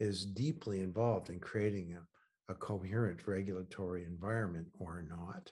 [0.00, 5.50] is deeply involved in creating a, a coherent regulatory environment or not.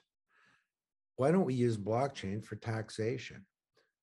[1.17, 3.45] Why don't we use blockchain for taxation?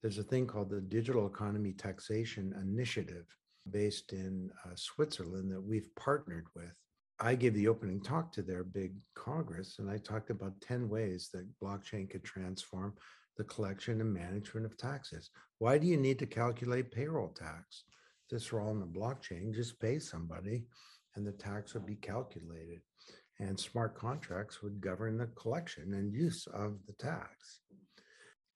[0.01, 3.27] There's a thing called the Digital Economy Taxation Initiative
[3.71, 6.73] based in uh, Switzerland that we've partnered with.
[7.21, 11.31] I gave the opening talk to their big Congress, and I talked about 10 ways
[11.33, 12.95] that blockchain could transform
[13.37, 15.31] the collection and management of taxes.
[15.59, 17.85] Why do you need to calculate payroll tax?
[18.31, 20.65] This are all in the blockchain, just pay somebody
[21.15, 22.81] and the tax would be calculated.
[23.39, 27.61] And smart contracts would govern the collection and use of the tax.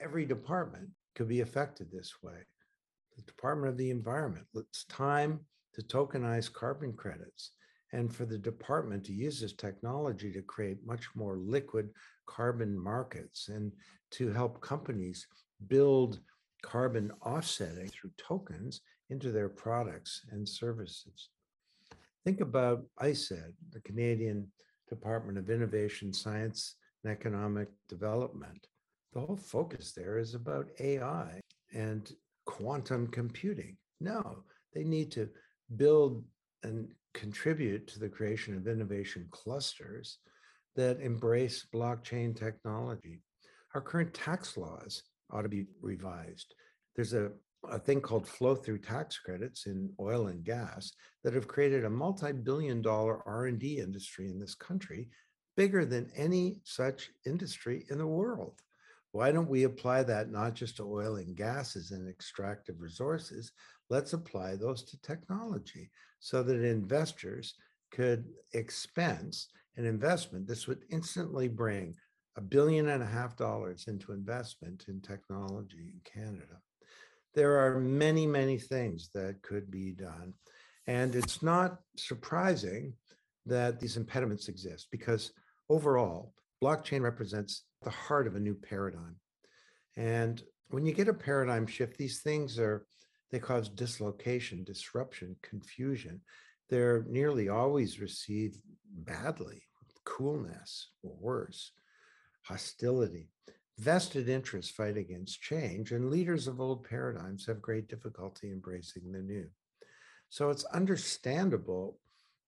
[0.01, 2.47] Every department could be affected this way.
[3.17, 5.41] The Department of the Environment, it's time
[5.75, 7.53] to tokenize carbon credits
[7.97, 11.89] and for the department to use this technology to create much more liquid
[12.27, 13.73] carbon markets and
[14.11, 15.27] to help companies
[15.69, 16.21] build
[16.63, 21.31] carbon offsetting through tokens into their products and services.
[22.23, 24.47] Think about ISED, the Canadian
[24.91, 28.67] Department of Innovation, Science, and Economic Development.
[29.15, 31.41] The whole focus there is about AI
[31.73, 32.13] and
[32.45, 33.79] quantum computing.
[34.01, 34.43] No,
[34.75, 35.31] they need to
[35.77, 36.23] build
[36.63, 40.19] and contribute to the creation of innovation clusters
[40.77, 43.23] that embrace blockchain technology.
[43.75, 45.03] Our current tax laws
[45.33, 46.55] ought to be revised.
[46.95, 47.31] There's a,
[47.69, 50.93] a thing called flow through tax credits in oil and gas
[51.25, 55.09] that have created a multi-billion dollar R&D industry in this country,
[55.57, 58.61] bigger than any such industry in the world.
[59.13, 63.53] Why don't we apply that not just to oil and gases and extractive resources?
[63.89, 67.55] Let's apply those to technology so that investors
[67.91, 70.47] could expense an investment.
[70.47, 71.95] This would instantly bring
[72.37, 76.61] a billion and a half dollars into investment in technology in Canada.
[77.35, 80.35] There are many, many things that could be done.
[80.87, 82.95] And it's not surprising
[83.47, 85.33] that these impediments exist because
[85.69, 86.33] overall,
[86.63, 89.17] blockchain represents the heart of a new paradigm.
[89.97, 92.87] And when you get a paradigm shift, these things are,
[93.31, 96.21] they cause dislocation, disruption, confusion.
[96.69, 99.63] They're nearly always received badly,
[100.05, 101.73] coolness, or worse
[102.43, 103.29] hostility.
[103.79, 109.21] Vested interests fight against change, and leaders of old paradigms have great difficulty embracing the
[109.21, 109.47] new.
[110.31, 111.99] So it's understandable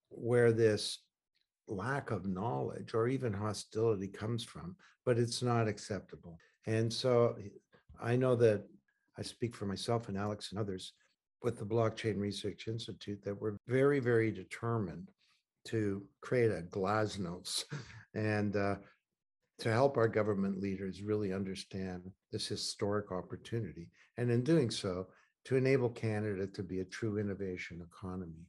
[0.09, 0.98] where this
[1.66, 6.38] lack of knowledge or even hostility comes from, but it's not acceptable.
[6.66, 7.36] And so
[8.00, 8.64] I know that
[9.19, 10.93] I speak for myself and Alex and others
[11.43, 15.11] with the Blockchain Research Institute that we're very, very determined
[15.66, 17.65] to create a glasnost
[18.15, 18.77] and uh,
[19.59, 23.89] to help our government leaders really understand this historic opportunity.
[24.16, 25.09] And in doing so,
[25.47, 28.47] to enable Canada to be a true innovation economy.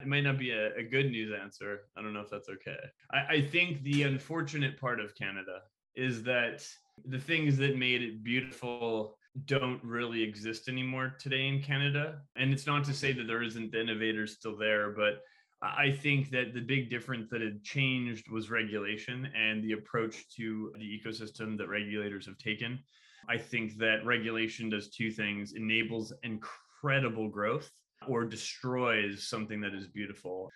[0.00, 1.82] It might not be a, a good news answer.
[1.96, 2.78] I don't know if that's okay.
[3.12, 5.60] I, I think the unfortunate part of Canada
[5.94, 6.66] is that
[7.04, 12.18] the things that made it beautiful don't really exist anymore today in Canada.
[12.36, 15.22] And it's not to say that there isn't the innovators still there, but
[15.62, 20.72] I think that the big difference that had changed was regulation and the approach to
[20.76, 22.80] the ecosystem that regulators have taken.
[23.28, 27.70] I think that regulation does two things enables incredible growth
[28.08, 30.50] or destroys something that is beautiful.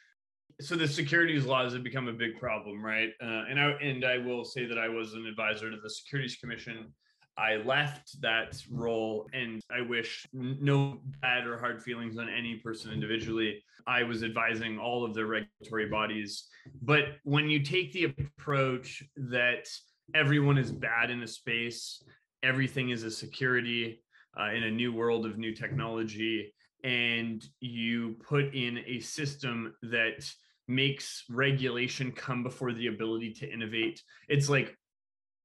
[0.61, 3.11] So the securities laws have become a big problem, right?
[3.23, 6.37] Uh, and I and I will say that I was an advisor to the Securities
[6.37, 6.93] Commission
[7.39, 12.93] I left that role and I wish no bad or hard feelings on any person
[12.93, 13.63] individually.
[13.87, 16.49] I was advising all of the regulatory bodies.
[16.83, 19.69] But when you take the approach that
[20.15, 22.03] everyone is bad in a space,
[22.43, 24.03] everything is a security
[24.39, 26.53] uh, in a new world of new technology,
[26.85, 30.31] and you put in a system that
[30.69, 34.77] makes regulation come before the ability to innovate, it's like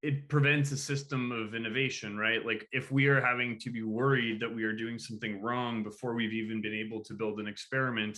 [0.02, 2.44] it prevents a system of innovation, right?
[2.46, 6.16] Like if we are having to be worried that we are doing something wrong before
[6.16, 8.18] we've even been able to build an experiment,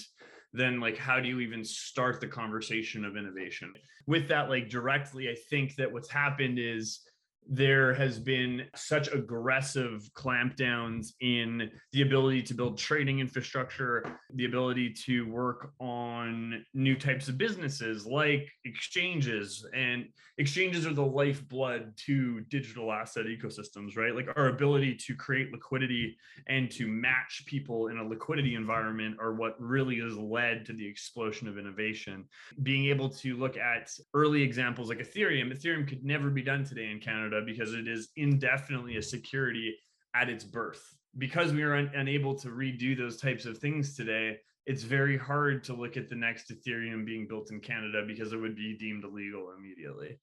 [0.53, 3.73] then like how do you even start the conversation of innovation?
[4.07, 7.01] With that, like directly, I think that what's happened is
[7.47, 14.93] there has been such aggressive clampdowns in the ability to build trading infrastructure, the ability
[15.05, 19.65] to work on new types of businesses like exchanges.
[19.73, 20.05] And
[20.37, 24.15] exchanges are the lifeblood to digital asset ecosystems, right?
[24.15, 26.17] Like our ability to create liquidity
[26.47, 30.87] and to match people in a liquidity environment are what really has led to the
[30.87, 32.25] explosion of innovation.
[32.61, 36.89] Being able to look at early examples like Ethereum, Ethereum could never be done today
[36.89, 39.75] in Canada Canada because it is indefinitely a security
[40.15, 40.95] at its birth.
[41.17, 45.63] Because we are un- unable to redo those types of things today, it's very hard
[45.65, 49.03] to look at the next Ethereum being built in Canada because it would be deemed
[49.03, 50.17] illegal immediately.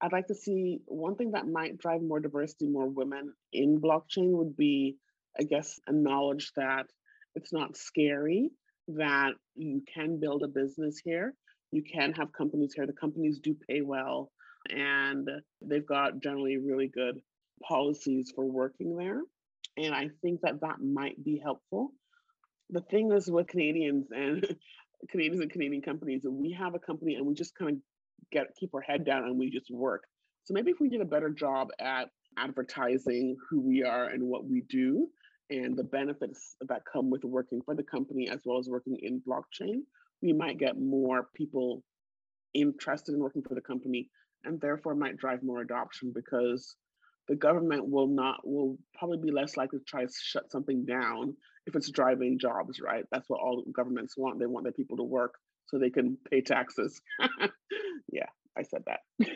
[0.00, 4.30] I'd like to see one thing that might drive more diversity, more women in blockchain
[4.32, 4.96] would be,
[5.38, 6.86] I guess, a knowledge that
[7.34, 8.50] it's not scary,
[8.88, 11.34] that you can build a business here,
[11.72, 14.30] you can have companies here, the companies do pay well,
[14.70, 15.28] and
[15.62, 17.20] they've got generally really good
[17.62, 19.20] policies for working there.
[19.76, 21.90] And I think that that might be helpful.
[22.70, 24.46] The thing is with Canadians and
[25.10, 27.76] Canadians and Canadian companies, we have a company and we just kind of
[28.32, 30.04] get keep our head down and we just work.
[30.44, 34.48] So maybe if we did a better job at advertising who we are and what
[34.48, 35.08] we do
[35.50, 39.22] and the benefits that come with working for the company as well as working in
[39.26, 39.80] blockchain,
[40.22, 41.82] we might get more people
[42.54, 44.08] interested in working for the company
[44.44, 46.76] and therefore might drive more adoption because
[47.28, 51.34] the government will not will probably be less likely to try to shut something down
[51.66, 53.04] if it's driving jobs right?
[53.10, 54.38] That's what all governments want.
[54.38, 55.34] They want their people to work
[55.66, 57.00] so they can pay taxes.
[58.12, 58.26] Yeah
[58.56, 59.00] i said that.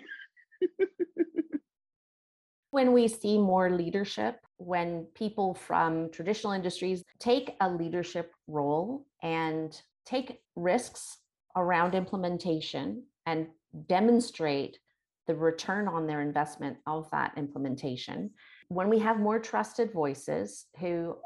[2.73, 9.81] When we see more leadership when people from traditional industries take a leadership role and
[10.05, 11.19] take risks
[11.57, 13.49] around implementation and
[13.89, 14.79] demonstrate
[15.27, 18.31] the return on their investment of that implementation.
[18.69, 21.17] When we have more trusted voices who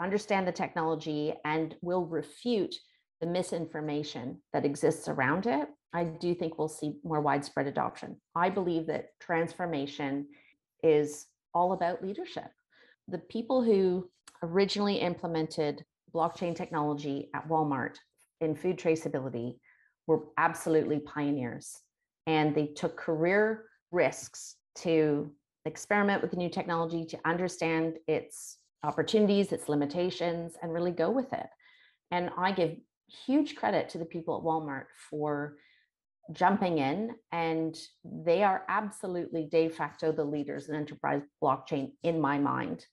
[0.00, 2.74] understand the technology and will refute
[3.20, 8.16] the misinformation that exists around it, I do think we'll see more widespread adoption.
[8.34, 10.26] I believe that transformation
[10.82, 12.50] is all about leadership.
[13.08, 14.10] The people who
[14.42, 15.84] originally implemented
[16.14, 17.96] blockchain technology at Walmart
[18.40, 19.58] in food traceability
[20.06, 21.80] were absolutely pioneers
[22.26, 25.30] and they took career risks to
[25.64, 31.32] experiment with the new technology, to understand its opportunities, its limitations, and really go with
[31.32, 31.46] it.
[32.10, 32.76] And I give
[33.26, 35.56] huge credit to the people at Walmart for
[36.32, 42.38] jumping in, and they are absolutely de facto the leaders in enterprise blockchain in my
[42.38, 42.86] mind.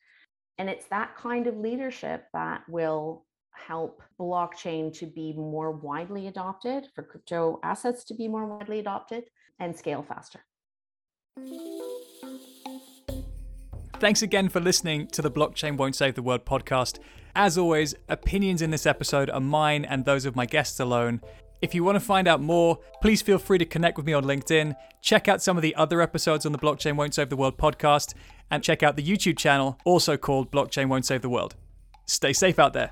[0.58, 3.26] And it's that kind of leadership that will
[3.68, 9.26] help blockchain to be more widely adopted, for crypto assets to be more widely adopted,
[9.60, 10.40] and scale faster.
[13.99, 16.99] Thanks again for listening to the Blockchain Won't Save the World podcast.
[17.36, 21.22] As always, opinions in this episode are mine and those of my guests alone.
[21.61, 24.23] If you want to find out more, please feel free to connect with me on
[24.23, 24.76] LinkedIn.
[25.02, 28.14] Check out some of the other episodes on the Blockchain Won't Save the World podcast,
[28.49, 31.56] and check out the YouTube channel, also called Blockchain Won't Save the World.
[32.06, 32.91] Stay safe out there.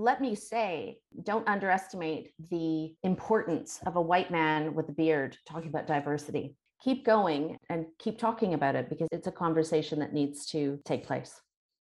[0.00, 5.68] Let me say, don't underestimate the importance of a white man with a beard talking
[5.68, 6.56] about diversity.
[6.82, 11.06] Keep going and keep talking about it because it's a conversation that needs to take
[11.06, 11.38] place.